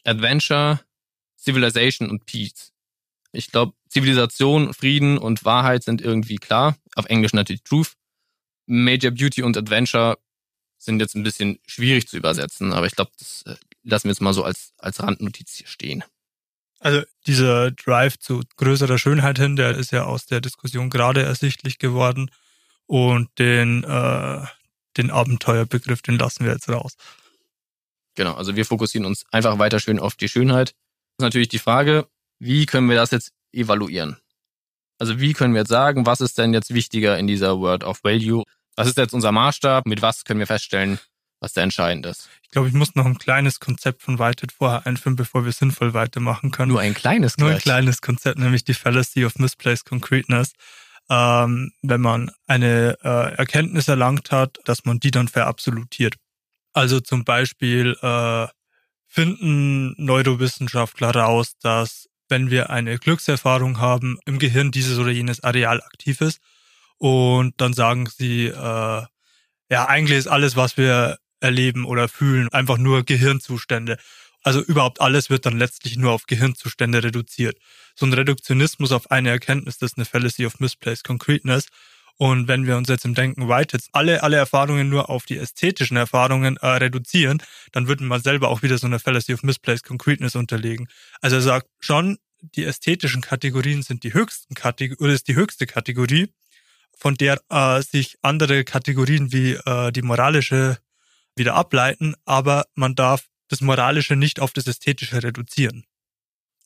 Adventure, 0.04 0.80
Civilization 1.38 2.10
und 2.10 2.26
Peace. 2.26 2.72
Ich 3.32 3.50
glaube, 3.50 3.74
Zivilisation, 3.88 4.74
Frieden 4.74 5.18
und 5.18 5.44
Wahrheit 5.44 5.82
sind 5.82 6.00
irgendwie 6.00 6.36
klar. 6.36 6.76
auf 6.94 7.06
Englisch 7.06 7.32
natürlich 7.32 7.62
Truth. 7.62 7.92
Major 8.66 9.10
Beauty 9.10 9.42
und 9.42 9.56
Adventure 9.56 10.18
sind 10.78 11.00
jetzt 11.00 11.14
ein 11.14 11.22
bisschen 11.22 11.58
schwierig 11.66 12.08
zu 12.08 12.16
übersetzen, 12.16 12.72
aber 12.72 12.86
ich 12.86 12.94
glaube, 12.94 13.10
das 13.18 13.42
äh, 13.42 13.56
lassen 13.82 14.04
wir 14.04 14.12
jetzt 14.12 14.20
mal 14.20 14.34
so 14.34 14.44
als, 14.44 14.72
als 14.78 15.02
Randnotiz 15.02 15.54
hier 15.54 15.66
stehen. 15.66 16.04
Also 16.80 17.02
dieser 17.26 17.72
Drive 17.72 18.18
zu 18.18 18.42
größerer 18.56 18.98
Schönheit 18.98 19.38
hin, 19.38 19.56
der 19.56 19.76
ist 19.76 19.90
ja 19.90 20.04
aus 20.04 20.26
der 20.26 20.40
Diskussion 20.40 20.90
gerade 20.90 21.22
ersichtlich 21.22 21.78
geworden. 21.78 22.30
Und 22.86 23.28
den, 23.38 23.84
äh, 23.84 24.46
den 24.96 25.10
Abenteuerbegriff, 25.10 26.02
den 26.02 26.18
lassen 26.18 26.44
wir 26.44 26.52
jetzt 26.52 26.68
raus. 26.68 26.96
Genau, 28.18 28.34
also 28.34 28.56
wir 28.56 28.66
fokussieren 28.66 29.06
uns 29.06 29.24
einfach 29.30 29.60
weiter 29.60 29.78
schön 29.78 30.00
auf 30.00 30.16
die 30.16 30.28
Schönheit. 30.28 30.70
Das 30.70 31.18
ist 31.18 31.22
natürlich 31.22 31.48
die 31.48 31.60
Frage, 31.60 32.08
wie 32.40 32.66
können 32.66 32.88
wir 32.88 32.96
das 32.96 33.12
jetzt 33.12 33.30
evaluieren? 33.52 34.16
Also 34.98 35.20
wie 35.20 35.34
können 35.34 35.54
wir 35.54 35.60
jetzt 35.60 35.68
sagen, 35.68 36.04
was 36.04 36.20
ist 36.20 36.36
denn 36.36 36.52
jetzt 36.52 36.74
wichtiger 36.74 37.16
in 37.16 37.28
dieser 37.28 37.60
Word 37.60 37.84
of 37.84 38.02
Value? 38.02 38.42
Was 38.74 38.88
ist 38.88 38.96
jetzt 38.96 39.14
unser 39.14 39.30
Maßstab? 39.30 39.86
Mit 39.86 40.02
was 40.02 40.24
können 40.24 40.40
wir 40.40 40.48
feststellen, 40.48 40.98
was 41.38 41.52
da 41.52 41.62
entscheidend 41.62 42.06
ist? 42.06 42.28
Ich 42.42 42.50
glaube, 42.50 42.66
ich 42.66 42.74
muss 42.74 42.96
noch 42.96 43.06
ein 43.06 43.18
kleines 43.18 43.60
Konzept 43.60 44.02
von 44.02 44.18
Whitehead 44.18 44.50
vorher 44.50 44.84
einführen, 44.84 45.14
bevor 45.14 45.44
wir 45.44 45.52
sinnvoll 45.52 45.94
weitermachen 45.94 46.50
können. 46.50 46.72
Nur 46.72 46.80
ein 46.80 46.94
kleines 46.94 47.36
Nur 47.38 47.50
ein 47.50 47.58
kleines 47.58 48.00
Konzept, 48.00 48.40
nämlich 48.40 48.64
die 48.64 48.74
Fallacy 48.74 49.26
of 49.26 49.38
Misplaced 49.38 49.84
Concreteness. 49.84 50.54
Ähm, 51.08 51.70
wenn 51.82 52.00
man 52.00 52.32
eine 52.48 52.98
äh, 53.04 53.36
Erkenntnis 53.36 53.86
erlangt 53.86 54.32
hat, 54.32 54.58
dass 54.64 54.84
man 54.84 54.98
die 54.98 55.12
dann 55.12 55.28
verabsolutiert. 55.28 56.16
Also 56.78 57.00
zum 57.00 57.24
Beispiel 57.24 57.96
äh, 58.02 58.46
finden 59.08 59.94
Neurowissenschaftler 59.96 61.10
raus, 61.10 61.54
dass 61.60 62.08
wenn 62.28 62.52
wir 62.52 62.70
eine 62.70 63.00
Glückserfahrung 63.00 63.80
haben, 63.80 64.20
im 64.26 64.38
Gehirn 64.38 64.70
dieses 64.70 64.96
oder 64.98 65.10
jenes 65.10 65.42
Areal 65.42 65.82
aktiv 65.82 66.20
ist 66.20 66.38
und 66.96 67.60
dann 67.60 67.72
sagen 67.72 68.06
sie, 68.06 68.46
äh, 68.46 68.52
ja, 68.52 69.88
eigentlich 69.88 70.18
ist 70.18 70.28
alles, 70.28 70.54
was 70.54 70.76
wir 70.76 71.18
erleben 71.40 71.84
oder 71.84 72.06
fühlen, 72.06 72.48
einfach 72.52 72.78
nur 72.78 73.02
Gehirnzustände. 73.02 73.98
Also 74.44 74.62
überhaupt 74.62 75.00
alles 75.00 75.30
wird 75.30 75.46
dann 75.46 75.58
letztlich 75.58 75.96
nur 75.96 76.12
auf 76.12 76.26
Gehirnzustände 76.28 77.02
reduziert. 77.02 77.58
So 77.96 78.06
ein 78.06 78.12
Reduktionismus 78.12 78.92
auf 78.92 79.10
eine 79.10 79.30
Erkenntnis, 79.30 79.78
das 79.78 79.90
ist 79.90 79.98
eine 79.98 80.04
Fallacy 80.04 80.46
of 80.46 80.60
Misplaced 80.60 81.02
Concreteness. 81.02 81.66
Und 82.18 82.48
wenn 82.48 82.66
wir 82.66 82.76
uns 82.76 82.88
jetzt 82.88 83.04
im 83.04 83.14
Denken 83.14 83.48
Whiteheads 83.48 83.90
alle, 83.92 84.24
alle 84.24 84.36
Erfahrungen 84.36 84.88
nur 84.88 85.08
auf 85.08 85.24
die 85.24 85.38
ästhetischen 85.38 85.96
Erfahrungen 85.96 86.56
äh, 86.56 86.66
reduzieren, 86.66 87.40
dann 87.70 87.86
würden 87.86 88.08
wir 88.08 88.18
selber 88.18 88.48
auch 88.48 88.62
wieder 88.62 88.76
so 88.76 88.88
eine 88.88 88.98
Fallacy 88.98 89.34
of 89.34 89.44
Misplaced 89.44 89.84
Concreteness 89.84 90.34
unterlegen. 90.34 90.88
Also 91.20 91.36
er 91.36 91.42
sagt 91.42 91.68
schon, 91.78 92.18
die 92.40 92.64
ästhetischen 92.64 93.20
Kategorien 93.20 93.82
sind 93.82 94.02
die 94.02 94.14
höchsten 94.14 94.54
Kategorien, 94.54 95.04
oder 95.04 95.12
ist 95.12 95.28
die 95.28 95.36
höchste 95.36 95.66
Kategorie 95.66 96.32
von 96.96 97.14
der 97.14 97.40
äh, 97.50 97.80
sich 97.82 98.18
andere 98.22 98.64
Kategorien 98.64 99.32
wie 99.32 99.52
äh, 99.52 99.92
die 99.92 100.02
moralische 100.02 100.78
wieder 101.36 101.54
ableiten, 101.54 102.16
aber 102.24 102.66
man 102.74 102.96
darf 102.96 103.28
das 103.46 103.60
Moralische 103.60 104.16
nicht 104.16 104.40
auf 104.40 104.52
das 104.52 104.66
Ästhetische 104.66 105.22
reduzieren. 105.22 105.84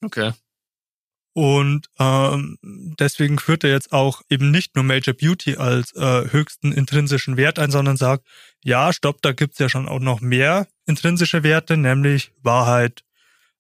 Okay. 0.03 0.33
Und 1.35 1.87
ähm, 1.99 2.59
deswegen 2.63 3.39
führt 3.39 3.65
er 3.65 3.71
jetzt 3.71 3.93
auch 3.93 4.21
eben 4.29 4.51
nicht 4.51 4.75
nur 4.75 4.85
Major 4.85 5.15
Beauty 5.15 5.57
als 5.57 5.95
äh, 5.95 6.31
höchsten 6.31 6.73
intrinsischen 6.73 7.39
Wert 7.39 7.59
ein, 7.59 7.71
sondern 7.71 7.97
sagt, 7.97 8.27
ja, 8.63 8.93
stopp, 8.93 9.23
da 9.23 9.33
gibt's 9.33 9.59
ja 9.59 9.69
schon 9.69 9.89
auch 9.89 10.01
noch 10.01 10.21
mehr 10.21 10.67
intrinsische 10.87 11.43
Werte, 11.43 11.77
nämlich 11.77 12.33
Wahrheit, 12.43 13.03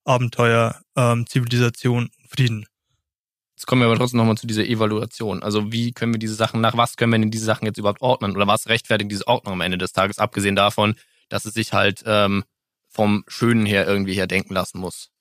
Abenteuer, 0.05 0.83
ähm, 0.97 1.27
Zivilisation, 1.27 2.11
Frieden. 2.29 2.67
Jetzt 3.57 3.67
kommen 3.67 3.83
wir 3.83 3.87
aber 3.87 3.97
trotzdem 3.97 4.19
nochmal 4.19 4.37
zu 4.37 4.47
dieser 4.47 4.65
Evaluation. 4.65 5.43
Also 5.43 5.73
wie 5.73 5.93
können 5.93 6.13
wir 6.13 6.19
diese 6.19 6.35
Sachen, 6.35 6.61
nach 6.61 6.77
was 6.77 6.97
können 6.97 7.13
wir 7.13 7.19
denn 7.21 7.31
diese 7.31 7.45
Sachen 7.45 7.65
jetzt 7.65 7.79
überhaupt 7.79 8.03
ordnen? 8.03 8.35
Oder 8.35 8.47
was 8.47 8.69
rechtfertigt 8.69 9.11
diese 9.11 9.27
Ordnung 9.29 9.55
am 9.55 9.61
Ende 9.61 9.79
des 9.79 9.93
Tages, 9.93 10.19
abgesehen 10.19 10.57
davon, 10.57 10.97
dass 11.29 11.45
es 11.45 11.55
sich 11.55 11.73
halt 11.73 12.03
ähm, 12.05 12.45
vom 12.89 13.25
Schönen 13.29 13.65
her 13.65 13.87
irgendwie 13.87 14.15
her 14.15 14.27
denken 14.27 14.53
lassen 14.53 14.79
muss? 14.79 15.12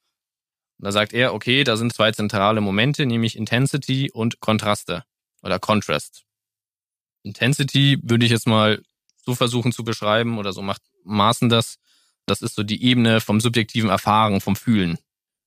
Und 0.82 0.86
da 0.86 0.91
sagt 0.91 1.13
er, 1.13 1.36
okay, 1.36 1.63
da 1.63 1.78
sind 1.78 1.94
zwei 1.94 2.12
zentrale 2.12 2.60
Momente, 2.60 3.06
nämlich 3.06 3.36
Intensity 3.36 4.10
und 4.12 4.39
Kontraste 4.39 5.04
oder 5.44 5.60
Contrast. 5.60 6.24
Intensity 7.22 8.00
würde 8.02 8.26
ich 8.26 8.32
jetzt 8.32 8.48
mal 8.48 8.82
so 9.24 9.36
versuchen 9.36 9.72
zu 9.74 9.84
beschreiben 9.84 10.39
oder 10.39 10.54
so 10.54 10.63
macht 10.63 10.82
Maßen 11.04 11.50
das. 11.50 11.78
Das 12.26 12.41
ist 12.41 12.56
so 12.56 12.63
die 12.63 12.84
Ebene 12.84 13.22
vom 13.22 13.39
subjektiven 13.39 13.91
Erfahren, 13.91 14.41
vom 14.41 14.56
Fühlen. 14.56 14.98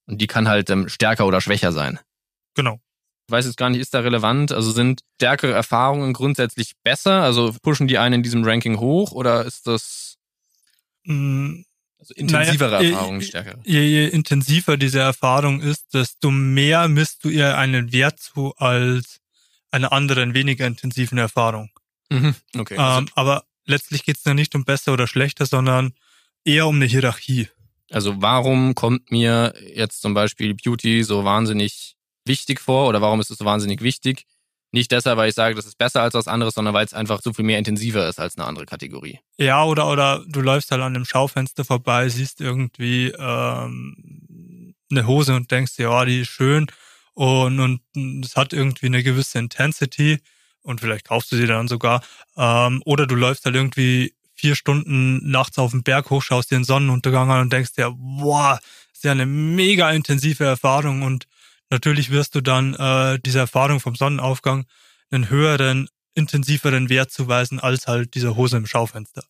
Und 0.06 0.20
die 0.20 0.28
kann 0.28 0.46
halt 0.46 0.70
ähm, 0.70 0.88
stärker 0.88 1.26
oder 1.26 1.40
schwächer 1.40 1.72
sein. 1.72 1.98
Genau. 2.54 2.78
Ich 3.26 3.32
weiß 3.32 3.46
jetzt 3.46 3.56
gar 3.56 3.70
nicht, 3.70 3.80
ist 3.80 3.92
da 3.92 4.00
relevant? 4.00 4.52
Also 4.52 4.70
sind 4.70 5.00
stärkere 5.16 5.52
Erfahrungen 5.52 6.12
grundsätzlich 6.12 6.74
besser? 6.84 7.22
Also 7.22 7.56
pushen 7.60 7.88
die 7.88 7.98
einen 7.98 8.16
in 8.16 8.22
diesem 8.22 8.44
Ranking 8.44 8.78
hoch 8.78 9.10
oder 9.10 9.44
ist 9.44 9.66
das 9.66 10.16
mm, 11.06 11.62
also 12.10 12.14
intensivere 12.14 12.70
naja, 12.70 12.90
Erfahrungen 12.90 13.22
stärker? 13.22 13.58
Je, 13.64 13.80
je 13.80 14.08
intensiver 14.08 14.76
diese 14.76 15.00
Erfahrung 15.00 15.60
ist, 15.60 15.94
desto 15.94 16.30
mehr 16.30 16.88
misst 16.88 17.24
du 17.24 17.28
ihr 17.28 17.56
einen 17.56 17.92
Wert 17.92 18.20
zu 18.20 18.54
als 18.56 19.20
einer 19.70 19.92
anderen, 19.92 20.34
weniger 20.34 20.66
intensiven 20.66 21.18
Erfahrung. 21.18 21.70
Mhm, 22.10 22.34
okay. 22.56 22.76
Ähm, 22.78 23.08
aber 23.14 23.44
letztlich 23.66 24.04
geht 24.04 24.16
es 24.16 24.22
da 24.22 24.34
nicht 24.34 24.54
um 24.54 24.64
besser 24.64 24.92
oder 24.92 25.06
schlechter, 25.06 25.46
sondern 25.46 25.94
eher 26.44 26.66
um 26.66 26.76
eine 26.76 26.84
Hierarchie. 26.84 27.48
Also 27.90 28.20
warum 28.20 28.74
kommt 28.74 29.10
mir 29.10 29.54
jetzt 29.74 30.00
zum 30.02 30.14
Beispiel 30.14 30.54
Beauty 30.54 31.02
so 31.02 31.24
wahnsinnig 31.24 31.96
wichtig 32.24 32.60
vor 32.60 32.88
oder 32.88 33.00
warum 33.00 33.20
ist 33.20 33.30
es 33.30 33.38
so 33.38 33.44
wahnsinnig 33.44 33.82
wichtig? 33.82 34.26
Nicht 34.74 34.90
deshalb, 34.90 35.18
weil 35.18 35.28
ich 35.28 35.36
sage, 35.36 35.54
das 35.54 35.66
ist 35.66 35.78
besser 35.78 36.02
als 36.02 36.14
was 36.14 36.26
anderes, 36.26 36.54
sondern 36.54 36.74
weil 36.74 36.84
es 36.84 36.92
einfach 36.92 37.22
so 37.22 37.32
viel 37.32 37.44
mehr 37.44 37.60
intensiver 37.60 38.08
ist 38.08 38.18
als 38.18 38.36
eine 38.36 38.44
andere 38.44 38.66
Kategorie. 38.66 39.20
Ja, 39.38 39.62
oder, 39.62 39.88
oder 39.88 40.24
du 40.26 40.40
läufst 40.40 40.72
halt 40.72 40.82
an 40.82 40.96
einem 40.96 41.04
Schaufenster 41.04 41.64
vorbei, 41.64 42.08
siehst 42.08 42.40
irgendwie 42.40 43.12
ähm, 43.16 44.74
eine 44.90 45.06
Hose 45.06 45.36
und 45.36 45.52
denkst 45.52 45.76
dir, 45.76 45.92
oh, 45.92 46.04
die 46.04 46.22
ist 46.22 46.30
schön 46.30 46.66
und, 47.12 47.60
und 47.60 48.24
es 48.26 48.34
hat 48.34 48.52
irgendwie 48.52 48.86
eine 48.86 49.04
gewisse 49.04 49.38
Intensity 49.38 50.18
und 50.62 50.80
vielleicht 50.80 51.06
kaufst 51.06 51.30
du 51.30 51.36
sie 51.36 51.46
dann 51.46 51.68
sogar. 51.68 52.02
Ähm, 52.36 52.82
oder 52.84 53.06
du 53.06 53.14
läufst 53.14 53.44
halt 53.44 53.54
irgendwie 53.54 54.12
vier 54.34 54.56
Stunden 54.56 55.30
nachts 55.30 55.56
auf 55.56 55.70
den 55.70 55.84
Berg 55.84 56.10
hoch, 56.10 56.20
schaust 56.20 56.50
dir 56.50 56.58
den 56.58 56.64
Sonnenuntergang 56.64 57.30
an 57.30 57.42
und 57.42 57.52
denkst 57.52 57.74
dir, 57.74 57.94
wow, 57.96 58.58
ist 58.92 59.04
ja 59.04 59.12
eine 59.12 59.26
mega 59.26 59.92
intensive 59.92 60.44
Erfahrung 60.44 61.02
und 61.02 61.28
Natürlich 61.70 62.10
wirst 62.10 62.34
du 62.34 62.40
dann 62.40 62.74
äh, 62.74 63.18
dieser 63.20 63.40
Erfahrung 63.40 63.80
vom 63.80 63.94
Sonnenaufgang 63.94 64.66
einen 65.10 65.28
höheren, 65.28 65.88
intensiveren 66.14 66.88
Wert 66.88 67.10
zuweisen 67.10 67.60
als 67.60 67.86
halt 67.86 68.14
dieser 68.14 68.36
Hose 68.36 68.56
im 68.56 68.66
Schaufenster. 68.66 69.24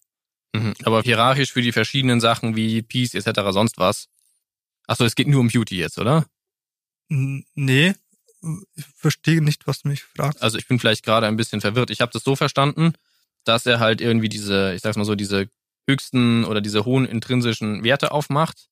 Mhm. 0.55 0.75
Aber 0.85 1.03
hierarchisch 1.03 1.53
für 1.53 1.63
die 1.63 1.73
verschiedenen 1.73 2.21
Sachen 2.21 2.57
wie 2.57 2.83
Peace 2.83 3.15
etc. 3.15 3.41
sonst 3.51 3.79
was. 3.79 4.09
Achso, 4.87 5.05
es 5.05 5.15
geht 5.15 5.29
nur 5.29 5.41
um 5.41 5.49
Beauty 5.49 5.77
jetzt, 5.77 5.99
oder? 5.99 6.27
Nee, 7.09 7.95
ich 8.75 8.85
verstehe 8.97 9.43
nicht, 9.43 9.67
was 9.67 9.83
du 9.83 9.89
mich 9.89 10.03
fragst. 10.03 10.43
Also 10.43 10.59
ich 10.59 10.69
bin 10.69 10.79
vielleicht 10.79 11.05
gerade 11.05 11.27
ein 11.27 11.37
bisschen 11.37 11.61
verwirrt. 11.61 11.91
Ich 11.91 12.01
habe 12.01 12.13
das 12.13 12.25
so 12.25 12.37
verstanden, 12.37 12.93
dass 13.45 13.67
er 13.67 13.81
halt 13.81 14.01
irgendwie 14.01 14.29
diese, 14.29 14.75
ich 14.75 14.83
sag's 14.83 14.97
mal 14.97 15.05
so, 15.05 15.15
diese 15.15 15.49
höchsten 15.89 16.45
oder 16.45 16.61
diese 16.61 16.85
hohen 16.85 17.07
intrinsischen 17.07 17.85
Werte 17.85 18.13
aufmacht 18.13 18.69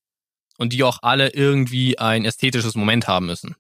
und 0.59 0.73
die 0.73 0.83
auch 0.83 0.99
alle 1.03 1.31
irgendwie 1.31 1.99
ein 1.99 2.25
ästhetisches 2.25 2.75
Moment 2.75 3.09
haben 3.09 3.27
müssen. 3.27 3.55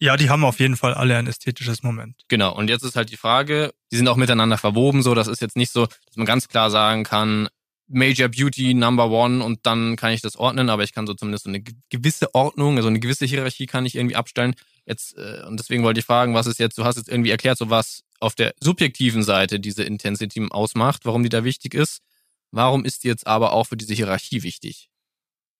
Ja, 0.00 0.16
die 0.16 0.30
haben 0.30 0.44
auf 0.44 0.60
jeden 0.60 0.76
Fall 0.76 0.94
alle 0.94 1.16
ein 1.16 1.26
ästhetisches 1.26 1.82
Moment. 1.82 2.22
Genau. 2.28 2.54
Und 2.54 2.70
jetzt 2.70 2.84
ist 2.84 2.94
halt 2.94 3.10
die 3.10 3.16
Frage, 3.16 3.72
die 3.90 3.96
sind 3.96 4.06
auch 4.06 4.16
miteinander 4.16 4.56
verwoben, 4.56 5.02
so. 5.02 5.14
Das 5.14 5.26
ist 5.26 5.40
jetzt 5.40 5.56
nicht 5.56 5.72
so, 5.72 5.86
dass 5.86 6.16
man 6.16 6.26
ganz 6.26 6.46
klar 6.46 6.70
sagen 6.70 7.02
kann, 7.02 7.48
Major 7.88 8.28
Beauty 8.28 8.74
Number 8.74 9.10
One 9.10 9.42
und 9.42 9.60
dann 9.64 9.96
kann 9.96 10.12
ich 10.12 10.20
das 10.20 10.36
ordnen, 10.36 10.68
aber 10.68 10.84
ich 10.84 10.92
kann 10.92 11.06
so 11.06 11.14
zumindest 11.14 11.44
so 11.44 11.50
eine 11.50 11.62
gewisse 11.88 12.34
Ordnung, 12.34 12.76
also 12.76 12.88
eine 12.88 13.00
gewisse 13.00 13.24
Hierarchie 13.24 13.66
kann 13.66 13.86
ich 13.86 13.96
irgendwie 13.96 14.14
abstellen. 14.14 14.54
Jetzt, 14.86 15.16
äh, 15.16 15.42
und 15.46 15.58
deswegen 15.58 15.82
wollte 15.82 16.00
ich 16.00 16.06
fragen, 16.06 16.34
was 16.34 16.46
ist 16.46 16.58
jetzt, 16.58 16.76
du 16.78 16.84
hast 16.84 16.96
jetzt 16.96 17.08
irgendwie 17.08 17.30
erklärt, 17.30 17.58
so 17.58 17.70
was 17.70 18.04
auf 18.20 18.34
der 18.34 18.54
subjektiven 18.60 19.22
Seite 19.22 19.58
diese 19.58 19.84
Intensity 19.84 20.46
ausmacht, 20.50 21.06
warum 21.06 21.22
die 21.22 21.28
da 21.28 21.44
wichtig 21.44 21.74
ist. 21.74 22.00
Warum 22.50 22.84
ist 22.84 23.04
die 23.04 23.08
jetzt 23.08 23.26
aber 23.26 23.52
auch 23.52 23.64
für 23.64 23.76
diese 23.76 23.94
Hierarchie 23.94 24.42
wichtig? 24.42 24.90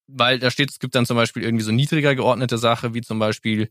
Weil 0.08 0.38
da 0.38 0.50
steht, 0.50 0.70
es 0.70 0.78
gibt 0.78 0.94
dann 0.94 1.06
zum 1.06 1.16
Beispiel 1.16 1.42
irgendwie 1.42 1.64
so 1.64 1.72
niedriger 1.72 2.14
geordnete 2.14 2.58
Sache, 2.58 2.94
wie 2.94 3.02
zum 3.02 3.18
Beispiel 3.18 3.70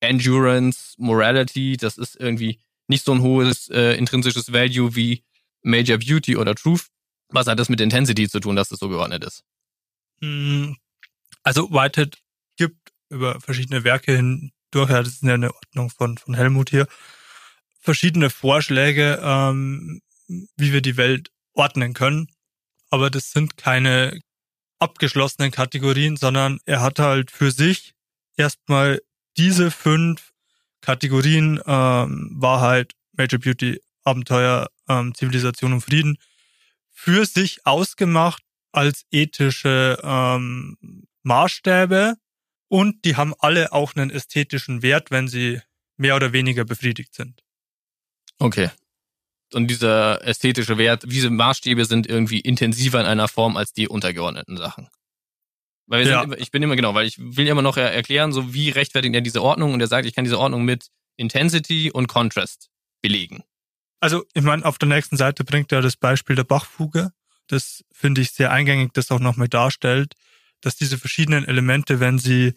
Endurance, 0.00 0.94
Morality, 0.98 1.76
das 1.76 1.96
ist 1.96 2.16
irgendwie 2.20 2.60
nicht 2.88 3.04
so 3.04 3.12
ein 3.12 3.22
hohes 3.22 3.68
äh, 3.68 3.96
intrinsisches 3.96 4.52
Value 4.52 4.94
wie 4.94 5.24
Major 5.62 5.98
Beauty 5.98 6.36
oder 6.36 6.54
Truth. 6.54 6.88
Was 7.28 7.46
hat 7.46 7.58
das 7.58 7.68
mit 7.68 7.80
Intensity 7.80 8.28
zu 8.28 8.40
tun, 8.40 8.56
dass 8.56 8.68
das 8.68 8.80
so 8.80 8.88
geordnet 8.88 9.24
ist? 9.24 9.44
Hm, 10.20 10.76
also 11.42 11.70
Whitehead 11.70 12.18
gibt 12.56 12.92
über 13.08 13.40
verschiedene 13.40 13.84
Werke 13.84 14.14
hindurch, 14.14 14.90
ja, 14.90 15.02
das 15.02 15.14
ist 15.14 15.22
ja 15.22 15.34
eine 15.34 15.54
Ordnung 15.54 15.90
von, 15.90 16.18
von 16.18 16.34
Helmut 16.34 16.70
hier, 16.70 16.86
verschiedene 17.78 18.30
Vorschläge, 18.30 19.20
ähm, 19.22 20.02
wie 20.56 20.72
wir 20.72 20.82
die 20.82 20.96
Welt 20.96 21.30
ordnen 21.54 21.94
können. 21.94 22.28
Aber 22.90 23.10
das 23.10 23.32
sind 23.32 23.56
keine 23.56 24.20
abgeschlossenen 24.82 25.50
Kategorien, 25.50 26.16
sondern 26.16 26.58
er 26.66 26.82
hat 26.82 26.98
halt 26.98 27.30
für 27.30 27.50
sich 27.50 27.94
erstmal 28.36 29.00
diese 29.36 29.70
fünf 29.70 30.32
Kategorien 30.80 31.60
ähm, 31.66 32.30
Wahrheit, 32.34 32.92
Major 33.12 33.38
Beauty 33.38 33.80
Abenteuer 34.04 34.68
ähm, 34.88 35.14
Zivilisation 35.14 35.72
und 35.72 35.80
Frieden 35.80 36.18
für 36.90 37.24
sich 37.24 37.64
ausgemacht 37.66 38.42
als 38.72 39.04
ethische 39.10 39.98
ähm, 40.02 40.76
Maßstäbe 41.22 42.16
und 42.68 43.04
die 43.04 43.16
haben 43.16 43.34
alle 43.38 43.72
auch 43.72 43.94
einen 43.94 44.10
ästhetischen 44.10 44.82
Wert, 44.82 45.10
wenn 45.10 45.28
sie 45.28 45.60
mehr 45.96 46.16
oder 46.16 46.32
weniger 46.32 46.64
befriedigt 46.64 47.14
sind. 47.14 47.42
Okay. 48.38 48.70
Und 49.54 49.68
dieser 49.68 50.24
ästhetische 50.26 50.78
Wert, 50.78 51.04
diese 51.06 51.30
Maßstäbe 51.30 51.84
sind 51.84 52.06
irgendwie 52.06 52.40
intensiver 52.40 53.00
in 53.00 53.06
einer 53.06 53.28
Form 53.28 53.56
als 53.56 53.72
die 53.72 53.88
untergeordneten 53.88 54.56
Sachen. 54.56 54.88
Weil 55.86 56.04
wir 56.04 56.10
ja. 56.10 56.20
sind, 56.22 56.40
ich 56.40 56.50
bin 56.50 56.62
immer 56.62 56.76
genau, 56.76 56.94
weil 56.94 57.06
ich 57.06 57.18
will 57.18 57.46
immer 57.46 57.62
noch 57.62 57.76
erklären, 57.76 58.32
so 58.32 58.54
wie 58.54 58.70
rechtfertigt 58.70 59.14
er 59.14 59.20
diese 59.20 59.42
Ordnung 59.42 59.74
und 59.74 59.80
er 59.80 59.88
sagt, 59.88 60.06
ich 60.06 60.14
kann 60.14 60.24
diese 60.24 60.38
Ordnung 60.38 60.64
mit 60.64 60.86
Intensity 61.16 61.90
und 61.90 62.06
Contrast 62.06 62.70
belegen. 63.02 63.42
Also, 64.00 64.24
ich 64.34 64.42
meine, 64.42 64.64
auf 64.64 64.78
der 64.78 64.88
nächsten 64.88 65.16
Seite 65.16 65.44
bringt 65.44 65.70
er 65.70 65.82
das 65.82 65.96
Beispiel 65.96 66.34
der 66.34 66.44
Bachfuge. 66.44 67.12
Das 67.46 67.84
finde 67.92 68.20
ich 68.20 68.30
sehr 68.30 68.50
eingängig, 68.50 68.92
das 68.94 69.10
auch 69.10 69.20
nochmal 69.20 69.48
darstellt, 69.48 70.14
dass 70.60 70.76
diese 70.76 70.98
verschiedenen 70.98 71.44
Elemente, 71.46 72.00
wenn 72.00 72.18
sie, 72.18 72.54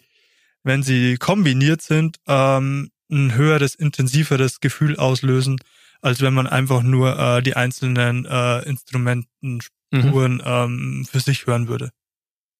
wenn 0.62 0.82
sie 0.82 1.16
kombiniert 1.18 1.82
sind, 1.82 2.18
ähm, 2.26 2.90
ein 3.10 3.34
höheres, 3.34 3.74
intensiveres 3.74 4.60
Gefühl 4.60 4.96
auslösen, 4.96 5.58
als 6.00 6.20
wenn 6.20 6.34
man 6.34 6.46
einfach 6.46 6.82
nur 6.82 7.18
äh, 7.18 7.42
die 7.42 7.56
einzelnen 7.56 8.24
äh, 8.24 8.62
Instrumentenspuren 8.62 10.34
mhm. 10.34 10.42
ähm, 10.44 11.08
für 11.10 11.20
sich 11.20 11.46
hören 11.46 11.68
würde. 11.68 11.90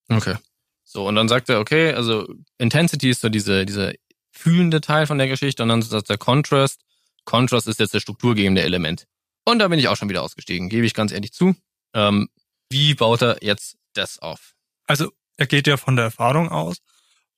Okay. 0.08 0.36
So, 0.84 1.06
und 1.06 1.16
dann 1.16 1.28
sagt 1.28 1.48
er, 1.48 1.60
okay, 1.60 1.92
also 1.92 2.26
Intensity 2.58 3.10
ist 3.10 3.20
so 3.20 3.28
diese, 3.28 3.66
dieser 3.66 3.92
fühlende 4.30 4.80
Teil 4.80 5.06
von 5.06 5.18
der 5.18 5.28
Geschichte 5.28 5.62
und 5.62 5.68
dann 5.68 5.82
sagt 5.82 6.08
der 6.08 6.18
Contrast 6.18 6.80
Contrast 7.26 7.68
ist 7.68 7.78
jetzt 7.78 7.92
das 7.92 8.00
strukturgebende 8.00 8.62
Element. 8.62 9.06
Und 9.44 9.58
da 9.58 9.68
bin 9.68 9.78
ich 9.78 9.88
auch 9.88 9.96
schon 9.96 10.08
wieder 10.08 10.22
ausgestiegen, 10.22 10.70
gebe 10.70 10.86
ich 10.86 10.94
ganz 10.94 11.12
ehrlich 11.12 11.32
zu. 11.32 11.54
Ähm, 11.92 12.30
wie 12.70 12.94
baut 12.94 13.20
er 13.20 13.42
jetzt 13.42 13.76
das 13.92 14.18
auf? 14.18 14.54
Also 14.86 15.12
er 15.36 15.46
geht 15.46 15.66
ja 15.66 15.76
von 15.76 15.96
der 15.96 16.06
Erfahrung 16.06 16.48
aus. 16.48 16.78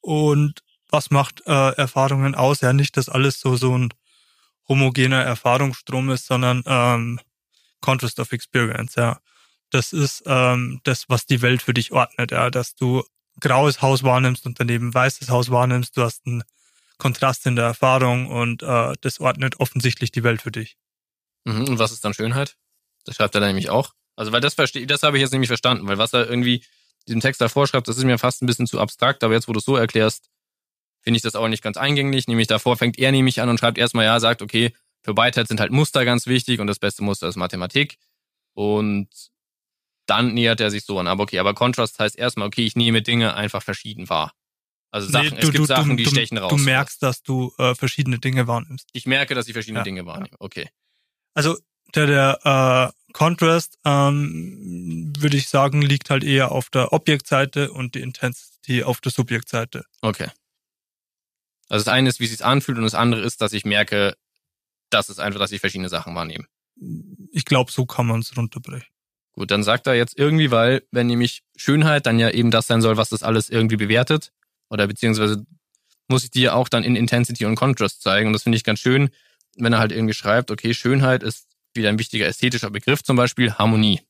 Und 0.01 0.61
was 0.89 1.11
macht 1.11 1.43
äh, 1.47 1.73
Erfahrungen 1.73 2.35
aus? 2.35 2.61
Ja, 2.61 2.73
nicht, 2.73 2.97
dass 2.97 3.09
alles 3.09 3.41
so 3.41 3.57
so 3.57 3.77
ein 3.77 3.93
homogener 4.69 5.23
Erfahrungsstrom 5.23 6.11
ist, 6.11 6.27
sondern 6.27 6.63
ähm, 6.67 7.21
Contrast 7.81 8.21
of 8.21 8.33
Experience, 8.33 8.95
ja. 8.97 9.21
Das 9.71 9.93
ist 9.93 10.23
ähm, 10.27 10.81
das, 10.85 11.05
was 11.09 11.27
die 11.27 11.43
Welt 11.43 11.63
für 11.63 11.75
dich 11.75 11.93
ordnet, 11.93 12.31
ja, 12.31 12.51
dass 12.51 12.75
du 12.75 13.05
graues 13.41 13.83
Haus 13.83 14.03
wahrnimmst 14.03 14.47
und 14.47 14.59
daneben 14.59 14.93
weißes 14.93 15.29
Haus 15.31 15.51
wahrnimmst, 15.51 15.97
du 15.97 16.03
hast 16.03 16.27
ein 16.27 16.43
Kontrast 16.97 17.47
in 17.47 17.55
der 17.55 17.67
Erfahrung 17.67 18.27
und 18.27 18.63
äh, 18.63 18.95
das 19.01 19.21
ordnet 19.21 19.61
offensichtlich 19.61 20.11
die 20.11 20.25
Welt 20.25 20.43
für 20.43 20.51
dich. 20.51 20.77
Mhm, 21.45 21.69
und 21.69 21.79
was 21.79 21.93
ist 21.93 22.05
dann 22.05 22.15
Schönheit? 22.15 22.57
Das 23.05 23.17
schreibt 23.17 23.35
er 23.35 23.41
dann 23.41 23.51
nämlich 23.51 23.71
auch. 23.71 23.93
Also, 24.17 24.33
weil 24.33 24.41
das 24.41 24.55
verstehe, 24.55 24.87
das 24.87 25.03
habe 25.03 25.17
ich 25.17 25.21
jetzt 25.21 25.33
nämlich 25.33 25.49
verstanden, 25.49 25.87
weil 25.87 25.99
was 25.99 26.13
er 26.13 26.29
irgendwie 26.29 26.65
diesem 27.07 27.21
Text 27.21 27.41
da 27.41 27.49
vorschreibt, 27.49 27.87
das 27.89 27.97
ist 27.97 28.05
mir 28.05 28.19
fast 28.19 28.43
ein 28.43 28.47
bisschen 28.47 28.67
zu 28.67 28.81
abstrakt, 28.81 29.23
aber 29.23 29.35
jetzt, 29.35 29.49
wo 29.49 29.53
du 29.53 29.61
es 29.61 29.65
so 29.65 29.77
erklärst, 29.77 30.29
finde 31.01 31.17
ich 31.17 31.23
das 31.23 31.35
auch 31.35 31.49
nicht 31.49 31.63
ganz 31.63 31.77
eingänglich. 31.77 32.29
Nämlich 32.29 32.47
davor 32.47 32.77
fängt 32.77 32.99
er 32.99 33.13
nämlich 33.13 33.41
an 33.41 33.49
und 33.49 33.59
schreibt 33.59 33.79
erstmal, 33.79 34.05
ja, 34.05 34.19
sagt, 34.21 34.43
okay, 34.43 34.73
für 35.03 35.15
Beitheit 35.15 35.49
sind 35.49 35.61
halt 35.61 35.73
Muster 35.73 36.05
ganz 36.05 36.27
wichtig 36.27 36.61
und 36.61 36.67
das 36.67 36.79
beste 36.79 37.03
Muster 37.03 37.29
ist 37.29 37.37
Mathematik. 37.37 37.99
Und 38.55 39.09
dann 40.07 40.35
nähert 40.35 40.61
er 40.61 40.71
sich 40.71 40.85
so 40.85 40.99
an. 40.99 41.07
Aber 41.07 41.23
okay, 41.23 41.39
aber 41.39 41.55
Contrast 41.55 41.99
heißt 41.99 42.19
erstmal, 42.19 42.49
okay, 42.49 42.65
ich 42.65 42.77
nehme 42.77 43.03
Dinge 43.03 43.35
einfach 43.35 43.63
verschieden 43.63 44.09
wahr. 44.09 44.33
Also 44.91 45.11
Sachen, 45.11 45.35
nee, 45.35 45.41
du, 45.41 45.47
es 45.49 45.53
gibt 45.53 45.59
du, 45.59 45.65
Sachen, 45.67 45.97
die 45.97 46.05
du, 46.05 46.11
stechen 46.11 46.39
raus. 46.39 46.51
Du 46.51 46.57
merkst, 46.57 47.03
dass 47.03 47.23
du 47.23 47.53
äh, 47.59 47.75
verschiedene 47.75 48.19
Dinge 48.19 48.47
wahrnimmst. 48.47 48.89
Ich 48.93 49.07
merke, 49.07 49.35
dass 49.35 49.47
ich 49.47 49.53
verschiedene 49.53 49.81
ja. 49.81 49.85
Dinge 49.85 50.07
wahrnehme. 50.07 50.37
Okay. 50.39 50.71
Also 51.35 51.59
der, 51.95 52.07
der 52.07 52.93
äh, 52.95 53.13
Contrast, 53.13 53.79
ähm, 53.85 55.13
würde 55.19 55.37
ich 55.37 55.49
sagen, 55.49 55.83
liegt 55.83 56.11
halt 56.11 56.25
eher 56.25 56.53
auf 56.53 56.71
der 56.71 56.93
Objektseite 56.93 57.71
und 57.71 57.95
die 57.95 58.01
Intensity 58.01 58.83
auf 58.83 59.01
der 59.01 59.13
Subjektseite. 59.13 59.85
Okay. 60.01 60.29
Also 61.69 61.85
das 61.85 61.93
eine 61.93 62.09
ist, 62.09 62.21
wie 62.21 62.25
es 62.25 62.31
sich 62.31 62.45
anfühlt 62.45 62.79
und 62.79 62.85
das 62.85 62.95
andere 62.95 63.23
ist, 63.23 63.41
dass 63.41 63.53
ich 63.53 63.65
merke, 63.65 64.17
dass 64.91 65.09
es 65.09 65.19
einfach, 65.19 65.39
dass 65.39 65.53
ich 65.53 65.61
verschiedene 65.61 65.89
Sachen 65.89 66.15
wahrnehme. 66.15 66.47
Ich 67.33 67.45
glaube, 67.45 67.73
so 67.73 67.87
kann 67.87 68.07
man 68.07 68.21
es 68.21 68.37
runterbrechen. 68.37 68.89
Gut, 69.33 69.51
dann 69.51 69.63
sagt 69.63 69.87
er 69.87 69.95
jetzt 69.95 70.19
irgendwie, 70.19 70.51
weil 70.51 70.83
wenn 70.91 71.07
nämlich 71.07 71.43
Schönheit 71.57 72.07
dann 72.07 72.19
ja 72.19 72.31
eben 72.31 72.51
das 72.51 72.67
sein 72.67 72.81
soll, 72.81 72.97
was 72.97 73.11
das 73.11 73.23
alles 73.23 73.51
irgendwie 73.51 73.77
bewertet, 73.77 74.33
oder 74.71 74.87
beziehungsweise 74.87 75.47
muss 76.09 76.25
ich 76.25 76.31
dir 76.31 76.55
auch 76.55 76.69
dann 76.69 76.85
in 76.85 76.97
Intensity 76.97 77.45
und 77.45 77.55
Contrast 77.55 78.03
zeigen. 78.03 78.29
Und 78.29 78.33
das 78.33 78.43
finde 78.43 78.57
ich 78.57 78.65
ganz 78.65 78.81
schön, 78.81 79.11
wenn 79.57 79.73
er 79.73 79.79
halt 79.79 79.93
irgendwie 79.93 80.15
schreibt, 80.15 80.51
okay, 80.51 80.75
Schönheit 80.75 81.23
ist 81.23 81.47
wieder 81.75 81.89
ein 81.91 81.99
wichtiger 81.99 82.27
ästhetischer 82.27 82.71
Begriff, 82.71 83.03
zum 83.03 83.17
Beispiel 83.17 83.53
Harmonie. 83.53 84.01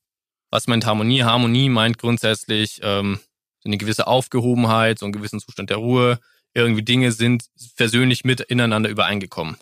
Was 0.50 0.66
meint 0.66 0.86
Harmonie? 0.86 1.24
Harmonie 1.24 1.68
meint 1.68 1.98
grundsätzlich 1.98 2.80
ähm, 2.82 3.20
eine 3.64 3.76
gewisse 3.76 4.06
Aufgehobenheit, 4.06 4.98
so 4.98 5.06
einen 5.06 5.12
gewissen 5.12 5.40
Zustand 5.40 5.70
der 5.70 5.78
Ruhe. 5.78 6.20
Irgendwie 6.58 6.82
Dinge 6.82 7.12
sind 7.12 7.44
persönlich 7.76 8.24
mit 8.24 8.40
ineinander 8.40 8.90
übereingekommen. 8.90 9.56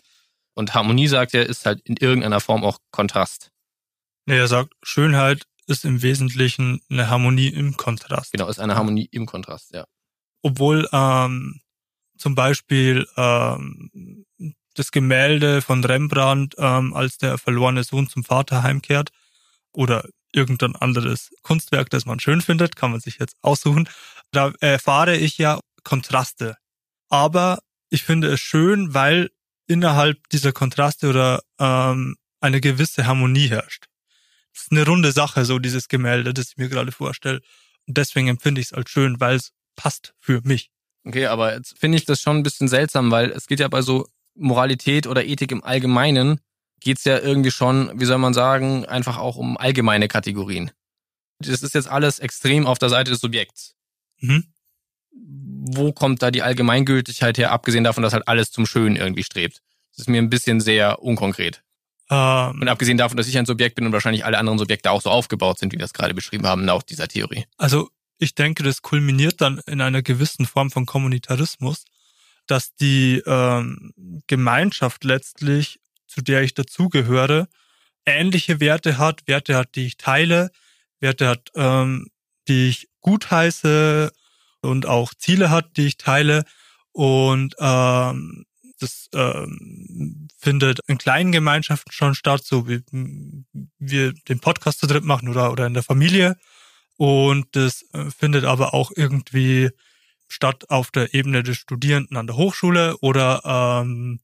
Und 0.53 0.73
Harmonie, 0.73 1.07
sagt 1.07 1.33
er, 1.33 1.45
ist 1.45 1.65
halt 1.65 1.81
in 1.81 1.97
irgendeiner 1.97 2.39
Form 2.39 2.63
auch 2.63 2.79
Kontrast. 2.91 3.51
Nee, 4.25 4.37
er 4.37 4.47
sagt, 4.47 4.73
Schönheit 4.83 5.45
ist 5.67 5.85
im 5.85 6.01
Wesentlichen 6.01 6.81
eine 6.89 7.09
Harmonie 7.09 7.49
im 7.49 7.77
Kontrast. 7.77 8.31
Genau, 8.31 8.47
ist 8.47 8.59
eine 8.59 8.75
Harmonie 8.75 9.07
im 9.11 9.25
Kontrast, 9.25 9.73
ja 9.73 9.85
obwohl 10.47 10.87
ähm, 10.91 11.59
zum 12.17 12.35
Beispiel 12.35 13.07
ähm, 13.15 14.25
das 14.75 14.91
Gemälde 14.91 15.61
von 15.61 15.83
Rembrandt, 15.83 16.55
ähm, 16.57 16.93
als 16.93 17.17
der 17.17 17.37
verlorene 17.37 17.83
Sohn 17.83 18.07
zum 18.07 18.23
Vater 18.23 18.63
heimkehrt, 18.63 19.11
oder 19.73 20.07
irgendein 20.31 20.75
anderes 20.75 21.31
Kunstwerk, 21.43 21.89
das 21.89 22.05
man 22.05 22.19
schön 22.19 22.41
findet, 22.41 22.75
kann 22.75 22.91
man 22.91 22.99
sich 22.99 23.19
jetzt 23.19 23.35
aussuchen. 23.41 23.89
Da 24.31 24.51
erfahre 24.59 25.15
ich 25.15 25.37
ja 25.37 25.59
Kontraste. 25.83 26.57
Aber 27.09 27.59
ich 27.89 28.03
finde 28.03 28.27
es 28.29 28.39
schön, 28.39 28.93
weil 28.93 29.29
innerhalb 29.67 30.27
dieser 30.29 30.51
Kontraste 30.51 31.09
oder 31.09 31.41
ähm, 31.59 32.15
eine 32.39 32.61
gewisse 32.61 33.05
Harmonie 33.05 33.47
herrscht. 33.47 33.85
Das 34.53 34.63
ist 34.63 34.71
eine 34.71 34.85
runde 34.85 35.11
Sache, 35.11 35.45
so 35.45 35.59
dieses 35.59 35.87
Gemälde, 35.87 36.33
das 36.33 36.49
ich 36.49 36.57
mir 36.57 36.69
gerade 36.69 36.91
vorstelle. 36.91 37.41
Und 37.87 37.97
deswegen 37.97 38.27
empfinde 38.27 38.61
ich 38.61 38.67
es 38.67 38.73
als 38.73 38.89
schön, 38.89 39.19
weil 39.19 39.35
es 39.35 39.51
passt 39.75 40.13
für 40.19 40.41
mich. 40.43 40.71
Okay, 41.05 41.27
aber 41.27 41.53
jetzt 41.53 41.77
finde 41.77 41.97
ich 41.97 42.05
das 42.05 42.19
schon 42.19 42.37
ein 42.37 42.43
bisschen 42.43 42.67
seltsam, 42.67 43.11
weil 43.11 43.31
es 43.31 43.47
geht 43.47 43.59
ja 43.59 43.67
bei 43.67 43.81
so 43.81 44.07
Moralität 44.35 45.07
oder 45.07 45.25
Ethik 45.25 45.51
im 45.51 45.63
Allgemeinen, 45.63 46.41
geht's 46.79 47.05
ja 47.05 47.19
irgendwie 47.19 47.51
schon, 47.51 47.99
wie 47.99 48.05
soll 48.05 48.17
man 48.17 48.33
sagen, 48.33 48.85
einfach 48.85 49.17
auch 49.17 49.37
um 49.37 49.57
allgemeine 49.57 50.07
Kategorien. 50.07 50.71
Das 51.39 51.61
ist 51.61 51.75
jetzt 51.75 51.87
alles 51.87 52.19
extrem 52.19 52.65
auf 52.65 52.79
der 52.79 52.89
Seite 52.89 53.11
des 53.11 53.19
Subjekts. 53.19 53.75
Mhm. 54.19 54.51
Wo 55.69 55.91
kommt 55.91 56.21
da 56.21 56.31
die 56.31 56.43
Allgemeingültigkeit 56.43 57.37
her, 57.37 57.51
abgesehen 57.51 57.83
davon, 57.83 58.03
dass 58.03 58.13
halt 58.13 58.27
alles 58.27 58.51
zum 58.51 58.65
Schönen 58.65 58.95
irgendwie 58.95 59.23
strebt? 59.23 59.61
Das 59.91 59.99
ist 59.99 60.09
mir 60.09 60.21
ein 60.21 60.29
bisschen 60.29 60.61
sehr 60.61 61.01
unkonkret. 61.01 61.63
Ähm, 62.09 62.61
und 62.61 62.67
abgesehen 62.67 62.97
davon, 62.97 63.17
dass 63.17 63.27
ich 63.27 63.37
ein 63.37 63.45
Subjekt 63.45 63.75
bin 63.75 63.85
und 63.85 63.91
wahrscheinlich 63.91 64.25
alle 64.25 64.37
anderen 64.37 64.59
Subjekte 64.59 64.91
auch 64.91 65.01
so 65.01 65.09
aufgebaut 65.09 65.59
sind, 65.59 65.73
wie 65.73 65.77
wir 65.77 65.83
das 65.83 65.93
gerade 65.93 66.13
beschrieben 66.13 66.47
haben, 66.47 66.63
nach 66.65 66.83
dieser 66.83 67.07
Theorie. 67.07 67.45
Also 67.57 67.89
ich 68.17 68.33
denke, 68.33 68.63
das 68.63 68.81
kulminiert 68.81 69.41
dann 69.41 69.59
in 69.67 69.81
einer 69.81 70.01
gewissen 70.01 70.45
Form 70.45 70.71
von 70.71 70.85
Kommunitarismus, 70.85 71.85
dass 72.47 72.75
die 72.75 73.21
ähm, 73.25 73.93
Gemeinschaft 74.27 75.03
letztlich, 75.03 75.79
zu 76.07 76.21
der 76.21 76.41
ich 76.43 76.53
dazugehöre, 76.53 77.47
ähnliche 78.05 78.59
Werte 78.59 78.97
hat, 78.97 79.27
Werte 79.27 79.55
hat, 79.55 79.75
die 79.75 79.85
ich 79.85 79.97
teile, 79.97 80.51
Werte 80.99 81.27
hat, 81.27 81.51
ähm, 81.55 82.07
die 82.47 82.69
ich 82.69 82.87
gutheiße 83.01 84.11
und 84.61 84.85
auch 84.85 85.13
Ziele 85.13 85.49
hat, 85.49 85.77
die 85.77 85.87
ich 85.87 85.97
teile. 85.97 86.43
Und 86.91 87.55
ähm, 87.59 88.45
das 88.79 89.09
ähm, 89.13 90.27
findet 90.37 90.79
in 90.87 90.97
kleinen 90.97 91.31
Gemeinschaften 91.31 91.91
schon 91.91 92.15
statt, 92.15 92.43
so 92.43 92.67
wie 92.67 92.83
wir 93.79 94.13
den 94.13 94.39
Podcast 94.39 94.79
zu 94.79 94.87
dritt 94.87 95.03
machen 95.03 95.29
oder, 95.29 95.51
oder 95.51 95.65
in 95.65 95.73
der 95.73 95.83
Familie. 95.83 96.37
Und 96.97 97.55
das 97.55 97.83
äh, 97.93 98.09
findet 98.09 98.45
aber 98.45 98.73
auch 98.73 98.91
irgendwie 98.95 99.69
statt 100.27 100.69
auf 100.69 100.91
der 100.91 101.13
Ebene 101.13 101.43
des 101.43 101.57
Studierenden 101.57 102.17
an 102.17 102.27
der 102.27 102.35
Hochschule 102.35 102.97
oder 102.97 103.41
ähm, 103.45 104.19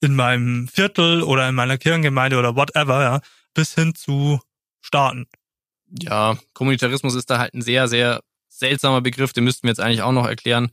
in 0.00 0.14
meinem 0.14 0.68
Viertel 0.68 1.22
oder 1.22 1.48
in 1.48 1.54
meiner 1.54 1.78
Kirchengemeinde 1.78 2.38
oder 2.38 2.56
whatever, 2.56 3.02
ja, 3.02 3.20
bis 3.54 3.74
hin 3.74 3.94
zu 3.94 4.40
Staaten. 4.80 5.26
Ja, 5.88 6.36
Kommunitarismus 6.52 7.14
ist 7.14 7.30
da 7.30 7.38
halt 7.38 7.54
ein 7.54 7.62
sehr, 7.62 7.88
sehr 7.88 8.20
seltsamer 8.58 9.00
Begriff, 9.00 9.32
den 9.32 9.44
müssten 9.44 9.64
wir 9.64 9.70
jetzt 9.70 9.80
eigentlich 9.80 10.02
auch 10.02 10.12
noch 10.12 10.26
erklären. 10.26 10.70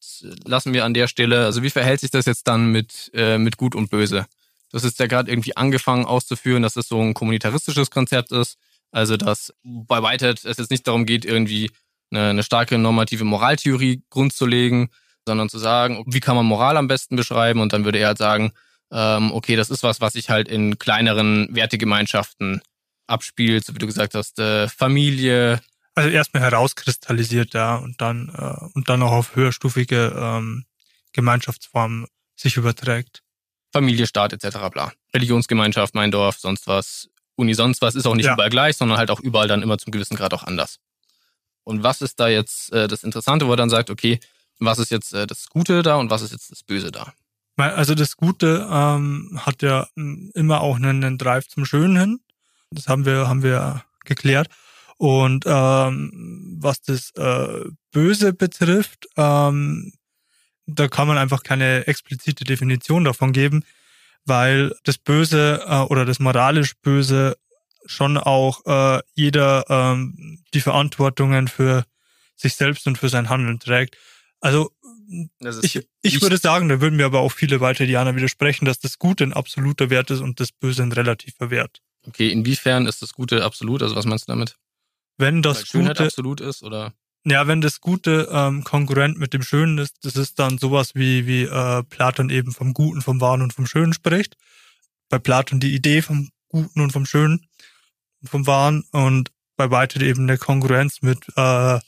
Das 0.00 0.24
lassen 0.44 0.72
wir 0.72 0.84
an 0.84 0.94
der 0.94 1.08
Stelle. 1.08 1.44
Also 1.44 1.62
wie 1.62 1.70
verhält 1.70 2.00
sich 2.00 2.10
das 2.10 2.26
jetzt 2.26 2.46
dann 2.46 2.70
mit, 2.70 3.10
äh, 3.14 3.38
mit 3.38 3.56
Gut 3.56 3.74
und 3.74 3.90
Böse? 3.90 4.26
Das 4.70 4.84
ist 4.84 4.98
ja 4.98 5.06
gerade 5.06 5.30
irgendwie 5.30 5.56
angefangen 5.56 6.04
auszuführen, 6.04 6.62
dass 6.62 6.72
es 6.72 6.86
das 6.86 6.88
so 6.88 7.00
ein 7.00 7.14
kommunitaristisches 7.14 7.90
Konzept 7.90 8.32
ist. 8.32 8.58
Also, 8.90 9.16
dass 9.16 9.52
bei 9.64 10.02
Whitehead 10.02 10.44
es 10.44 10.58
jetzt 10.58 10.70
nicht 10.70 10.86
darum 10.86 11.04
geht, 11.04 11.24
irgendwie 11.24 11.70
eine, 12.10 12.30
eine 12.30 12.42
starke 12.42 12.78
normative 12.78 13.24
Moraltheorie 13.24 14.02
grundzulegen, 14.10 14.88
sondern 15.26 15.48
zu 15.48 15.58
sagen, 15.58 16.04
wie 16.06 16.20
kann 16.20 16.36
man 16.36 16.46
Moral 16.46 16.76
am 16.76 16.88
besten 16.88 17.16
beschreiben? 17.16 17.60
Und 17.60 17.72
dann 17.72 17.84
würde 17.84 17.98
er 17.98 18.08
halt 18.08 18.18
sagen, 18.18 18.52
ähm, 18.90 19.32
okay, 19.32 19.56
das 19.56 19.70
ist 19.70 19.82
was, 19.82 20.00
was 20.00 20.14
sich 20.14 20.30
halt 20.30 20.48
in 20.48 20.78
kleineren 20.78 21.54
Wertegemeinschaften 21.54 22.62
abspielt, 23.06 23.64
so 23.64 23.74
wie 23.74 23.78
du 23.78 23.86
gesagt 23.86 24.14
hast, 24.14 24.38
äh, 24.38 24.68
Familie. 24.68 25.60
Also 25.98 26.10
erstmal 26.10 26.44
herauskristallisiert, 26.44 27.54
ja, 27.54 27.74
und 27.74 28.00
dann, 28.00 28.28
äh, 28.28 28.64
und 28.74 28.88
dann 28.88 29.02
auch 29.02 29.10
auf 29.10 29.34
höherstufige 29.34 30.14
ähm, 30.16 30.64
Gemeinschaftsformen 31.12 32.06
sich 32.36 32.56
überträgt. 32.56 33.24
Familie, 33.72 34.06
Staat 34.06 34.32
etc. 34.32 34.58
bla. 34.70 34.92
Religionsgemeinschaft, 35.12 35.96
mein 35.96 36.12
Dorf, 36.12 36.38
sonst 36.38 36.68
was, 36.68 37.08
Uni, 37.34 37.52
sonst 37.52 37.82
was, 37.82 37.96
ist 37.96 38.06
auch 38.06 38.14
nicht 38.14 38.26
ja. 38.26 38.34
überall 38.34 38.48
gleich, 38.48 38.76
sondern 38.76 38.96
halt 38.96 39.10
auch 39.10 39.18
überall 39.18 39.48
dann 39.48 39.60
immer 39.60 39.76
zum 39.76 39.90
gewissen 39.90 40.16
Grad 40.16 40.32
auch 40.34 40.44
anders. 40.44 40.78
Und 41.64 41.82
was 41.82 42.00
ist 42.00 42.20
da 42.20 42.28
jetzt 42.28 42.72
äh, 42.72 42.86
das 42.86 43.02
Interessante, 43.02 43.48
wo 43.48 43.54
er 43.54 43.56
dann 43.56 43.68
sagt, 43.68 43.90
okay, 43.90 44.20
was 44.60 44.78
ist 44.78 44.92
jetzt 44.92 45.12
äh, 45.14 45.26
das 45.26 45.48
Gute 45.48 45.82
da 45.82 45.96
und 45.96 46.10
was 46.10 46.22
ist 46.22 46.30
jetzt 46.30 46.52
das 46.52 46.62
Böse 46.62 46.92
da? 46.92 47.12
Also 47.56 47.96
das 47.96 48.16
Gute 48.16 48.68
ähm, 48.70 49.40
hat 49.44 49.62
ja 49.62 49.88
hm, 49.96 50.30
immer 50.36 50.60
auch 50.60 50.76
einen, 50.76 51.02
einen 51.02 51.18
Drive 51.18 51.48
zum 51.48 51.64
Schönen 51.64 51.96
hin. 51.96 52.20
Das 52.70 52.86
haben 52.86 53.04
wir, 53.04 53.26
haben 53.26 53.42
wir 53.42 53.82
geklärt. 54.04 54.48
Und 54.98 55.44
ähm, 55.46 56.56
was 56.60 56.82
das 56.82 57.12
äh, 57.16 57.64
Böse 57.92 58.32
betrifft, 58.32 59.06
ähm, 59.16 59.92
da 60.66 60.88
kann 60.88 61.08
man 61.08 61.18
einfach 61.18 61.42
keine 61.42 61.86
explizite 61.86 62.44
Definition 62.44 63.04
davon 63.04 63.32
geben, 63.32 63.64
weil 64.24 64.74
das 64.84 64.98
Böse 64.98 65.64
äh, 65.66 65.80
oder 65.82 66.04
das 66.04 66.18
moralisch 66.18 66.74
Böse 66.82 67.36
schon 67.86 68.18
auch 68.18 68.66
äh, 68.66 69.00
jeder 69.14 69.64
ähm, 69.68 70.42
die 70.52 70.60
Verantwortungen 70.60 71.48
für 71.48 71.84
sich 72.36 72.54
selbst 72.54 72.86
und 72.86 72.98
für 72.98 73.08
sein 73.08 73.28
Handeln 73.28 73.60
trägt. 73.60 73.96
Also 74.40 74.72
ich, 75.62 75.88
ich 76.02 76.20
würde 76.20 76.36
sagen, 76.36 76.68
da 76.68 76.80
würden 76.80 76.96
mir 76.96 77.06
aber 77.06 77.20
auch 77.20 77.32
viele 77.32 77.60
weitere 77.60 77.86
Dianer 77.86 78.14
widersprechen, 78.14 78.66
dass 78.66 78.78
das 78.78 78.98
Gute 78.98 79.24
ein 79.24 79.32
absoluter 79.32 79.90
Wert 79.90 80.10
ist 80.10 80.20
und 80.20 80.38
das 80.38 80.52
Böse 80.52 80.82
ein 80.82 80.92
relativer 80.92 81.50
Wert. 81.50 81.80
Okay, 82.06 82.30
inwiefern 82.30 82.86
ist 82.86 83.00
das 83.00 83.12
Gute 83.12 83.44
absolut? 83.44 83.82
Also 83.82 83.96
was 83.96 84.04
meinst 84.04 84.28
du 84.28 84.32
damit? 84.32 84.56
Wenn 85.18 85.42
das 85.42 85.66
Schönheit 85.66 85.96
Gute 85.96 86.04
absolut 86.04 86.40
ist 86.40 86.62
oder? 86.62 86.94
Ja, 87.24 87.46
wenn 87.46 87.60
das 87.60 87.80
Gute 87.80 88.28
ähm, 88.32 88.64
konkurrent 88.64 89.18
mit 89.18 89.34
dem 89.34 89.42
Schönen 89.42 89.78
ist, 89.78 89.96
das 90.02 90.16
ist 90.16 90.38
dann 90.38 90.56
sowas 90.58 90.94
wie 90.94 91.26
wie 91.26 91.42
äh, 91.42 91.82
Platon 91.82 92.30
eben 92.30 92.52
vom 92.52 92.72
Guten, 92.72 93.02
vom 93.02 93.20
Wahren 93.20 93.42
und 93.42 93.52
vom 93.52 93.66
Schönen 93.66 93.92
spricht. 93.92 94.36
Bei 95.08 95.18
Platon 95.18 95.60
die 95.60 95.74
Idee 95.74 96.00
vom 96.00 96.30
Guten 96.48 96.80
und 96.80 96.92
vom 96.92 97.04
Schönen 97.04 97.48
vom 98.24 98.46
Waren 98.46 98.82
und 98.92 99.30
bei 99.56 99.70
weitem 99.70 100.02
eben 100.02 100.22
eine 100.22 100.38
Konkurrenz 100.38 101.02
mit 101.02 101.26
äh, 101.36 101.78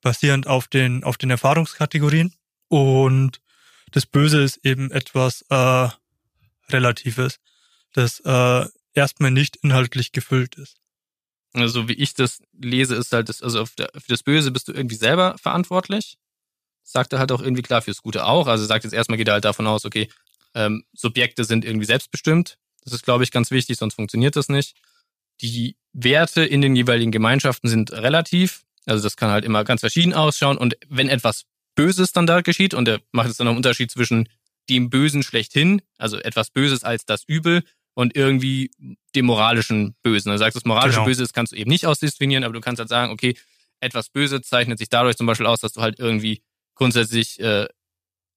basierend 0.00 0.46
auf 0.46 0.68
den 0.68 1.04
auf 1.04 1.18
den 1.18 1.30
Erfahrungskategorien 1.30 2.34
und 2.68 3.40
das 3.90 4.06
Böse 4.06 4.42
ist 4.42 4.64
eben 4.64 4.90
etwas 4.90 5.44
äh, 5.50 5.88
Relatives, 6.70 7.40
das 7.92 8.20
äh, 8.20 8.66
erstmal 8.94 9.32
nicht 9.32 9.56
inhaltlich 9.56 10.12
gefüllt 10.12 10.54
ist. 10.54 10.80
Also 11.52 11.88
wie 11.88 11.94
ich 11.94 12.14
das 12.14 12.40
lese, 12.52 12.94
ist 12.94 13.12
halt 13.12 13.28
das, 13.28 13.42
also 13.42 13.64
der, 13.76 13.90
für 13.94 14.08
das 14.08 14.22
Böse 14.22 14.50
bist 14.50 14.68
du 14.68 14.72
irgendwie 14.72 14.96
selber 14.96 15.36
verantwortlich. 15.38 16.16
Sagt 16.82 17.12
er 17.12 17.18
halt 17.18 17.32
auch 17.32 17.42
irgendwie 17.42 17.62
klar 17.62 17.82
fürs 17.82 18.02
Gute 18.02 18.24
auch. 18.24 18.46
Also 18.46 18.64
sagt 18.64 18.84
jetzt 18.84 18.92
erstmal 18.92 19.18
geht 19.18 19.28
er 19.28 19.34
halt 19.34 19.44
davon 19.44 19.66
aus, 19.66 19.84
okay, 19.84 20.08
ähm, 20.54 20.84
Subjekte 20.92 21.44
sind 21.44 21.64
irgendwie 21.64 21.86
selbstbestimmt. 21.86 22.58
Das 22.84 22.92
ist, 22.92 23.04
glaube 23.04 23.24
ich, 23.24 23.30
ganz 23.30 23.50
wichtig, 23.50 23.78
sonst 23.78 23.94
funktioniert 23.94 24.36
das 24.36 24.48
nicht 24.48 24.76
die 25.40 25.76
Werte 25.92 26.44
in 26.44 26.60
den 26.60 26.76
jeweiligen 26.76 27.12
Gemeinschaften 27.12 27.68
sind 27.68 27.92
relativ. 27.92 28.62
Also 28.86 29.02
das 29.02 29.16
kann 29.16 29.30
halt 29.30 29.44
immer 29.44 29.64
ganz 29.64 29.80
verschieden 29.80 30.14
ausschauen. 30.14 30.58
Und 30.58 30.76
wenn 30.88 31.08
etwas 31.08 31.44
Böses 31.74 32.12
dann 32.12 32.26
da 32.26 32.40
geschieht, 32.40 32.74
und 32.74 32.88
er 32.88 33.00
macht 33.12 33.30
es 33.30 33.36
dann 33.36 33.48
einen 33.48 33.56
Unterschied 33.56 33.90
zwischen 33.90 34.28
dem 34.68 34.90
Bösen 34.90 35.22
schlechthin, 35.22 35.82
also 35.98 36.18
etwas 36.18 36.50
Böses 36.50 36.84
als 36.84 37.04
das 37.04 37.24
Übel, 37.26 37.62
und 38.00 38.16
irgendwie 38.16 38.70
dem 39.14 39.26
moralischen 39.26 39.94
Bösen. 40.02 40.30
Also 40.30 40.42
sagst, 40.42 40.56
das 40.56 40.64
moralische 40.64 40.96
genau. 40.96 41.06
Böse 41.06 41.22
das 41.22 41.34
kannst 41.34 41.52
du 41.52 41.56
eben 41.56 41.68
nicht 41.68 41.86
ausdefinieren, 41.86 42.44
aber 42.44 42.54
du 42.54 42.60
kannst 42.60 42.80
halt 42.80 42.88
sagen, 42.88 43.12
okay, 43.12 43.36
etwas 43.80 44.08
Böse 44.08 44.40
zeichnet 44.40 44.78
sich 44.78 44.88
dadurch 44.88 45.18
zum 45.18 45.26
Beispiel 45.26 45.46
aus, 45.46 45.60
dass 45.60 45.74
du 45.74 45.82
halt 45.82 45.98
irgendwie 45.98 46.42
grundsätzlich 46.74 47.38
äh, 47.40 47.68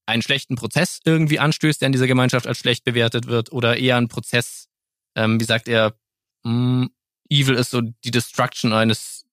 einen 0.06 0.22
schlechten 0.22 0.56
Prozess 0.56 1.00
irgendwie 1.06 1.40
anstößt, 1.40 1.80
der 1.80 1.86
in 1.86 1.94
dieser 1.94 2.08
Gemeinschaft 2.08 2.46
als 2.46 2.60
schlecht 2.60 2.84
bewertet 2.84 3.28
wird, 3.28 3.54
oder 3.54 3.78
eher 3.78 3.96
einen 3.96 4.10
Prozess, 4.10 4.68
ähm, 5.16 5.40
wie 5.40 5.46
sagt 5.46 5.70
er, 5.70 5.96
mh, 6.44 6.52
mm, 6.52 6.90
Evil 7.30 7.56
ist 7.56 7.72
so 7.72 7.80
die 7.82 8.12
Destruction 8.12 8.74
eines 8.74 9.26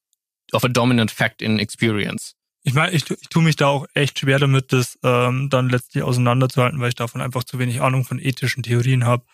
of 0.52 0.64
a 0.64 0.68
dominant 0.68 1.10
fact 1.10 1.42
in 1.42 1.58
experience. 1.58 2.34
Ich 2.62 2.72
meine, 2.72 2.92
ich, 2.92 3.10
ich 3.10 3.28
tue 3.28 3.42
mich 3.42 3.56
da 3.56 3.66
auch 3.66 3.86
echt 3.94 4.20
schwer 4.20 4.38
damit, 4.38 4.72
das 4.72 4.96
ähm, 5.02 5.50
dann 5.50 5.68
letztlich 5.68 6.04
auseinanderzuhalten, 6.04 6.80
weil 6.80 6.90
ich 6.90 6.94
davon 6.94 7.20
einfach 7.20 7.42
zu 7.42 7.58
wenig 7.58 7.80
Ahnung 7.80 8.04
von 8.04 8.20
ethischen 8.20 8.62
Theorien 8.62 9.04
habe, 9.04 9.24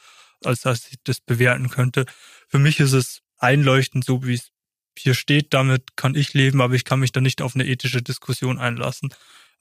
als 0.45 0.63
dass 0.63 0.89
ich 0.89 0.97
das 1.05 1.21
bewerten 1.21 1.71
könnte. 1.71 2.07
Für 2.49 2.59
mich 2.59 2.81
ist 2.81 2.93
es 2.93 3.23
einleuchtend, 3.39 4.05
so 4.05 4.25
wie 4.25 4.35
es 4.35 4.51
hier 4.99 5.15
steht, 5.15 5.53
damit 5.53 5.97
kann 5.97 6.15
ich 6.15 6.33
leben, 6.35 6.61
aber 6.61 6.75
ich 6.75 6.85
kann 6.85 7.01
mich 7.01 7.13
da 7.13 7.21
nicht 7.21 7.43
auf 7.43 7.55
eine 7.55 7.67
ethische 7.67 8.03
Diskussion 8.03 8.59
einlassen. 8.59 9.13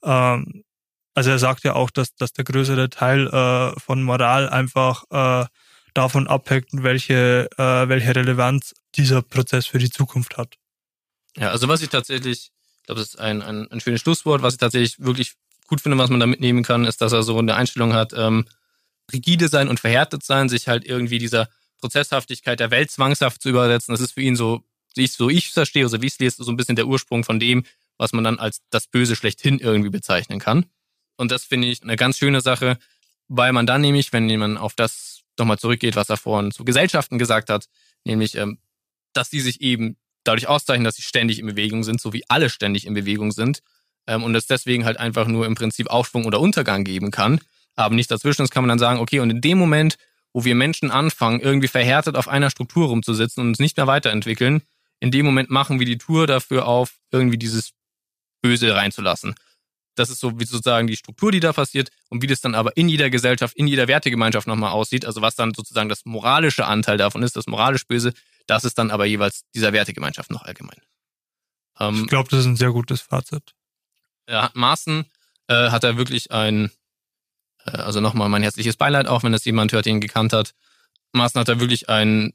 Ähm, 0.02 0.64
also 1.14 1.30
er 1.30 1.38
sagt 1.38 1.64
ja 1.64 1.74
auch, 1.74 1.90
dass, 1.90 2.14
dass 2.14 2.32
der 2.32 2.44
größere 2.44 2.90
Teil 2.90 3.26
äh, 3.28 3.78
von 3.80 4.02
Moral 4.02 4.48
einfach 4.48 5.04
äh, 5.10 5.46
davon 5.94 6.26
abhängt, 6.26 6.68
welche, 6.72 7.48
äh, 7.56 7.88
welche 7.88 8.14
Relevanz 8.14 8.74
dieser 8.96 9.22
Prozess 9.22 9.66
für 9.66 9.78
die 9.78 9.90
Zukunft 9.90 10.36
hat. 10.36 10.56
Ja, 11.36 11.50
also 11.50 11.68
was 11.68 11.82
ich 11.82 11.88
tatsächlich, 11.88 12.50
ich 12.80 12.86
glaube, 12.86 13.00
das 13.00 13.10
ist 13.10 13.20
ein, 13.20 13.42
ein, 13.42 13.70
ein 13.70 13.80
schönes 13.80 14.00
Schlusswort, 14.00 14.42
was 14.42 14.54
ich 14.54 14.60
tatsächlich 14.60 14.98
wirklich 14.98 15.34
gut 15.66 15.80
finde, 15.80 15.98
was 15.98 16.10
man 16.10 16.20
da 16.20 16.26
mitnehmen 16.26 16.62
kann, 16.62 16.84
ist, 16.84 17.00
dass 17.00 17.12
er 17.12 17.22
so 17.22 17.38
eine 17.38 17.54
Einstellung 17.54 17.94
hat, 17.94 18.12
ähm, 18.14 18.46
rigide 19.12 19.48
sein 19.48 19.68
und 19.68 19.80
verhärtet 19.80 20.22
sein, 20.22 20.48
sich 20.48 20.68
halt 20.68 20.84
irgendwie 20.84 21.18
dieser 21.18 21.48
Prozesshaftigkeit 21.78 22.60
der 22.60 22.70
Welt 22.70 22.90
zwangshaft 22.90 23.42
zu 23.42 23.48
übersetzen. 23.48 23.92
Das 23.92 24.00
ist 24.00 24.12
für 24.12 24.22
ihn 24.22 24.36
so, 24.36 24.64
ich, 24.94 25.12
so 25.12 25.28
ich 25.28 25.50
verstehe, 25.50 25.84
also 25.84 26.00
wie 26.02 26.06
ich 26.06 26.14
es 26.14 26.18
lese, 26.18 26.44
so 26.44 26.50
ein 26.50 26.56
bisschen 26.56 26.76
der 26.76 26.86
Ursprung 26.86 27.24
von 27.24 27.38
dem, 27.38 27.64
was 27.98 28.12
man 28.12 28.24
dann 28.24 28.38
als 28.38 28.62
das 28.70 28.86
Böse 28.86 29.16
schlechthin 29.16 29.58
irgendwie 29.58 29.90
bezeichnen 29.90 30.38
kann. 30.38 30.66
Und 31.16 31.30
das 31.30 31.44
finde 31.44 31.68
ich 31.68 31.82
eine 31.82 31.96
ganz 31.96 32.18
schöne 32.18 32.40
Sache, 32.40 32.78
weil 33.28 33.52
man 33.52 33.66
dann 33.66 33.80
nämlich, 33.80 34.12
wenn 34.12 34.26
man 34.38 34.56
auf 34.56 34.74
das 34.74 35.22
nochmal 35.38 35.58
zurückgeht, 35.58 35.96
was 35.96 36.08
er 36.08 36.16
vorhin 36.16 36.50
zu 36.50 36.64
Gesellschaften 36.64 37.18
gesagt 37.18 37.50
hat, 37.50 37.68
nämlich, 38.04 38.34
ähm, 38.36 38.58
dass 39.12 39.30
die 39.30 39.40
sich 39.40 39.60
eben 39.60 39.96
dadurch 40.24 40.48
auszeichnen, 40.48 40.84
dass 40.84 40.96
sie 40.96 41.02
ständig 41.02 41.38
in 41.38 41.46
Bewegung 41.46 41.84
sind, 41.84 42.00
so 42.00 42.12
wie 42.12 42.24
alle 42.28 42.50
ständig 42.50 42.86
in 42.86 42.94
Bewegung 42.94 43.32
sind, 43.32 43.62
ähm, 44.06 44.22
und 44.22 44.34
es 44.34 44.46
deswegen 44.46 44.84
halt 44.84 44.98
einfach 44.98 45.26
nur 45.26 45.46
im 45.46 45.54
Prinzip 45.54 45.88
Aufschwung 45.88 46.24
oder 46.24 46.40
Untergang 46.40 46.84
geben 46.84 47.10
kann, 47.10 47.40
aber 47.76 47.94
nicht 47.94 48.10
dazwischen. 48.10 48.42
Das 48.42 48.50
kann 48.50 48.62
man 48.62 48.68
dann 48.68 48.78
sagen, 48.78 48.98
okay, 48.98 49.20
und 49.20 49.30
in 49.30 49.40
dem 49.40 49.58
Moment, 49.58 49.96
wo 50.32 50.44
wir 50.44 50.54
Menschen 50.54 50.90
anfangen, 50.90 51.40
irgendwie 51.40 51.68
verhärtet 51.68 52.16
auf 52.16 52.28
einer 52.28 52.50
Struktur 52.50 52.88
rumzusitzen 52.88 53.42
und 53.42 53.48
uns 53.48 53.58
nicht 53.58 53.76
mehr 53.76 53.86
weiterentwickeln, 53.86 54.62
in 55.00 55.10
dem 55.10 55.26
Moment 55.26 55.50
machen 55.50 55.78
wir 55.78 55.86
die 55.86 55.98
Tour 55.98 56.26
dafür 56.26 56.66
auf, 56.66 56.96
irgendwie 57.10 57.38
dieses 57.38 57.72
Böse 58.42 58.74
reinzulassen. 58.74 59.34
Das 59.94 60.10
ist 60.10 60.20
so 60.20 60.38
wie 60.38 60.44
sozusagen 60.44 60.86
die 60.86 60.96
Struktur, 60.96 61.32
die 61.32 61.40
da 61.40 61.52
passiert 61.52 61.90
und 62.10 62.22
wie 62.22 62.26
das 62.26 62.40
dann 62.40 62.54
aber 62.54 62.76
in 62.76 62.88
jeder 62.88 63.08
Gesellschaft, 63.08 63.56
in 63.56 63.66
jeder 63.66 63.88
Wertegemeinschaft 63.88 64.46
nochmal 64.46 64.72
aussieht. 64.72 65.06
Also 65.06 65.22
was 65.22 65.36
dann 65.36 65.54
sozusagen 65.54 65.88
das 65.88 66.04
moralische 66.04 66.66
Anteil 66.66 66.98
davon 66.98 67.22
ist, 67.22 67.36
das 67.36 67.46
moralisch 67.46 67.86
Böse, 67.86 68.12
das 68.46 68.64
ist 68.64 68.78
dann 68.78 68.90
aber 68.90 69.06
jeweils 69.06 69.44
dieser 69.54 69.72
Wertegemeinschaft 69.72 70.30
noch 70.30 70.42
allgemein. 70.42 70.80
Ähm, 71.80 72.02
ich 72.02 72.06
glaube, 72.08 72.28
das 72.28 72.40
ist 72.40 72.46
ein 72.46 72.56
sehr 72.56 72.72
gutes 72.72 73.00
Fazit. 73.00 73.54
Ja, 74.28 74.50
Maaßen 74.54 75.06
äh, 75.48 75.70
hat 75.70 75.84
er 75.84 75.96
wirklich 75.96 76.30
ein, 76.30 76.70
also 77.72 78.00
nochmal 78.00 78.28
mein 78.28 78.42
herzliches 78.42 78.76
Beileid, 78.76 79.06
auch 79.06 79.22
wenn 79.22 79.32
das 79.32 79.44
jemand 79.44 79.72
hört, 79.72 79.86
den 79.86 80.00
gekannt 80.00 80.32
hat. 80.32 80.52
Maaßen 81.12 81.40
hat 81.40 81.48
er 81.48 81.60
wirklich 81.60 81.88
einen 81.88 82.32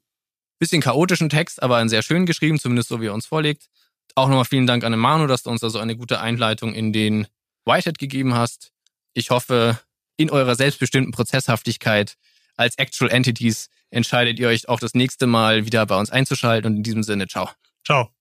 bisschen 0.59 0.81
chaotischen 0.81 1.29
Text, 1.29 1.61
aber 1.61 1.77
einen 1.77 1.89
sehr 1.89 2.03
schön 2.03 2.25
geschrieben, 2.25 2.59
zumindest 2.59 2.89
so 2.89 3.01
wie 3.01 3.07
er 3.07 3.13
uns 3.13 3.25
vorlegt. 3.25 3.67
Auch 4.15 4.27
nochmal 4.27 4.45
vielen 4.45 4.67
Dank 4.67 4.83
an 4.83 4.97
Manu, 4.97 5.27
dass 5.27 5.43
du 5.43 5.49
uns 5.49 5.61
da 5.61 5.69
so 5.69 5.79
eine 5.79 5.95
gute 5.95 6.21
Einleitung 6.21 6.73
in 6.73 6.93
den 6.93 7.27
Whitehead 7.65 7.97
gegeben 7.97 8.35
hast. 8.35 8.71
Ich 9.13 9.29
hoffe, 9.29 9.79
in 10.17 10.29
eurer 10.29 10.55
selbstbestimmten 10.55 11.11
Prozesshaftigkeit 11.11 12.15
als 12.55 12.77
Actual 12.77 13.11
Entities 13.11 13.69
entscheidet 13.89 14.39
ihr 14.39 14.47
euch 14.47 14.69
auch 14.69 14.79
das 14.79 14.93
nächste 14.93 15.27
Mal 15.27 15.65
wieder 15.65 15.85
bei 15.85 15.97
uns 15.97 16.11
einzuschalten 16.11 16.71
und 16.71 16.77
in 16.77 16.83
diesem 16.83 17.03
Sinne, 17.03 17.27
ciao. 17.27 17.49
Ciao. 17.85 18.20